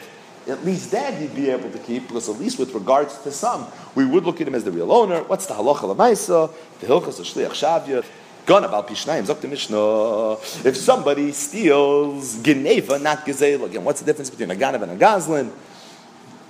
at 0.48 0.64
least 0.64 0.92
that 0.92 1.20
he'd 1.20 1.34
be 1.36 1.50
able 1.50 1.72
to 1.72 1.80
keep, 1.80 2.08
because 2.08 2.30
at 2.30 2.40
least 2.40 2.60
with 2.60 2.72
regards 2.74 3.18
to 3.20 3.32
some, 3.32 3.66
we 3.96 4.06
would 4.06 4.26
look 4.26 4.42
at 4.42 4.48
him 4.48 4.54
as 4.54 4.64
the 4.64 4.72
real 4.72 4.92
owner. 4.92 5.24
What's 5.24 5.48
the 5.48 5.56
halacha 5.56 5.96
lemaisa? 5.96 6.54
The 6.82 6.88
hilchas 6.88 7.20
of 7.20 7.26
shliach 7.26 7.52
shavya. 7.52 8.06
Gone 8.46 8.64
about 8.64 8.88
pishnayim, 8.88 9.24
zok 9.24 9.42
the 9.42 9.48
mishnah. 9.48 10.68
If 10.68 10.78
somebody 10.78 11.32
steals 11.32 12.44
geneva, 12.44 13.00
not 13.00 13.26
gezel, 13.26 13.66
again, 13.66 13.84
what's 13.84 14.02
the 14.02 14.06
difference 14.06 14.30
between 14.30 14.52
a 14.52 14.56
ganav 14.56 14.84
and 14.84 14.92
a 14.92 14.96
gazlan? 14.96 15.52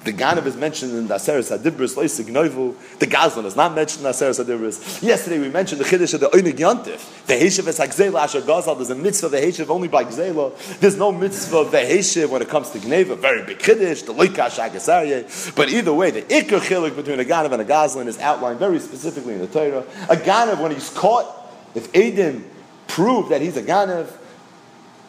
The 0.06 0.14
Ganav 0.14 0.46
is 0.46 0.56
mentioned 0.56 0.94
in 0.94 1.08
the 1.08 1.16
Aseres 1.16 1.50
Hadibris, 1.52 1.96
Noivu. 1.96 3.00
The 3.00 3.08
Gazlan 3.08 3.46
is 3.46 3.56
not 3.56 3.74
mentioned 3.74 4.06
in 4.06 4.12
the 4.12 4.12
Aseres 4.12 4.44
Hadibris. 4.44 5.02
Yesterday 5.02 5.40
we 5.40 5.50
mentioned 5.50 5.82
the 5.82 5.84
Chiddush 5.86 6.14
of 6.14 6.20
the 6.20 6.28
Oinig 6.28 6.60
Yontif. 6.60 7.26
The 7.26 7.34
Heshiv 7.34 7.68
is 7.68 7.80
Hagzela 7.80 8.22
Asher 8.22 8.42
Gazal. 8.42 8.76
There's 8.76 8.92
a 8.92 8.96
mitzvah 8.96 9.26
of 9.26 9.32
the 9.32 9.40
Heshiv 9.40 9.68
only 9.70 9.88
by 9.88 10.04
Gzela. 10.04 10.56
There's 10.80 10.96
no 10.96 11.12
mitzvah 11.12 11.58
of 11.58 11.72
the 11.72 11.80
Heshiv 11.80 12.30
when 12.30 12.44
it 12.44 12.50
comes 12.50 12.70
to 12.70 12.78
Gneva. 12.78 13.18
Very 13.18 13.44
big 13.48 13.58
Chiddush, 13.58 14.06
the 14.06 14.14
Loikash 14.14 14.60
Agasarye. 14.60 15.56
But 15.56 15.70
either 15.70 15.92
way, 15.92 16.12
the 16.12 16.22
Iker 16.22 16.60
Chilik 16.60 16.96
between 16.96 17.20
a 17.20 17.26
Ganav 17.26 17.54
and 17.54 17.64
a 17.64 17.66
Gazlan 17.66 18.06
is 18.06 18.20
outlined 18.20 18.60
very 18.60 18.78
specifically 18.78 19.34
in 19.34 19.40
the 19.40 19.48
Torah. 19.48 19.84
A 20.08 20.16
Ganav, 20.16 20.62
when 20.62 20.72
he's 20.72 20.92
caught, 20.92 21.26
if 21.74 21.92
Adim 21.94 22.44
prove 22.88 23.30
that 23.30 23.42
he's 23.42 23.58
a 23.58 23.64
Ganav, 23.64 24.08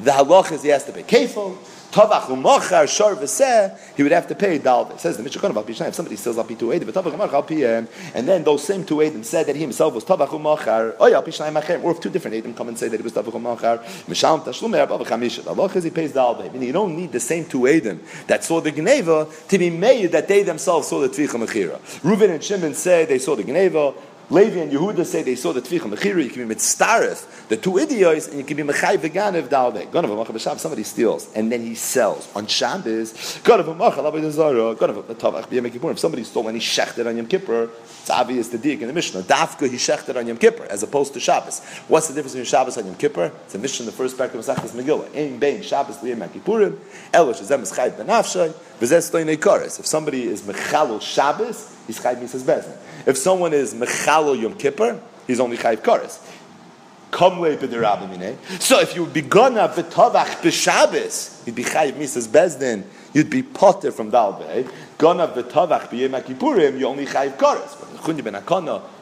the 0.01 0.11
halach 0.11 0.53
is 0.53 0.63
he 0.63 0.69
has 0.71 0.85
to 0.85 0.93
be 0.93 1.03
kefil. 1.03 1.57
Tavach 1.97 2.27
u'machar 2.29 2.87
shar 2.87 3.15
v'seh, 3.15 3.75
he 3.97 4.03
would 4.03 4.13
have 4.13 4.27
to 4.29 4.35
pay 4.35 4.59
dalve. 4.59 4.91
It 4.91 5.01
says 5.01 5.17
the 5.17 5.23
Mishnah 5.23 5.41
Konav 5.41 5.67
If 5.67 5.95
somebody 5.95 6.17
steals 6.17 6.37
al 6.37 6.45
pi 6.45 6.53
two 6.53 6.67
edim, 6.67 6.93
Tavach 6.93 7.15
u'machar 7.15 7.33
al 7.33 7.43
pi 7.43 7.55
and 8.15 8.29
then 8.29 8.45
those 8.45 8.65
same 8.65 8.85
two 8.85 8.97
edim 8.97 9.25
said 9.25 9.47
that 9.47 9.57
he 9.57 9.63
himself 9.63 9.95
was 9.95 10.05
Tavach 10.05 10.29
u'machar, 10.29 10.97
oh 11.01 11.07
yeah, 11.07 11.17
al 11.17 11.23
pi 11.23 11.31
shnayim 11.31 11.59
achem, 11.59 11.83
or 11.83 11.93
if 11.93 12.01
two 12.01 12.11
different 12.11 12.37
edim 12.37 12.55
come 12.55 12.69
and 12.69 12.79
say 12.79 12.89
that 12.89 12.99
he 12.99 13.03
was 13.03 13.15
Tavach 13.15 13.33
u'machar, 13.33 13.83
Mishalm 14.05 14.45
tashlum 14.45 14.77
erbav 14.77 15.07
v'chamisha. 15.07 15.43
The 15.43 15.79
is 15.79 15.85
he 15.85 15.91
pays 15.91 16.13
dalve. 16.13 16.53
Meaning 16.53 16.67
you 16.67 16.75
don't 16.75 16.95
need 16.95 17.13
the 17.13 17.21
same 17.21 17.47
two 17.47 17.61
edim 17.61 18.01
that 18.27 18.45
saw 18.45 18.61
the 18.61 18.73
Geneva 18.73 19.27
to 19.49 19.57
be 19.59 19.71
made 19.71 20.13
that 20.13 20.29
they 20.29 20.43
themselves 20.43 20.89
saw 20.89 21.01
the 21.01 21.09
Tvicha 21.09 21.43
Mechira. 21.43 21.81
Reuven 22.03 22.29
and 22.29 22.45
Shimon 22.45 22.75
said 22.75 23.09
they 23.09 23.19
saw 23.19 23.35
the 23.37 23.45
Geneva, 23.45 23.95
Levi 24.29 24.59
and 24.59 24.73
Yehuda 24.73 25.07
say 25.07 25.23
they 25.23 25.37
saw 25.37 25.53
the 25.53 25.62
Tvicha 25.62 25.83
Mechira, 25.83 26.25
you 26.25 26.31
can 26.31 26.49
be 26.49 26.55
mitzareth, 26.57 27.47
the 27.49 27.57
two 27.57 27.79
idiots, 27.79 28.27
and 28.27 28.39
you 28.39 28.45
can 28.45 28.57
be 28.57 28.65
Mechai 28.65 28.99
Veganev 28.99 29.47
Dalve. 29.49 29.87
Amacha 29.87 30.33
B'Shabbos, 30.33 30.59
somebody 30.59 30.83
steals, 30.83 31.33
and 31.37 31.53
then 31.53 31.62
he 31.62 31.77
sells. 31.77 32.29
On 32.35 32.45
Shabbos, 32.45 33.12
Ganav 33.45 33.67
Amacha 33.67 33.99
Labai 33.99 34.29
Zara, 34.33 34.75
Ganav 34.75 35.05
Tavach 35.15 35.47
B'Yem 35.49 35.71
Kippur. 35.71 35.93
If 35.93 36.01
somebody 36.01 36.25
stole 36.25 36.49
and 36.49 36.61
he 36.61 36.61
shechted 36.61 37.07
on 37.07 37.17
Yom 37.17 37.29
Kippur, 37.29 37.71
it's 38.01 38.11
obvious 38.11 38.49
the 38.49 38.59
dig 38.59 38.83
in 38.83 38.89
the 38.89 38.95
Mishnah. 38.95 39.23
Dafka 39.23 39.71
he 39.71 39.77
shechted 39.77 40.17
on 40.17 40.27
Yom 40.27 40.39
Kippur, 40.39 40.65
as 40.65 40.83
opposed 40.83 41.15
to 41.15 41.21
Shabbos. 41.21 41.61
What's 41.87 42.09
the 42.09 42.15
difference 42.15 42.33
between 42.33 42.47
Shabbos 42.47 42.77
and 42.79 42.87
Yom 42.87 42.97
Kippur? 42.97 43.31
It's 43.45 43.55
a 43.55 43.59
Mishnah 43.59 43.87
the 43.87 43.93
first 43.93 44.17
parak 44.19 44.35
of 44.35 44.45
Masechtas 44.45 44.73
Megillah. 44.73 45.15
Ein 45.17 45.39
Bein 45.39 45.62
Shabbos 45.62 45.99
B'Yem 45.99 46.29
Kippurim, 46.31 46.77
Elosh 47.12 47.45
Zem 47.45 47.62
Eschayt 47.62 47.93
Benafshay, 47.97 48.53
V'Zeh 48.81 49.25
Stoinei 49.25 49.37
Koris. 49.37 49.79
If 49.79 49.87
somebody 49.87 50.25
is 50.25 50.43
Mechalol 50.43 51.01
Shabbos, 51.01 51.73
he's 51.87 52.01
Chayt 52.01 52.21
Misas 52.21 52.43
Bezin. 52.43 52.77
If 53.07 53.16
someone 53.16 53.53
is 53.53 53.73
Mechalo 53.73 54.38
Yom 54.40 54.55
Kippur, 54.55 55.01
he's 55.27 55.40
only 55.40 55.57
Chayiv 55.57 55.83
b'derabimine. 57.57 58.37
So 58.61 58.81
if 58.81 58.95
you 58.95 59.05
would 59.05 59.14
be 59.14 59.23
gonna 59.23 59.69
b'Shabbos, 60.42 61.47
you'd 61.47 61.55
be 61.55 61.64
Chayiv 61.64 61.92
Misas 61.92 62.27
Bezdin, 62.29 62.83
you'd 63.14 63.31
be 63.31 63.42
potter 63.42 63.92
from 63.92 64.11
Dalbe. 64.11 64.69
Gonna 64.99 65.29
b'tavach 65.29 65.88
b'Yom 65.88 66.21
Kippurim, 66.21 66.79
you 66.79 66.87
only 66.87 67.07
Chayiv 67.07 67.37
Karas. 67.37 67.79
But 67.79 67.90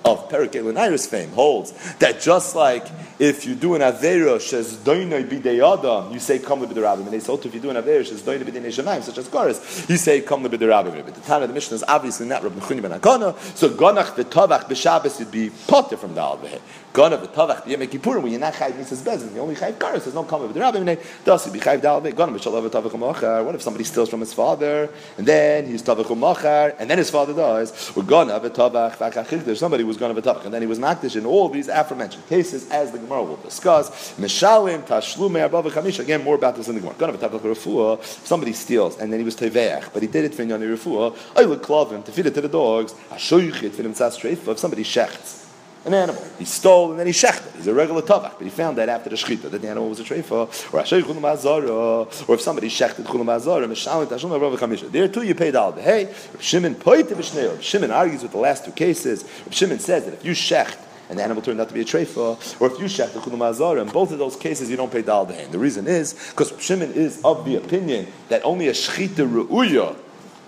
of 0.04 0.28
Perik 0.28 0.54
Elon 0.54 0.98
fame 0.98 1.30
holds 1.30 1.72
that 1.96 2.20
just 2.20 2.54
like 2.54 2.86
if 3.18 3.46
you 3.46 3.54
do 3.54 3.74
an 3.74 3.80
Avera 3.80 4.36
Shez 4.36 4.76
Doinoi 4.76 5.24
Bidei 5.28 5.62
Adam, 5.62 6.12
you 6.12 6.18
say 6.18 6.38
Come 6.38 6.60
the 6.60 6.66
Rabbim. 6.66 7.06
And 7.06 7.12
they 7.12 7.18
also 7.18 7.48
if 7.48 7.54
you 7.54 7.60
do 7.60 7.70
an 7.70 7.76
Avera 7.76 8.00
Shez 8.00 8.20
Doinoi 8.20 8.42
Bidei 8.42 8.60
Neshamayim, 8.60 9.02
such 9.02 9.18
as 9.18 9.28
Goris, 9.28 9.88
you 9.88 9.96
say 9.96 10.20
Come 10.20 10.42
the 10.42 10.48
Rabbim. 10.50 11.04
But 11.04 11.14
the 11.14 11.20
time 11.22 11.42
of 11.42 11.48
the 11.48 11.54
Mishnah 11.54 11.76
is 11.76 11.84
obviously 11.86 12.26
not 12.26 12.42
Rabbi 12.42 12.58
Nechunya 12.58 12.82
ben 12.82 13.00
Hakanah, 13.00 13.56
so 13.56 13.70
Gonach 13.70 14.14
the 14.16 14.24
Tavach 14.24 14.64
b'Shabbos 14.64 15.18
would 15.20 15.30
be 15.30 15.50
potter 15.68 15.96
from 15.96 16.14
the 16.14 16.20
Alveh. 16.20 16.60
Gonach 16.92 17.22
the 17.22 17.28
Tavach 17.28 17.62
b'Yem 17.62 17.86
Kippurim, 17.88 18.22
when 18.22 18.32
you're 18.32 18.40
not 18.40 18.54
Chayv 18.54 18.76
Mises 18.76 19.00
Bezin, 19.00 19.32
you 19.34 19.40
only 19.40 19.54
Chayv 19.54 19.74
Goris, 19.74 20.04
there's 20.04 20.14
no 20.14 20.24
Come 20.24 20.42
with 20.42 20.52
the 20.54 20.60
Rabbim. 20.60 21.00
Thus, 21.24 21.46
you'd 21.46 21.52
be 21.52 21.60
Chayv 21.60 21.80
Dalveh. 21.80 22.12
Gonach 22.12 22.38
b'Shalav 22.38 22.68
Tavach 22.68 22.98
Machar. 22.98 23.42
What 23.44 23.54
if 23.54 23.62
somebody 23.62 23.84
steals 23.84 24.08
from 24.10 24.20
his 24.20 24.34
father, 24.34 24.90
and 25.16 25.26
then 25.26 25.66
he's 25.66 25.82
Tavach 25.82 26.14
Machar, 26.16 26.74
and 26.78 26.90
then 26.90 26.98
his 26.98 27.10
father 27.10 27.32
dies? 27.32 27.92
We're 27.96 28.02
Gonach 28.02 28.46
Tavach 28.50 28.96
V'Achachich. 28.96 29.56
Somebody 29.56 29.84
was 29.98 30.14
Gonach 30.14 30.20
Tavach, 30.20 30.44
and 30.44 30.54
then 30.54 30.62
he 30.62 30.66
was 30.66 30.78
Makdish 30.78 31.16
in 31.16 31.26
all 31.26 31.48
these 31.48 31.68
aforementioned 31.68 32.26
cases, 32.28 32.70
as 32.70 32.92
the 32.92 32.98
Gemara 32.98 33.22
will 33.22 33.36
discuss. 33.36 34.14
Mishalim, 34.14 34.82
Tashlume, 34.86 35.48
Arbav, 35.48 35.70
Chamisha. 35.70 36.00
Again, 36.00 36.22
more 36.22 36.34
about 36.34 36.56
this 36.56 36.68
in 36.68 36.74
the 36.74 36.80
Gemara. 36.80 36.94
Ganav 36.94 37.16
Tavach 37.16 37.40
Refuah. 37.40 38.02
Somebody 38.04 38.52
steals, 38.52 38.98
and 38.98 39.12
then 39.12 39.20
he 39.20 39.24
was 39.24 39.36
Teveach, 39.36 39.92
but 39.92 40.02
he 40.02 40.08
did 40.08 40.24
it 40.24 40.34
for 40.34 40.44
Inyani 40.44 40.76
Refuah. 40.76 41.16
I 41.36 41.42
look 41.42 41.62
Klavim 41.62 42.04
to 42.04 42.12
feed 42.12 42.26
it 42.26 42.34
to 42.34 42.40
the 42.40 42.48
dogs. 42.48 42.94
Ashoyuchit, 43.10 43.72
feed 43.72 43.86
him 43.86 43.94
Tzas 43.94 44.24
If 44.24 44.58
somebody 44.58 44.84
shechts, 44.84 45.43
an 45.84 45.94
animal. 45.94 46.24
He 46.38 46.44
stole 46.44 46.90
and 46.90 46.98
then 46.98 47.06
he 47.06 47.12
shechted. 47.12 47.54
He's 47.56 47.66
a 47.66 47.74
regular 47.74 48.02
tavach, 48.02 48.32
but 48.38 48.42
he 48.42 48.50
found 48.50 48.78
that 48.78 48.88
after 48.88 49.10
the 49.10 49.16
shechita 49.16 49.50
that 49.50 49.60
the 49.60 49.68
animal 49.68 49.88
was 49.88 50.00
a 50.00 50.04
treifa. 50.04 50.72
Or 50.72 50.80
ashay 50.80 51.02
chulam 51.02 52.28
or 52.28 52.34
if 52.34 52.40
somebody 52.40 52.68
shechted 52.68 53.04
chulam 53.04 53.32
azara, 53.32 53.66
mishalim 53.66 54.06
tashum 54.06 54.30
rav 54.40 54.58
chamisha. 54.58 54.90
There 54.90 55.08
too 55.08 55.22
you 55.22 55.34
pay 55.34 55.50
the 55.50 55.72
Hey, 55.72 56.14
Shimon 56.40 56.74
poite 56.74 57.08
v'shnei. 57.08 57.60
Shimon 57.60 57.90
argues 57.90 58.22
with 58.22 58.32
the 58.32 58.38
last 58.38 58.64
two 58.64 58.72
cases. 58.72 59.24
Shimon 59.50 59.78
says 59.78 60.04
that 60.06 60.14
if 60.14 60.24
you 60.24 60.32
shecht 60.32 60.78
and 61.10 61.18
the 61.18 61.22
animal 61.22 61.42
turned 61.42 61.60
out 61.60 61.68
to 61.68 61.74
be 61.74 61.82
a 61.82 61.84
treifa, 61.84 62.60
or 62.60 62.72
if 62.72 62.78
you 62.78 62.86
shech 62.86 63.12
the 63.12 63.20
chulam 63.20 63.82
in 63.82 63.88
both 63.88 64.10
of 64.10 64.18
those 64.18 64.36
cases 64.36 64.70
you 64.70 64.76
don't 64.76 64.90
pay 64.90 65.02
dal. 65.02 65.26
The 65.26 65.58
reason 65.58 65.86
is 65.86 66.14
because 66.30 66.52
Shimon 66.58 66.92
is 66.92 67.20
of 67.24 67.44
the 67.44 67.56
opinion 67.56 68.06
that 68.30 68.42
only 68.44 68.68
a 68.68 68.72
shechita 68.72 69.28
ru'uya 69.30 69.96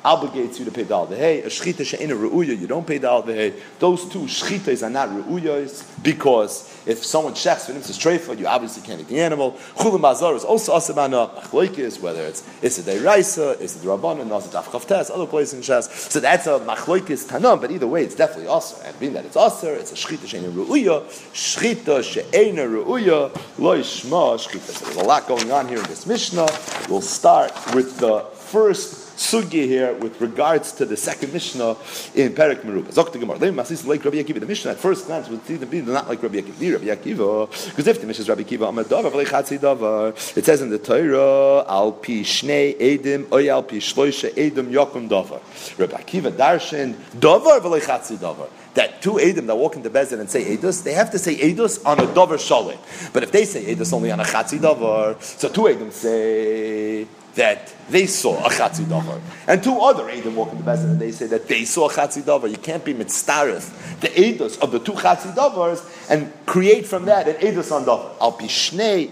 obligates 0.07 0.61
you 0.61 0.65
to 0.65 0.71
pay 0.71 0.85
dal 0.85 1.07
hey 1.07 1.43
A 1.43 1.47
shchita 1.47 1.85
she'ena 1.85 2.15
ru'uya, 2.15 2.57
you 2.59 2.69
don't 2.69 2.87
pay 2.87 2.99
dal 2.99 3.23
Those 3.23 4.09
two 4.09 4.21
shchitas 4.21 4.87
are 4.87 4.91
not 4.91 5.09
ru'uyas 5.09 5.85
because 6.03 6.73
if 6.87 7.05
someone 7.05 7.35
checks 7.35 7.67
for 7.67 7.73
him, 7.73 7.79
it's 7.79 7.99
treifa, 7.99 8.39
you 8.39 8.47
obviously 8.47 8.87
can't 8.87 9.01
eat 9.01 9.09
the 9.09 9.21
animal. 9.21 9.53
Chulam 9.77 10.01
mazar 10.01 10.37
is 10.37 10.45
also 10.45 10.77
asamana 10.77 11.35
machloikis, 11.35 12.01
whether 12.01 12.23
it's 12.23 12.49
it's 12.63 12.79
a 12.79 12.83
deiraisa, 12.83 13.61
it's 13.61 13.75
a 13.75 13.85
drabanan, 13.85 14.31
it's 14.37 14.47
a 14.47 14.57
dafkaftes, 14.57 15.11
other 15.11 15.27
places 15.27 15.55
in 15.55 15.61
shas. 15.61 15.91
So 15.91 16.21
that's 16.21 16.47
a 16.47 16.61
machloikis 16.61 17.27
tanam, 17.27 17.61
but 17.61 17.73
either 17.73 17.89
way, 17.89 18.05
it's 18.05 18.15
definitely 18.15 18.53
aser. 18.55 18.77
And 18.85 18.99
being 19.01 19.13
that 19.15 19.25
it's 19.25 19.37
aser, 19.37 19.75
it's 19.75 19.91
a 19.91 19.97
shchita 19.97 20.29
she'ena 20.29 20.49
ru'uya, 20.49 21.03
shchita 21.33 22.05
she'ena 22.05 22.63
ru'uya, 22.63 23.59
lo 23.59 23.79
shma 23.81 24.39
shchita. 24.39 24.61
So 24.61 24.85
there's 24.85 24.97
a 24.99 25.05
lot 25.05 25.27
going 25.27 25.51
on 25.51 25.67
here 25.67 25.79
in 25.79 25.85
this 25.85 26.07
Mishnah. 26.07 26.47
We'll 26.89 27.01
start 27.01 27.53
with 27.75 27.99
the 27.99 28.21
first 28.35 29.06
sugi 29.17 29.67
here 29.67 29.95
with 29.95 30.21
regards 30.21 30.73
to 30.73 30.85
the 30.85 30.97
second 30.97 31.33
Mishnah 31.33 31.71
in 32.15 32.33
Perik 32.35 32.61
Meruba. 32.63 32.93
Zok 32.93 33.13
the 33.13 33.19
Gemara. 33.19 33.39
Masis 33.39 33.87
like 33.87 34.05
Rabbi 34.05 34.19
Akiva. 34.19 34.41
The 34.41 34.47
Mishnah 34.47 34.73
at 34.73 34.79
first 34.79 35.07
glance 35.07 35.29
would 35.29 35.45
seem 35.47 35.59
to 35.61 35.67
be 35.67 35.81
not 35.81 36.09
like 36.09 36.23
Rabbi 36.23 36.41
Akiva. 36.41 36.73
Rabbi 36.75 36.87
Akiva, 36.87 37.51
because 37.71 37.87
if 37.87 38.01
the 38.01 38.07
Mishnah 38.07 38.23
is 38.23 38.29
Rabbi 38.29 38.43
Akiva, 38.43 38.73
Amad 38.73 38.85
Davar 38.85 39.11
v'lechatzi 39.11 39.59
Davar. 39.59 40.37
It 40.37 40.45
says 40.45 40.63
in 40.63 40.71
the 40.71 40.79
Torah, 40.79 41.65
Al 41.69 41.93
pi 41.93 42.23
shnei 42.23 42.79
edim, 42.79 43.33
oy 43.33 43.51
al 43.51 43.63
pi 43.63 43.77
shloisha 43.77 44.31
edim 44.35 44.71
yokum 44.71 45.09
Davar. 45.09 45.41
Rabbi 45.79 45.97
Akiva 45.97 46.31
darshan 46.31 46.95
Davar 47.19 47.61
v'lechatzi 47.61 48.19
Davar 48.19 48.49
that 48.77 49.01
two 49.03 49.19
Edom 49.19 49.47
that 49.47 49.57
walk 49.57 49.75
into 49.75 49.91
Bezin 49.91 50.21
and 50.21 50.31
say 50.31 50.57
Edus, 50.57 50.85
they 50.85 50.93
have 50.93 51.11
to 51.11 51.19
say 51.19 51.35
Edus 51.35 51.85
on 51.85 51.99
a 51.99 52.15
Dover 52.15 52.37
Shalit. 52.37 52.79
But 53.13 53.23
if 53.23 53.33
they 53.33 53.45
say 53.45 53.75
Edus 53.75 53.93
only 53.93 54.11
on 54.11 54.21
a 54.21 54.23
Chatzi 54.23 54.61
Dover, 54.61 55.17
so 55.21 55.49
two 55.49 55.67
Edom 55.67 55.91
say 55.91 57.07
that 57.37 57.73
they 57.89 58.07
saw 58.07 58.45
a 58.45 58.51
chatzi 58.51 58.85
davar, 58.85 59.21
and 59.47 59.63
two 59.63 59.79
other 59.79 60.09
Edom 60.11 60.37
walk 60.37 60.51
in 60.53 60.59
the 60.59 60.65
Bezin 60.65 60.91
and 60.91 61.01
they 61.01 61.13
say 61.13 61.27
that 61.27 61.47
they 61.47 61.65
saw 61.65 61.89
a 61.89 61.93
chatzi 61.93 62.23
davar. 62.23 62.51
You 62.51 62.57
can't 62.57 62.85
be 62.85 62.93
mitzdareth 62.93 64.01
the 64.01 64.09
edus 64.09 64.59
of 64.59 64.73
the 64.73 64.79
two 64.79 64.93
chatzi 64.93 65.35
davars 65.35 65.85
and 66.11 66.33
create 66.47 66.87
from 66.87 67.05
that 67.07 67.29
an 67.29 67.37
edus 67.37 67.73
on 67.73 67.85
davar. 67.85 68.13
Al 68.21 68.33
pishnei 68.33 69.11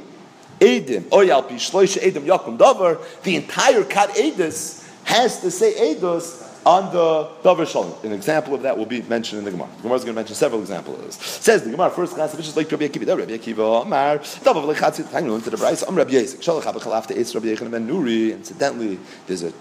edim 0.58 1.10
oy 1.12 1.30
al 1.30 1.44
pishloish 1.44 1.98
edim 1.98 2.24
yakum 2.26 2.58
davar. 2.58 3.00
The 3.22 3.36
entire 3.36 3.84
kat 3.84 4.10
edus 4.10 4.84
has 5.04 5.40
to 5.40 5.50
say 5.50 5.94
edus 5.94 6.43
on 6.66 6.92
the 6.92 7.28
Dover 7.42 7.66
Shalom. 7.66 7.92
An 8.04 8.12
example 8.12 8.54
of 8.54 8.62
that 8.62 8.76
will 8.76 8.86
be 8.86 9.02
mentioned 9.02 9.38
in 9.38 9.44
the 9.44 9.50
Gemara. 9.50 9.68
The 9.76 9.82
Gemara 9.82 9.96
is 9.96 10.04
going 10.04 10.14
to 10.14 10.20
mention 10.20 10.34
several 10.34 10.60
examples 10.60 10.98
of. 11.04 11.12
Says 11.12 11.62
the 11.62 11.70
Gemara, 11.70 11.90
first 11.90 12.14
class, 12.14 12.34
which 12.34 12.46
is 12.46 12.56
like 12.56 12.70
Rabbi 12.70 12.88
Akiva, 12.88 13.18
Rabbi 13.18 13.32
Akiva, 13.32 13.82
Amar, 13.82 14.18
Dover 14.42 14.60
Lechatzi, 14.60 15.06
hang 15.10 15.30
on 15.30 15.42
to 15.42 15.50
the 15.50 15.56
Bryce, 15.56 15.82
Am 15.82 15.94
Rabbi 15.94 16.12
Yisik, 16.12 16.38
Shalach 16.38 16.62
Abachalaf 16.62 17.06
to 17.06 17.14
Eitz 17.14 17.34
Rabbi 17.34 17.48
Yechon 17.48 17.70
Ben 17.70 17.86
Nuri. 17.86 18.32
Incidentally, 18.32 18.98
there's 19.26 19.42
a 19.42 19.52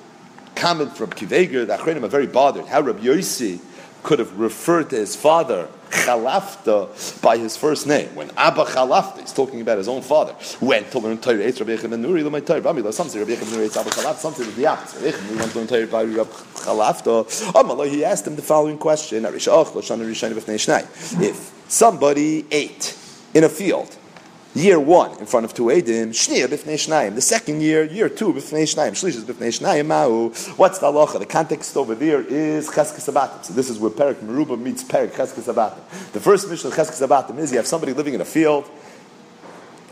comment 0.56 0.96
from 0.96 1.10
Akiva 1.10 1.38
Eiger, 1.40 1.66
the 1.66 1.76
Achrenim 1.76 2.04
are 2.04 2.08
very 2.08 2.28
bothered. 2.28 2.66
How 2.68 2.82
Rabbi 2.82 3.04
Yossi 3.04 3.60
could 4.04 4.20
have 4.20 4.38
referred 4.40 4.90
to 4.92 4.98
his 4.98 5.16
father 5.16 5.68
Chalafta 6.06 7.22
by 7.22 7.38
his 7.38 7.56
first 7.56 7.88
name. 7.88 8.10
When 8.16 8.30
Abba 8.36 8.66
Chalafta, 8.66 9.20
he's 9.22 9.34
talking 9.34 9.62
about 9.62 9.78
his 9.78 9.88
own 9.88 10.02
father, 10.02 10.36
went 10.60 10.92
to 10.92 11.00
learn 11.00 11.18
Torah, 11.20 11.38
Eitz 11.38 11.60
Rabbi 11.60 11.76
Yechim 11.76 11.94
Nuri, 11.94 12.24
Lamai 12.24 12.46
Torah, 12.46 12.62
Bami, 12.62 12.92
some 12.94 13.08
say 13.10 13.20
Rabbi 13.20 13.32
Yechim 13.32 13.48
Nuri, 13.54 13.68
Eitz 13.68 13.78
Abba 13.78 13.90
Chalafta, 13.92 14.18
some 14.18 14.34
say 14.34 14.44
the 14.44 14.66
opposite. 14.66 15.02
Rabbi 15.02 15.18
Yechim 15.18 15.40
went 15.40 15.52
to 15.52 15.58
learn 15.60 15.68
Torah 15.68 15.88
by 15.88 16.04
Rabbi 16.04 16.30
Chalafta. 16.30 17.26
Amalai, 17.54 17.90
he 17.90 18.04
asked 18.04 18.28
him 18.28 18.36
the 18.36 18.42
following 18.42 18.78
question, 18.78 19.26
if 21.26 21.52
somebody 21.68 22.46
ate 22.52 22.98
in 23.34 23.44
a 23.44 23.50
field, 23.50 23.98
year 24.54 24.80
one 24.80 25.18
in 25.20 25.26
front 25.26 25.46
of 25.46 25.54
two 25.54 25.66
edim, 25.66 26.10
shnia 26.10 26.48
b'fnei 26.48 26.76
shnayim. 26.76 27.16
The 27.16 27.22
second 27.22 27.62
year, 27.62 27.84
year 27.84 28.10
two 28.10 28.34
b'fnei 28.34 28.64
shnayim. 28.64 28.92
Shlish 28.92 29.16
is 29.16 29.26
b'fnei 29.26 29.60
shnayim. 29.60 29.88
Ma'u. 29.88 30.58
What's 30.58 30.80
the 30.80 30.88
halacha? 30.88 31.20
The 31.20 31.26
context 31.26 31.76
over 31.76 31.96
there 31.96 32.22
is 32.22 32.70
cheskes 32.70 33.12
abatim. 33.12 33.44
So 33.46 33.54
this 33.54 33.70
is 33.70 33.80
where 33.80 33.92
Perik 33.92 34.16
Meruba 34.16 34.60
meets 34.60 34.84
Perik 34.84 35.12
cheskes 35.12 35.52
abatim. 35.54 36.12
The 36.12 36.20
first 36.20 36.50
mission 36.50 36.68
of 36.68 36.74
cheskes 36.74 37.06
abatim 37.06 37.38
is 37.40 37.52
you 37.52 37.58
have 37.58 37.68
somebody 37.68 37.94
living 37.94 38.14
in 38.14 38.22
a 38.22 38.26
field. 38.26 38.66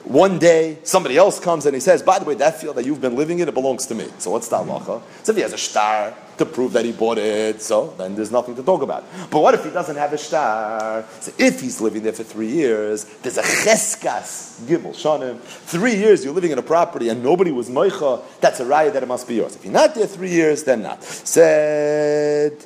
One 0.03 0.39
day, 0.39 0.79
somebody 0.83 1.15
else 1.15 1.39
comes 1.39 1.65
and 1.67 1.75
he 1.75 1.79
says, 1.79 2.01
by 2.01 2.17
the 2.17 2.25
way, 2.25 2.33
that 2.35 2.59
field 2.59 2.75
that 2.77 2.85
you've 2.85 3.01
been 3.01 3.15
living 3.15 3.39
in, 3.39 3.47
it 3.47 3.53
belongs 3.53 3.85
to 3.85 3.95
me. 3.95 4.09
So 4.17 4.31
what's 4.31 4.47
the 4.47 4.57
halacha? 4.57 5.01
So 5.23 5.31
if 5.31 5.35
he 5.35 5.41
has 5.43 5.53
a 5.53 5.59
star 5.59 6.15
to 6.41 6.45
prove 6.45 6.73
that 6.73 6.85
he 6.85 6.91
bought 6.91 7.17
it, 7.17 7.61
so 7.61 7.93
then 7.97 8.15
there's 8.15 8.31
nothing 8.31 8.55
to 8.55 8.63
talk 8.63 8.81
about. 8.81 9.05
But 9.29 9.41
what 9.41 9.53
if 9.53 9.63
he 9.63 9.69
doesn't 9.69 9.95
have 9.95 10.11
a 10.11 10.17
star? 10.17 11.05
So 11.19 11.31
if 11.37 11.61
he's 11.61 11.79
living 11.79 12.01
there 12.03 12.13
for 12.13 12.23
three 12.23 12.49
years, 12.49 13.05
there's 13.21 13.37
a 13.37 13.43
cheskas 13.43 14.59
gimel 14.65 14.93
shanim. 14.93 15.39
Three 15.39 15.95
years 15.95 16.25
you're 16.25 16.33
living 16.33 16.51
in 16.51 16.57
a 16.57 16.63
property 16.63 17.09
and 17.09 17.23
nobody 17.23 17.51
was 17.51 17.69
moicha, 17.69 18.23
that's 18.39 18.59
a 18.59 18.65
raya 18.65 18.91
that 18.91 19.03
it 19.03 19.07
must 19.07 19.27
be 19.27 19.35
yours. 19.35 19.55
If 19.55 19.63
you're 19.63 19.73
not 19.73 19.93
there 19.95 20.07
three 20.07 20.31
years, 20.31 20.63
then 20.63 20.81
not. 20.81 21.03
Said 21.03 22.65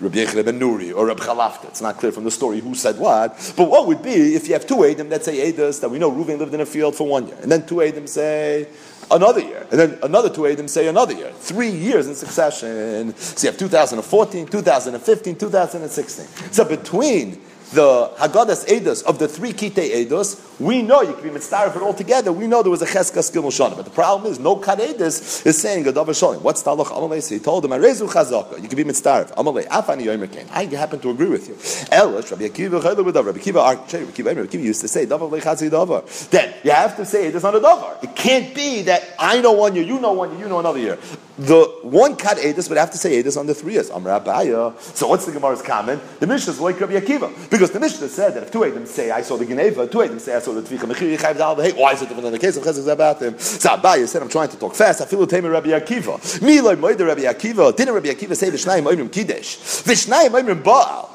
Rabbi 0.00 0.18
Yechida 0.18 0.44
ben 0.44 0.58
Nuri 0.60 0.94
or 0.94 1.06
Rabbi 1.06 1.24
Chalafta. 1.24 1.64
It's 1.68 1.80
not 1.80 1.96
clear 1.98 2.12
from 2.12 2.24
the 2.24 2.30
story 2.30 2.60
who 2.60 2.74
said 2.74 2.98
what. 2.98 3.54
But 3.56 3.70
what 3.70 3.86
would 3.86 4.02
be 4.02 4.34
if 4.34 4.46
you 4.48 4.54
have 4.54 4.66
two 4.66 4.84
Adam 4.84 5.08
that 5.08 5.24
say 5.24 5.52
Edus 5.52 5.80
that 5.80 5.90
we 5.90 5.98
know 5.98 6.10
Reuven 6.10 6.38
lived 6.38 6.54
in 6.54 6.60
a 6.60 6.66
field 6.66 6.94
for 6.94 7.06
one 7.06 7.26
year, 7.26 7.36
and 7.42 7.50
then 7.50 7.66
two 7.66 7.82
Adam 7.82 8.06
say 8.06 8.68
another 9.10 9.40
year, 9.40 9.66
and 9.70 9.80
then 9.80 9.98
another 10.02 10.28
two 10.28 10.46
Adam 10.46 10.68
say 10.68 10.88
another 10.88 11.14
year. 11.14 11.32
Three 11.32 11.70
years 11.70 12.08
in 12.08 12.14
succession. 12.14 13.14
So 13.16 13.46
you 13.46 13.50
have 13.52 13.58
2014, 13.58 14.46
2015, 14.46 15.36
2016. 15.36 16.52
So 16.52 16.64
between 16.64 17.40
the 17.72 18.12
Haggadas 18.16 18.66
Eidos 18.66 19.02
of 19.04 19.18
the 19.18 19.26
three 19.28 19.52
Kite 19.52 19.74
Eidos, 19.74 20.55
we 20.58 20.82
know 20.82 21.02
you 21.02 21.12
can 21.12 21.22
be 21.22 21.30
mitzvah 21.30 21.70
for 21.70 21.80
it 21.80 21.82
all 21.82 21.94
together. 21.94 22.32
We 22.32 22.46
know 22.46 22.62
there 22.62 22.70
was 22.70 22.82
a 22.82 22.86
Cheska 22.86 23.22
Skil 23.22 23.42
Shana. 23.44 23.76
But 23.76 23.84
the 23.84 23.90
problem 23.90 24.30
is, 24.30 24.38
no 24.38 24.56
Kad 24.56 24.78
Eidos 24.78 25.44
is 25.44 25.60
saying 25.60 25.84
Gadav 25.84 26.06
Shalim. 26.06 26.40
What's 26.40 26.62
the 26.62 26.70
halach 26.70 26.86
Amalei? 26.86 27.22
So 27.22 27.34
he 27.34 27.40
told 27.40 27.64
him, 27.64 27.72
Arezu 27.72 28.08
Chazaka. 28.08 28.62
You 28.62 28.68
can 28.68 28.76
be 28.76 28.84
mitzvah. 28.84 29.32
Amalei, 29.36 29.66
Afani 29.68 30.04
Yomer 30.04 30.32
Kain. 30.32 30.46
I 30.50 30.64
happen 30.76 31.00
to 31.00 31.10
agree 31.10 31.28
with 31.28 31.48
you. 31.48 31.54
Elish, 31.54 32.30
Rabbi 32.30 32.48
Akiva, 32.48 32.80
Chayla 32.80 33.04
with 33.04 33.16
Rabbi 33.16 33.38
Akiva, 33.38 33.54
Rabbi 33.54 34.10
Akiva, 34.10 34.26
Rabbi 34.26 34.40
Akiva 34.40 34.62
used 34.62 34.80
to 34.80 34.88
say, 34.88 35.06
Davar 35.06 35.30
Lechatzi 35.30 35.68
Davar. 35.70 36.30
That 36.30 36.64
you 36.64 36.70
have 36.70 36.96
to 36.96 37.04
say 37.04 37.26
it 37.26 37.34
is 37.34 37.42
not 37.42 37.54
a 37.54 37.60
Davar. 37.60 38.02
It 38.02 38.16
can't 38.16 38.54
be 38.54 38.82
that 38.82 39.14
I 39.18 39.40
know 39.40 39.52
one 39.52 39.74
year, 39.74 39.84
you 39.84 40.00
know 40.00 40.12
one 40.12 40.30
year, 40.32 40.40
you 40.40 40.48
know 40.48 40.60
another 40.60 40.78
year. 40.78 40.98
The 41.38 41.66
one 41.82 42.16
Kad 42.16 42.38
Eidos 42.38 42.70
would 42.70 42.78
have 42.78 42.90
to 42.92 42.98
say 42.98 43.22
Eidos 43.22 43.38
on 43.38 43.46
the 43.46 43.54
three 43.54 43.74
years. 43.74 43.90
Abaye. 43.90 44.80
So 44.80 45.08
what's 45.08 45.26
the 45.26 45.32
Gemara's 45.32 45.60
comment? 45.60 46.00
The 46.18 46.26
Mishnah 46.26 46.54
is 46.54 46.60
like 46.60 46.80
Rabbi 46.80 46.94
Akiva. 46.94 47.50
Because 47.50 47.72
the 47.72 47.80
Mishnah 47.80 48.08
said 48.08 48.34
that 48.34 48.44
if 48.44 48.50
two 48.50 48.60
them 48.70 48.86
say, 48.86 49.10
I 49.10 49.20
saw 49.20 49.36
the 49.36 49.44
Geneva, 49.44 49.86
two 49.86 49.98
them 49.98 50.18
say, 50.18 50.34
I 50.34 50.38
saw 50.46 50.52
the 50.54 50.62
Tvicha 50.62 50.90
Mechir 50.90 51.16
Yichayv 51.16 51.36
Dal, 51.36 51.56
hey, 51.56 51.72
why 51.72 51.92
is 51.92 52.02
it 52.02 52.08
different 52.08 52.22
than 52.22 52.32
the 52.32 52.38
case 52.38 52.56
of 52.56 52.62
Chesed 52.62 52.88
about 52.90 53.20
him? 53.20 53.38
So 53.38 53.70
Abaye 53.70 54.06
said, 54.06 54.22
I'm 54.22 54.28
trying 54.28 54.48
to 54.50 54.56
talk 54.56 54.74
fast. 54.74 55.00
I 55.00 55.04
feel 55.04 55.20
the 55.20 55.26
Tamer 55.26 55.50
Rabbi 55.50 55.70
Akiva. 55.70 56.18
Miloi 56.40 56.76
Moide 56.76 57.04
Rabbi 57.04 57.22
Akiva. 57.22 57.74
Didn't 57.76 57.92
Rabbi 57.92 58.08
Akiva 58.08 58.36
say 58.36 58.50
Vishnayim 58.50 58.84
Oimrim 58.84 59.12
Kiddush? 59.12 59.56
Vishnayim 59.82 60.30
Oimrim 60.30 60.62
Baal. 60.62 61.06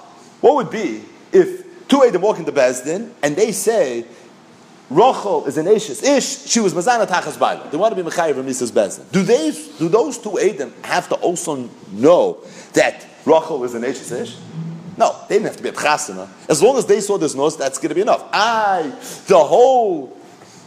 What 0.42 0.56
would 0.56 0.70
be 0.70 1.04
if 1.32 1.88
two 1.88 2.10
them 2.12 2.22
walk 2.22 2.40
into 2.40 2.52
Bezdin 2.52 3.12
and 3.24 3.36
they 3.36 3.52
say, 3.54 4.06
Rochel 4.90 5.48
is 5.48 5.58
an 5.58 5.70
Ashes 5.70 6.04
Ish, 6.04 6.48
she 6.48 6.60
was 6.60 6.74
Mazana 6.74 7.08
Tachas 7.08 7.40
Baila. 7.40 7.70
They 7.70 7.78
want 7.78 7.96
to 7.96 8.04
be 8.04 8.10
Mechayiv 8.10 8.36
from 8.36 8.46
Mrs. 8.46 8.72
Bezdin. 8.72 9.10
Do, 9.14 9.24
they, 9.24 9.52
do 9.80 9.88
those 9.88 10.18
two 10.18 10.38
Adam 10.38 10.74
have 10.84 11.08
to 11.08 11.16
also 11.16 11.70
know 11.94 12.40
that 12.74 13.06
Rochel 13.24 13.64
is 13.64 13.74
an 13.74 13.86
Ashes 13.86 14.12
Ish? 14.12 14.36
No, 14.98 15.16
they 15.28 15.36
didn't 15.36 15.48
have 15.48 15.58
to 15.58 15.64
be 15.64 15.70
at 15.70 15.76
chasana. 15.76 16.28
As 16.50 16.62
long 16.62 16.78
as 16.78 16.86
they 16.86 17.00
saw 17.00 17.18
this 17.18 17.36
nose, 17.36 17.58
that's 17.58 17.78
going 17.78 17.90
to 17.90 17.96
be 17.96 18.02
enough. 18.02 18.28
I, 18.34 18.94
the 19.28 19.40
whole 19.40 20.18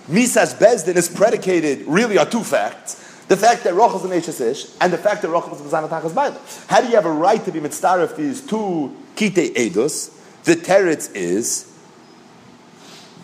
Misas 0.09 0.55
Bezdin 0.59 0.97
is 0.97 1.09
predicated 1.09 1.87
really 1.87 2.18
on 2.18 2.31
two 2.31 2.43
facts. 2.43 2.95
The 3.29 3.37
fact 3.37 3.64
that 3.64 3.75
Rochel 3.75 3.97
is 3.97 4.05
an 4.05 4.47
Ish 4.47 4.66
and 4.81 4.93
the 4.93 4.99
fact 4.99 5.22
that 5.22 5.29
Rochel 5.29 5.55
is 5.55 5.61
Mazana 5.62 5.89
Tachas 5.89 6.14
Baila. 6.14 6.39
How 6.68 6.81
do 6.81 6.89
you 6.89 6.95
have 6.95 7.07
a 7.07 7.12
right 7.12 7.43
to 7.45 7.53
be 7.53 7.61
mitzvah 7.61 8.03
if 8.05 8.16
these 8.16 8.47
two 8.47 8.95
Kite 9.16 9.55
Edus? 9.55 10.11
The 10.45 10.57
teretz 10.57 11.14
is 11.14 11.74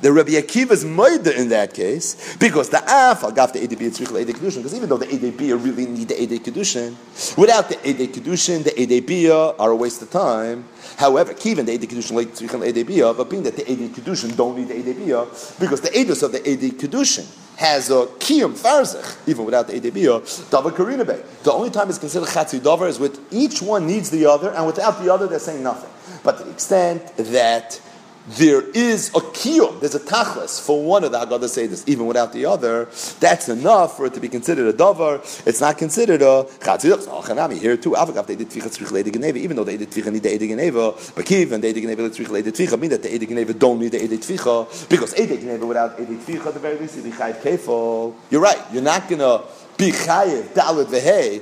the 0.00 0.12
Rabbi 0.12 0.32
Akiva's 0.32 0.84
murder 0.84 1.30
in 1.30 1.48
that 1.50 1.74
case, 1.74 2.36
because 2.38 2.68
the 2.70 2.78
Af, 2.78 3.24
I'll 3.24 3.32
the 3.32 3.60
and 3.60 3.70
Tzrichel 3.70 4.20
Ede 4.20 4.34
Kedushin, 4.34 4.56
because 4.56 4.74
even 4.74 4.88
though 4.88 4.96
the 4.96 5.06
ADB 5.06 5.40
really 5.64 5.86
need 5.86 6.08
the 6.08 6.22
Ede 6.22 6.42
Kedushin, 6.42 6.94
without 7.36 7.68
the 7.68 7.78
Ede 7.88 8.12
Kedushin, 8.12 8.64
the 8.64 8.70
ADB 8.70 9.58
are 9.58 9.70
a 9.70 9.76
waste 9.76 10.02
of 10.02 10.10
time. 10.10 10.64
However, 10.96 11.34
Kivin, 11.34 11.66
the 11.66 11.72
Ede 11.72 11.88
Kedushin, 11.88 12.12
like 12.12 12.28
Tzrichel 12.28 12.66
Ede 12.66 13.16
but 13.16 13.28
being 13.28 13.42
that 13.42 13.56
the 13.56 13.70
Ede 13.70 13.92
Kedushin 13.92 14.36
don't 14.36 14.56
need 14.56 14.68
the 14.68 14.74
ADB, 14.74 15.60
because 15.60 15.80
the 15.80 15.90
Edus 15.90 16.22
of 16.22 16.32
the 16.32 16.48
Ede 16.48 16.72
Kedushin 16.78 17.26
has 17.60 17.90
a 17.90 18.06
kiyum 18.18 18.54
farzich, 18.54 19.28
even 19.28 19.44
without 19.44 19.66
the 19.66 19.74
edebiyah, 19.74 20.22
davar 20.48 20.74
karina 20.74 21.04
bay. 21.04 21.22
The 21.42 21.52
only 21.52 21.68
time 21.68 21.90
it's 21.90 21.98
considered 21.98 22.28
chatzi 22.28 22.58
davar 22.58 22.88
is 22.88 22.98
with 22.98 23.20
each 23.30 23.60
one 23.60 23.86
needs 23.86 24.08
the 24.08 24.24
other, 24.24 24.50
and 24.50 24.64
without 24.66 25.02
the 25.02 25.12
other, 25.12 25.26
they're 25.26 25.38
saying 25.38 25.62
nothing. 25.62 25.90
But 26.24 26.38
to 26.38 26.44
the 26.44 26.50
extent 26.52 27.14
that 27.18 27.78
there 28.28 28.62
is 28.70 29.08
a 29.08 29.20
kiyum, 29.20 29.80
there's 29.80 29.94
a 29.94 30.00
tachlis 30.00 30.64
for 30.64 30.82
one 30.84 31.04
of 31.04 31.12
the 31.12 31.18
Haggadah 31.18 31.48
Seder, 31.48 31.76
even 31.86 32.06
without 32.06 32.32
the 32.32 32.44
other, 32.44 32.84
that's 33.18 33.48
enough 33.48 33.96
for 33.96 34.06
it 34.06 34.14
to 34.14 34.20
be 34.20 34.28
considered 34.28 34.72
a 34.72 34.76
davar. 34.76 35.20
It's 35.46 35.60
not 35.60 35.78
considered 35.78 36.22
a 36.22 36.44
chatzidach. 36.60 37.58
Here 37.58 37.76
too, 37.76 37.92
avagav, 37.92 38.26
they 38.26 38.36
did 38.36 38.50
tvicha 38.50 38.68
tzrich 38.68 38.92
leide 38.92 39.12
geneva, 39.12 39.38
even 39.38 39.56
though 39.56 39.64
they 39.64 39.76
did 39.76 39.90
tvicha 39.90 40.12
need 40.12 40.22
the 40.22 40.34
ede 40.34 40.48
geneva, 40.48 40.92
but 41.14 41.24
kiv 41.24 41.52
and 41.52 41.64
the 41.64 41.68
ede 41.68 41.76
geneva 41.82 42.02
tzrich 42.10 42.26
leide 42.26 42.44
tvicha, 42.44 42.78
mean 42.78 42.90
that 42.90 43.02
the 43.02 43.14
ede 43.14 43.26
geneva 43.28 43.54
don't 43.54 43.78
need 43.78 43.92
the 43.92 44.04
ede 44.04 44.20
tvicha, 44.20 44.88
because 44.88 45.18
ede 45.18 45.40
geneva 45.40 45.66
without 45.66 45.98
ede 45.98 46.20
tvicha, 46.20 46.46
at 46.46 46.54
the 46.54 46.60
very 46.60 46.78
least, 46.78 46.96
you 46.96 47.12
chayiv 47.12 47.40
kefal. 47.40 48.14
You're 48.30 48.42
right, 48.42 48.58
you're 48.72 48.82
not 48.82 49.08
gonna 49.08 49.42
be 49.76 49.90
chayiv 49.92 50.42
dalit 50.52 50.86
vehei, 50.86 51.40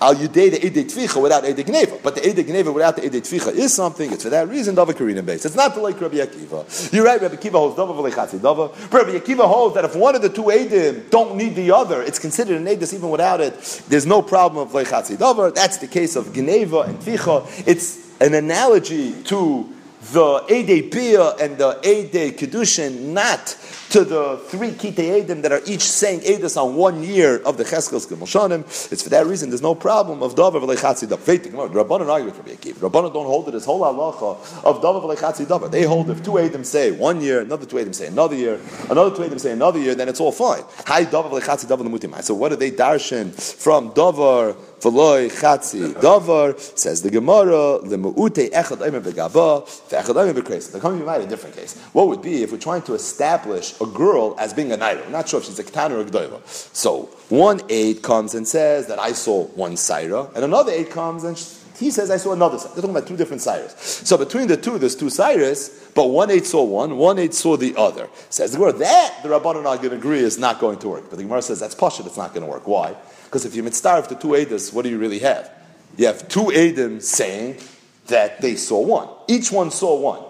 Al 0.00 0.14
Yudei 0.14 0.50
the 0.50 0.58
Edei 0.58 0.84
Tvicha 0.84 1.22
without 1.22 1.44
Edei 1.44 1.64
Gneva. 1.64 2.02
But 2.02 2.16
the 2.16 2.20
Edei 2.20 2.44
Gneva 2.44 2.72
without 2.72 2.96
the 2.96 3.02
Edei 3.02 3.20
Tvicha 3.22 3.54
is 3.54 3.72
something. 3.72 4.12
It's 4.12 4.24
for 4.24 4.30
that 4.30 4.48
reason 4.48 4.76
Dava 4.76 4.96
Karina 4.96 5.22
base. 5.22 5.46
It's 5.46 5.56
not 5.56 5.74
the 5.74 5.80
like 5.80 6.00
Rabbi 6.00 6.16
Akiva. 6.16 6.92
You're 6.92 7.04
right, 7.04 7.20
Rabbi 7.20 7.36
Akiva 7.36 7.52
holds 7.52 7.76
Dava 7.76 7.94
V'lechatzi 7.94 8.38
Dava. 8.38 8.92
Rabbi 8.92 9.18
Akiva 9.18 9.46
holds 9.46 9.74
that 9.74 9.84
if 9.84 9.96
one 9.96 10.14
of 10.14 10.22
the 10.22 10.28
two 10.28 10.44
Edim 10.44 11.08
don't 11.10 11.36
need 11.36 11.54
the 11.54 11.70
other, 11.70 12.02
it's 12.02 12.18
considered 12.18 12.60
an 12.60 12.66
Edis 12.66 12.92
even 12.92 13.08
without 13.10 13.40
it. 13.40 13.54
There's 13.88 14.06
no 14.06 14.20
problem 14.20 14.66
of 14.66 14.72
V'lechatzi 14.72 15.16
Dava. 15.16 15.54
That's 15.54 15.78
the 15.78 15.86
case 15.86 16.16
of 16.16 16.26
Gneva 16.26 16.88
and 16.88 16.98
Tvicha. 16.98 17.66
It's 17.66 18.06
an 18.20 18.34
analogy 18.34 19.22
to 19.24 19.75
the 20.12 20.44
Ede 20.48 20.90
Bia 20.90 21.30
and 21.36 21.58
the 21.58 21.78
Ede 21.82 22.36
Kedushin, 22.36 23.12
not 23.12 23.56
to 23.90 24.04
the 24.04 24.36
three 24.48 24.70
Kitei 24.70 25.24
Edim 25.24 25.42
that 25.42 25.52
are 25.52 25.60
each 25.66 25.82
saying 25.82 26.20
Edis 26.20 26.60
on 26.60 26.74
one 26.74 27.02
year 27.02 27.38
of 27.42 27.56
the 27.56 27.64
Cheskel 27.64 28.04
Skimoshanim. 28.04 28.60
It's 28.92 29.02
for 29.02 29.10
that 29.10 29.26
reason 29.26 29.48
there's 29.48 29.62
no 29.62 29.74
problem 29.74 30.22
of 30.22 30.34
Davar 30.34 30.60
V'lechatzi 30.60 31.06
Davar. 31.06 31.18
Faith, 31.20 31.50
Rabbanan 31.52 32.08
argue 32.08 32.26
with 32.26 32.36
Rabbi 32.36 32.50
Akiva. 32.50 32.90
Rabbanan 32.90 33.12
don't 33.12 33.26
hold 33.26 33.48
it 33.48 33.54
as 33.54 33.64
whole 33.64 33.80
halacha 33.82 34.64
of 34.64 34.80
Davar 34.82 35.02
V'lechatzi 35.02 35.46
Davar. 35.46 35.70
They 35.70 35.84
hold 35.84 36.10
if 36.10 36.22
two 36.22 36.32
Edim 36.32 36.64
say 36.64 36.90
one 36.90 37.20
year, 37.20 37.40
another 37.40 37.64
two 37.66 37.76
Edim 37.76 37.94
say 37.94 38.08
another 38.08 38.36
year, 38.36 38.60
another 38.90 39.14
two 39.14 39.22
Edim 39.22 39.40
say 39.40 39.52
another 39.52 39.78
year, 39.78 39.94
then 39.94 40.08
it's 40.08 40.20
all 40.20 40.32
fine. 40.32 40.62
Hi 40.86 41.04
Davar 41.04 41.30
V'lechatzi 41.30 41.66
Davar 41.66 41.86
Lemutim. 41.86 42.22
So 42.22 42.34
what 42.34 42.50
do 42.50 42.56
they 42.56 42.70
darshan 42.70 43.32
from 43.62 43.92
Davar 43.92 44.56
V'loi 44.80 45.30
chatzi 45.30 45.94
davar 45.94 46.58
says 46.78 47.02
the 47.02 47.10
Gemara 47.10 47.78
lemuute 47.78 48.50
echad 48.52 48.86
omer 48.86 49.00
begaba 49.00 49.66
ve'echad 49.88 50.16
omer 50.16 50.34
bekreis. 50.34 50.70
The 50.70 50.80
coming 50.80 51.04
might 51.04 51.22
a 51.22 51.26
different 51.26 51.56
case. 51.56 51.78
What 51.92 52.08
would 52.08 52.20
be 52.20 52.42
if 52.42 52.52
we're 52.52 52.58
trying 52.58 52.82
to 52.82 52.94
establish 52.94 53.74
a 53.80 53.86
girl 53.86 54.34
as 54.38 54.52
being 54.52 54.72
a 54.72 54.76
naira? 54.76 55.04
I'm 55.06 55.12
not 55.12 55.28
sure 55.28 55.40
if 55.40 55.46
she's 55.46 55.58
a 55.58 55.64
katan 55.64 55.92
or 55.92 56.00
a 56.00 56.04
gdoila. 56.04 56.46
So 56.74 57.08
one 57.30 57.62
aide 57.68 58.02
comes 58.02 58.34
and 58.34 58.46
says 58.46 58.86
that 58.88 58.98
I 58.98 59.12
saw 59.12 59.44
one 59.48 59.72
saira, 59.72 60.34
and 60.34 60.44
another 60.44 60.72
aide 60.72 60.90
comes 60.90 61.24
and 61.24 61.36
he 61.78 61.90
says 61.90 62.10
I 62.10 62.16
saw 62.16 62.32
another. 62.32 62.56
They're 62.56 62.76
talking 62.76 62.90
about 62.90 63.06
two 63.06 63.16
different 63.16 63.42
cyrus. 63.42 63.74
So 64.04 64.16
between 64.16 64.48
the 64.48 64.56
two, 64.56 64.78
there's 64.78 64.96
two 64.96 65.10
cyrus, 65.10 65.90
but 65.94 66.06
one 66.06 66.30
aide 66.30 66.46
saw 66.46 66.64
one, 66.64 66.96
one 66.96 67.18
aide 67.18 67.34
saw 67.34 67.56
the 67.56 67.74
other. 67.76 68.08
Says 68.30 68.52
the 68.52 68.58
Gemara 68.58 68.72
that 68.74 69.20
the 69.22 69.28
Rabbanon 69.28 69.66
are 69.66 69.76
going 69.76 69.90
to 69.90 69.96
agree 69.96 70.20
is 70.20 70.38
not 70.38 70.58
going 70.60 70.78
to 70.80 70.88
work. 70.88 71.10
But 71.10 71.16
the 71.16 71.24
Gemara 71.24 71.42
says 71.42 71.60
that's 71.60 71.74
pashut. 71.74 72.06
It's 72.06 72.16
not 72.16 72.34
going 72.34 72.44
to 72.44 72.50
work. 72.50 72.66
Why? 72.66 72.96
Because 73.24 73.44
if 73.44 73.54
you 73.54 73.62
mitzvah 73.62 74.06
to 74.08 74.14
two 74.14 74.28
Edis, 74.28 74.72
what 74.72 74.82
do 74.82 74.88
you 74.88 74.98
really 74.98 75.18
have? 75.20 75.50
You 75.96 76.06
have 76.06 76.28
two 76.28 76.44
Edim 76.44 77.02
saying 77.02 77.58
that 78.06 78.40
they 78.40 78.56
saw 78.56 78.80
one. 78.80 79.08
Each 79.28 79.50
one 79.50 79.70
saw 79.70 79.98
one. 79.98 80.22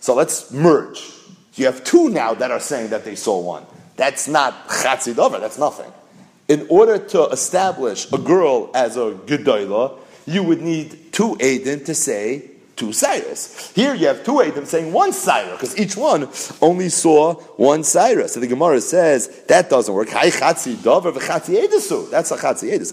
So 0.00 0.14
let's 0.14 0.50
merge. 0.52 1.00
You 1.54 1.66
have 1.66 1.84
two 1.84 2.08
now 2.08 2.34
that 2.34 2.50
are 2.50 2.60
saying 2.60 2.90
that 2.90 3.04
they 3.04 3.14
saw 3.14 3.40
one. 3.40 3.64
That's 3.96 4.26
not 4.26 4.68
chatzidover, 4.68 5.38
that's 5.38 5.58
nothing. 5.58 5.92
In 6.48 6.66
order 6.68 6.98
to 6.98 7.26
establish 7.26 8.10
a 8.12 8.18
girl 8.18 8.70
as 8.74 8.96
a 8.96 9.12
gedola, 9.26 9.98
you 10.26 10.42
would 10.42 10.60
need 10.62 11.12
two 11.12 11.36
Edim 11.36 11.84
to 11.86 11.94
say 11.94 12.48
two 12.74 12.90
Cyrus. 12.90 13.70
Here 13.74 13.94
you 13.94 14.06
have 14.06 14.24
two 14.24 14.32
Adim 14.32 14.66
saying 14.66 14.92
one 14.94 15.12
Cyrus, 15.12 15.52
because 15.52 15.78
each 15.78 15.94
one 15.94 16.26
only 16.62 16.88
saw 16.88 17.34
one 17.34 17.84
Cyrus. 17.84 18.32
So 18.32 18.40
the 18.40 18.46
Gemara 18.46 18.80
says 18.80 19.28
that 19.48 19.68
doesn't 19.68 19.94
work. 19.94 20.08
That's 20.08 20.36
a 20.36 20.40
Chatzi 20.40 20.74
Edus. 22.72 22.92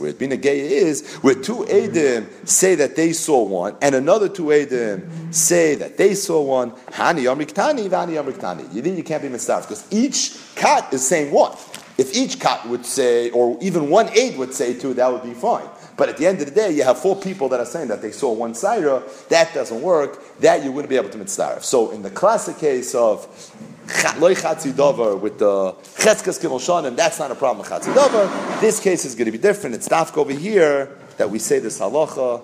Where 0.00 0.12
being 0.14 0.32
a 0.32 0.36
gay 0.36 0.60
is 0.60 1.16
where 1.16 1.34
two 1.34 1.68
Adam 1.68 2.26
say 2.44 2.74
that 2.74 2.96
they 2.96 3.12
saw 3.12 3.42
one, 3.42 3.76
and 3.82 3.94
another 3.94 4.28
two 4.30 4.50
Adam 4.50 5.32
say 5.32 5.74
that 5.74 5.98
they 5.98 6.14
saw 6.14 6.40
one. 6.40 6.70
Hani 6.70 7.24
Yamriktani, 7.24 7.86
Vani 7.88 8.14
Yamriktani. 8.14 8.72
You 8.74 8.80
think 8.80 8.96
you 8.96 9.04
can't 9.04 9.22
be 9.22 9.28
mitzvah 9.28 9.60
because 9.60 9.86
each 9.92 10.36
cat 10.54 10.90
is 10.92 11.06
saying 11.06 11.32
one. 11.32 11.54
If 12.00 12.16
each 12.16 12.40
cat 12.40 12.66
would 12.66 12.86
say, 12.86 13.28
or 13.28 13.58
even 13.60 13.90
one 13.90 14.08
aid 14.16 14.38
would 14.38 14.54
say 14.54 14.72
two, 14.72 14.94
that 14.94 15.12
would 15.12 15.22
be 15.22 15.34
fine. 15.34 15.68
But 15.98 16.08
at 16.08 16.16
the 16.16 16.26
end 16.26 16.40
of 16.40 16.46
the 16.46 16.54
day, 16.54 16.70
you 16.70 16.82
have 16.82 16.98
four 16.98 17.14
people 17.14 17.50
that 17.50 17.60
are 17.60 17.66
saying 17.66 17.88
that 17.88 18.00
they 18.00 18.10
saw 18.10 18.32
one 18.32 18.54
Saira. 18.54 19.02
That 19.28 19.52
doesn't 19.52 19.82
work. 19.82 20.38
That 20.38 20.64
you 20.64 20.72
wouldn't 20.72 20.88
be 20.88 20.96
able 20.96 21.10
to 21.10 21.18
mitzvah. 21.18 21.62
So 21.62 21.90
in 21.90 22.00
the 22.00 22.08
classic 22.08 22.56
case 22.56 22.94
of 22.94 23.26
loy 24.18 24.34
chatzi 24.34 24.74
dover 24.74 25.14
with 25.14 25.38
the 25.38 25.72
chetzkas 26.00 26.40
kimol 26.40 26.58
shanim, 26.58 26.96
that's 26.96 27.18
not 27.18 27.32
a 27.32 27.34
problem 27.34 27.58
with 27.58 27.68
chatzi 27.68 27.94
dover. 27.94 28.24
This 28.62 28.80
case 28.80 29.04
is 29.04 29.14
going 29.14 29.26
to 29.26 29.32
be 29.32 29.36
different. 29.36 29.74
It's 29.74 29.86
dafk 29.86 30.16
over 30.16 30.32
here 30.32 30.96
that 31.18 31.28
we 31.28 31.38
say 31.38 31.58
this 31.58 31.80
halacha. 31.80 32.42